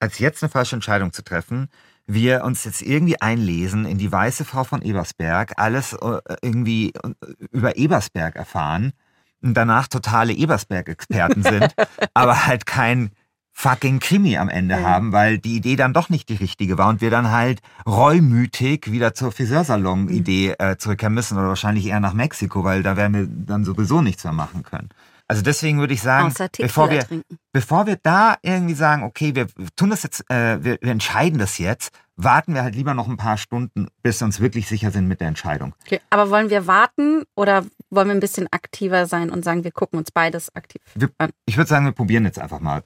als 0.00 0.18
jetzt 0.18 0.42
eine 0.42 0.50
falsche 0.50 0.76
Entscheidung 0.76 1.12
zu 1.12 1.22
treffen. 1.22 1.68
Wir 2.06 2.44
uns 2.44 2.64
jetzt 2.64 2.82
irgendwie 2.82 3.20
einlesen 3.20 3.86
in 3.86 3.96
die 3.96 4.12
weiße 4.12 4.44
Frau 4.44 4.64
von 4.64 4.82
Ebersberg, 4.82 5.52
alles 5.56 5.94
äh, 5.94 6.20
irgendwie 6.42 6.92
äh, 6.92 7.14
über 7.50 7.76
Ebersberg 7.76 8.36
erfahren 8.36 8.92
und 9.40 9.54
danach 9.54 9.88
totale 9.88 10.34
Ebersberg-Experten 10.34 11.42
sind, 11.42 11.74
aber 12.14 12.46
halt 12.46 12.66
kein 12.66 13.10
fucking 13.54 14.00
Krimi 14.00 14.36
am 14.36 14.48
Ende 14.48 14.74
ja. 14.74 14.82
haben, 14.82 15.12
weil 15.12 15.38
die 15.38 15.56
Idee 15.56 15.76
dann 15.76 15.94
doch 15.94 16.10
nicht 16.10 16.28
die 16.28 16.34
richtige 16.34 16.76
war 16.76 16.88
und 16.88 17.00
wir 17.00 17.10
dann 17.10 17.30
halt 17.30 17.60
reumütig 17.86 18.90
wieder 18.90 19.14
zur 19.14 19.32
Friseursalon-Idee 19.32 20.56
mhm. 20.58 20.66
äh, 20.66 20.76
zurückkehren 20.76 21.14
müssen 21.14 21.38
oder 21.38 21.48
wahrscheinlich 21.48 21.86
eher 21.86 22.00
nach 22.00 22.14
Mexiko, 22.14 22.64
weil 22.64 22.82
da 22.82 22.96
werden 22.96 23.14
wir 23.14 23.26
dann 23.46 23.64
sowieso 23.64 24.02
nichts 24.02 24.24
mehr 24.24 24.32
machen 24.32 24.64
können. 24.64 24.90
Also 25.26 25.40
deswegen 25.40 25.78
würde 25.78 25.94
ich 25.94 26.02
sagen, 26.02 26.34
bevor 26.58 26.90
wir, 26.90 27.06
bevor 27.50 27.86
wir 27.86 27.96
da 28.02 28.36
irgendwie 28.42 28.74
sagen, 28.74 29.04
okay, 29.04 29.34
wir 29.34 29.46
tun 29.74 29.88
das 29.88 30.02
jetzt, 30.02 30.28
äh, 30.30 30.62
wir, 30.62 30.76
wir 30.82 30.92
entscheiden 30.92 31.38
das 31.38 31.56
jetzt, 31.56 31.96
warten 32.16 32.54
wir 32.54 32.62
halt 32.62 32.74
lieber 32.74 32.92
noch 32.92 33.08
ein 33.08 33.16
paar 33.16 33.38
Stunden, 33.38 33.88
bis 34.02 34.20
wir 34.20 34.26
uns 34.26 34.40
wirklich 34.40 34.68
sicher 34.68 34.90
sind 34.90 35.08
mit 35.08 35.20
der 35.20 35.28
Entscheidung. 35.28 35.74
Okay, 35.86 36.00
aber 36.10 36.28
wollen 36.28 36.50
wir 36.50 36.66
warten 36.66 37.22
oder 37.36 37.64
wollen 37.88 38.08
wir 38.08 38.14
ein 38.14 38.20
bisschen 38.20 38.48
aktiver 38.50 39.06
sein 39.06 39.30
und 39.30 39.44
sagen, 39.44 39.64
wir 39.64 39.72
gucken 39.72 39.98
uns 39.98 40.10
beides 40.10 40.54
aktiv 40.54 40.82
wir, 40.94 41.08
an? 41.16 41.30
Ich 41.46 41.56
würde 41.56 41.68
sagen, 41.68 41.86
wir 41.86 41.92
probieren 41.92 42.24
jetzt 42.26 42.38
einfach 42.38 42.60
mal. 42.60 42.82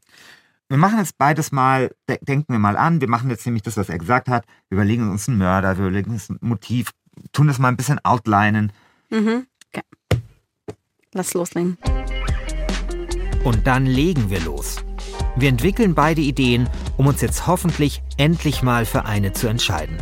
Wir 0.71 0.77
machen 0.77 0.99
jetzt 0.99 1.17
beides 1.17 1.51
mal, 1.51 1.91
de 2.09 2.19
denken 2.21 2.53
wir 2.53 2.59
mal 2.59 2.77
an. 2.77 3.01
Wir 3.01 3.09
machen 3.09 3.31
jetzt 3.31 3.47
nämlich 3.47 3.63
das, 3.63 3.79
was 3.79 3.89
er 3.89 3.99
gesagt 3.99 4.29
hat. 4.29 4.45
Wir 4.69 4.77
überlegen 4.77 5.11
uns 5.11 5.27
einen 5.27 5.39
Mörder, 5.39 5.79
wir 5.79 5.87
überlegen 5.87 6.11
uns 6.11 6.29
ein 6.29 6.37
Motiv, 6.43 6.91
tun 7.33 7.47
das 7.47 7.59
mal 7.59 7.69
ein 7.69 7.77
bisschen 7.79 7.99
outlinen. 8.05 8.73
Mhm. 9.09 9.47
Okay. 9.73 9.83
Lass 11.15 11.33
loslegen. 11.33 11.79
Und 13.45 13.67
dann 13.67 13.87
legen 13.87 14.29
wir 14.29 14.41
los. 14.41 14.77
Wir 15.37 15.49
entwickeln 15.49 15.95
beide 15.95 16.21
Ideen, 16.21 16.69
um 16.99 17.07
uns 17.07 17.23
jetzt 17.23 17.47
hoffentlich 17.47 18.03
endlich 18.19 18.63
mal 18.63 18.85
für 18.85 19.07
eine 19.07 19.33
zu 19.33 19.49
entscheiden. 19.49 19.97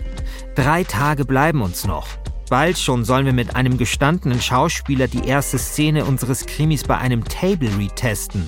Drei 0.56 0.82
Tage 0.82 1.24
bleiben 1.24 1.62
uns 1.62 1.84
noch. 1.84 2.08
Bald 2.48 2.78
schon 2.78 3.04
sollen 3.04 3.26
wir 3.26 3.32
mit 3.32 3.56
einem 3.56 3.76
gestandenen 3.76 4.40
Schauspieler 4.40 5.08
die 5.08 5.26
erste 5.26 5.58
Szene 5.58 6.04
unseres 6.04 6.46
Krimis 6.46 6.84
bei 6.84 6.96
einem 6.96 7.24
Table 7.24 7.70
Read 7.76 7.96
testen. 7.96 8.46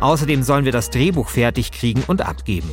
Außerdem 0.00 0.44
sollen 0.44 0.64
wir 0.64 0.70
das 0.70 0.90
Drehbuch 0.90 1.28
fertig 1.28 1.72
kriegen 1.72 2.04
und 2.06 2.22
abgeben. 2.22 2.70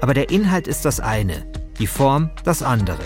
Aber 0.00 0.14
der 0.14 0.30
Inhalt 0.30 0.66
ist 0.66 0.86
das 0.86 0.98
eine, 0.98 1.46
die 1.78 1.86
Form 1.86 2.30
das 2.44 2.62
andere. 2.62 2.98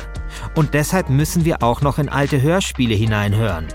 Und 0.54 0.74
deshalb 0.74 1.10
müssen 1.10 1.44
wir 1.44 1.62
auch 1.62 1.80
noch 1.80 1.98
in 1.98 2.08
alte 2.08 2.40
Hörspiele 2.40 2.94
hineinhören. 2.94 3.66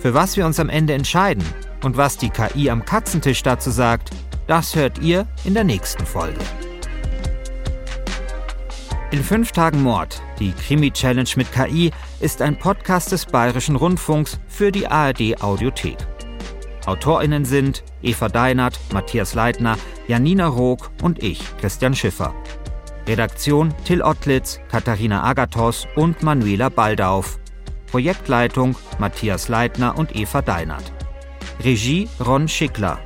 Für 0.00 0.14
was 0.14 0.36
wir 0.36 0.46
uns 0.46 0.60
am 0.60 0.68
Ende 0.68 0.92
entscheiden 0.92 1.44
und 1.82 1.96
was 1.96 2.16
die 2.16 2.30
KI 2.30 2.70
am 2.70 2.84
Katzentisch 2.84 3.42
dazu 3.42 3.70
sagt, 3.70 4.10
das 4.46 4.76
hört 4.76 5.00
ihr 5.00 5.26
in 5.44 5.54
der 5.54 5.64
nächsten 5.64 6.06
Folge. 6.06 6.38
In 9.16 9.24
fünf 9.24 9.50
Tagen 9.50 9.82
Mord, 9.82 10.20
die 10.38 10.52
Krimi-Challenge 10.52 11.30
mit 11.36 11.50
KI, 11.50 11.90
ist 12.20 12.42
ein 12.42 12.58
Podcast 12.58 13.12
des 13.12 13.24
Bayerischen 13.24 13.74
Rundfunks 13.74 14.38
für 14.46 14.70
die 14.70 14.86
ARD 14.88 15.42
Audiothek. 15.42 15.96
AutorInnen 16.84 17.46
sind 17.46 17.82
Eva 18.02 18.28
Deinert, 18.28 18.78
Matthias 18.92 19.32
Leitner, 19.32 19.78
Janina 20.06 20.48
Rook 20.48 20.90
und 21.02 21.22
ich, 21.22 21.40
Christian 21.58 21.94
Schiffer. 21.94 22.34
Redaktion 23.08 23.72
Till 23.86 24.02
Ottlitz, 24.02 24.60
Katharina 24.70 25.24
Agathos 25.24 25.88
und 25.96 26.22
Manuela 26.22 26.68
Baldauf. 26.68 27.38
Projektleitung 27.86 28.76
Matthias 28.98 29.48
Leitner 29.48 29.96
und 29.96 30.14
Eva 30.14 30.42
Deinert. 30.42 30.92
Regie 31.64 32.06
Ron 32.20 32.48
Schickler. 32.48 32.98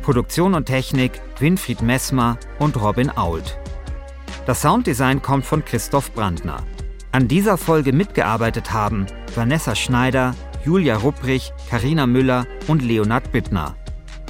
Produktion 0.00 0.54
und 0.54 0.64
Technik 0.64 1.20
Winfried 1.40 1.82
Messmer 1.82 2.38
und 2.58 2.80
Robin 2.80 3.10
Ault. 3.18 3.58
Das 4.46 4.62
Sounddesign 4.62 5.22
kommt 5.22 5.44
von 5.44 5.64
Christoph 5.64 6.12
Brandner. 6.12 6.64
An 7.10 7.26
dieser 7.26 7.58
Folge 7.58 7.92
mitgearbeitet 7.92 8.72
haben 8.72 9.06
Vanessa 9.34 9.74
Schneider, 9.74 10.36
Julia 10.64 10.98
Rupprich, 10.98 11.52
Karina 11.68 12.06
Müller 12.06 12.46
und 12.68 12.80
Leonard 12.80 13.32
Bittner. 13.32 13.76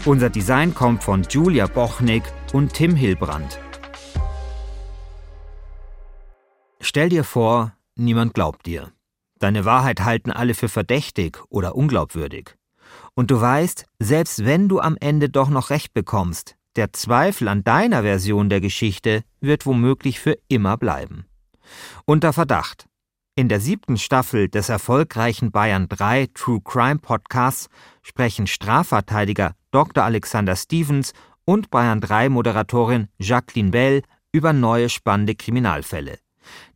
Unser 0.06 0.30
Design 0.30 0.74
kommt 0.74 1.04
von 1.04 1.24
Julia 1.24 1.66
Bochnik 1.66 2.22
und 2.54 2.72
Tim 2.72 2.96
Hilbrand. 2.96 3.60
Stell 6.80 7.10
dir 7.10 7.22
vor, 7.24 7.74
niemand 7.94 8.32
glaubt 8.32 8.64
dir. 8.64 8.92
Deine 9.38 9.66
Wahrheit 9.66 10.00
halten 10.00 10.30
alle 10.32 10.54
für 10.54 10.70
verdächtig 10.70 11.42
oder 11.50 11.74
unglaubwürdig. 11.74 12.56
Und 13.14 13.30
du 13.30 13.38
weißt, 13.38 13.84
selbst 13.98 14.46
wenn 14.46 14.70
du 14.70 14.80
am 14.80 14.96
Ende 14.98 15.28
doch 15.28 15.50
noch 15.50 15.68
recht 15.68 15.92
bekommst, 15.92 16.55
der 16.76 16.92
Zweifel 16.92 17.48
an 17.48 17.64
deiner 17.64 18.02
Version 18.02 18.48
der 18.48 18.60
Geschichte 18.60 19.22
wird 19.40 19.66
womöglich 19.66 20.20
für 20.20 20.36
immer 20.48 20.76
bleiben. 20.76 21.26
Unter 22.04 22.32
Verdacht. 22.32 22.86
In 23.34 23.48
der 23.48 23.60
siebten 23.60 23.98
Staffel 23.98 24.48
des 24.48 24.68
erfolgreichen 24.68 25.50
Bayern 25.50 25.88
3 25.88 26.28
True 26.32 26.60
Crime 26.64 26.98
Podcasts 26.98 27.68
sprechen 28.02 28.46
Strafverteidiger 28.46 29.54
Dr. 29.72 30.04
Alexander 30.04 30.56
Stevens 30.56 31.12
und 31.44 31.70
Bayern 31.70 32.00
3 32.00 32.30
Moderatorin 32.30 33.08
Jacqueline 33.18 33.70
Bell 33.70 34.02
über 34.32 34.52
neue 34.52 34.88
spannende 34.88 35.34
Kriminalfälle. 35.34 36.18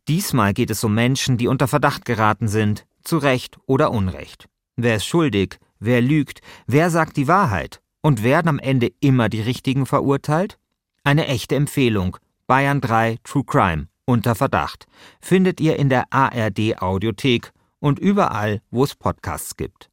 Diesmal 0.07 0.53
geht 0.53 0.69
es 0.69 0.83
um 0.83 0.93
Menschen, 0.93 1.37
die 1.37 1.47
unter 1.47 1.67
Verdacht 1.67 2.05
geraten 2.05 2.47
sind, 2.47 2.85
zu 3.03 3.17
Recht 3.17 3.57
oder 3.65 3.91
Unrecht. 3.91 4.47
Wer 4.75 4.97
ist 4.97 5.05
schuldig? 5.05 5.57
Wer 5.79 6.01
lügt? 6.01 6.41
Wer 6.67 6.89
sagt 6.89 7.17
die 7.17 7.27
Wahrheit? 7.27 7.81
Und 8.01 8.23
werden 8.23 8.47
am 8.47 8.59
Ende 8.59 8.91
immer 8.99 9.29
die 9.29 9.41
Richtigen 9.41 9.85
verurteilt? 9.85 10.57
Eine 11.03 11.27
echte 11.27 11.55
Empfehlung. 11.55 12.17
Bayern 12.47 12.81
3 12.81 13.17
True 13.23 13.43
Crime 13.45 13.87
unter 14.05 14.35
Verdacht 14.35 14.87
findet 15.21 15.61
ihr 15.61 15.77
in 15.77 15.89
der 15.89 16.11
ARD 16.11 16.81
Audiothek 16.81 17.51
und 17.79 17.99
überall, 17.99 18.61
wo 18.71 18.83
es 18.83 18.95
Podcasts 18.95 19.55
gibt. 19.55 19.90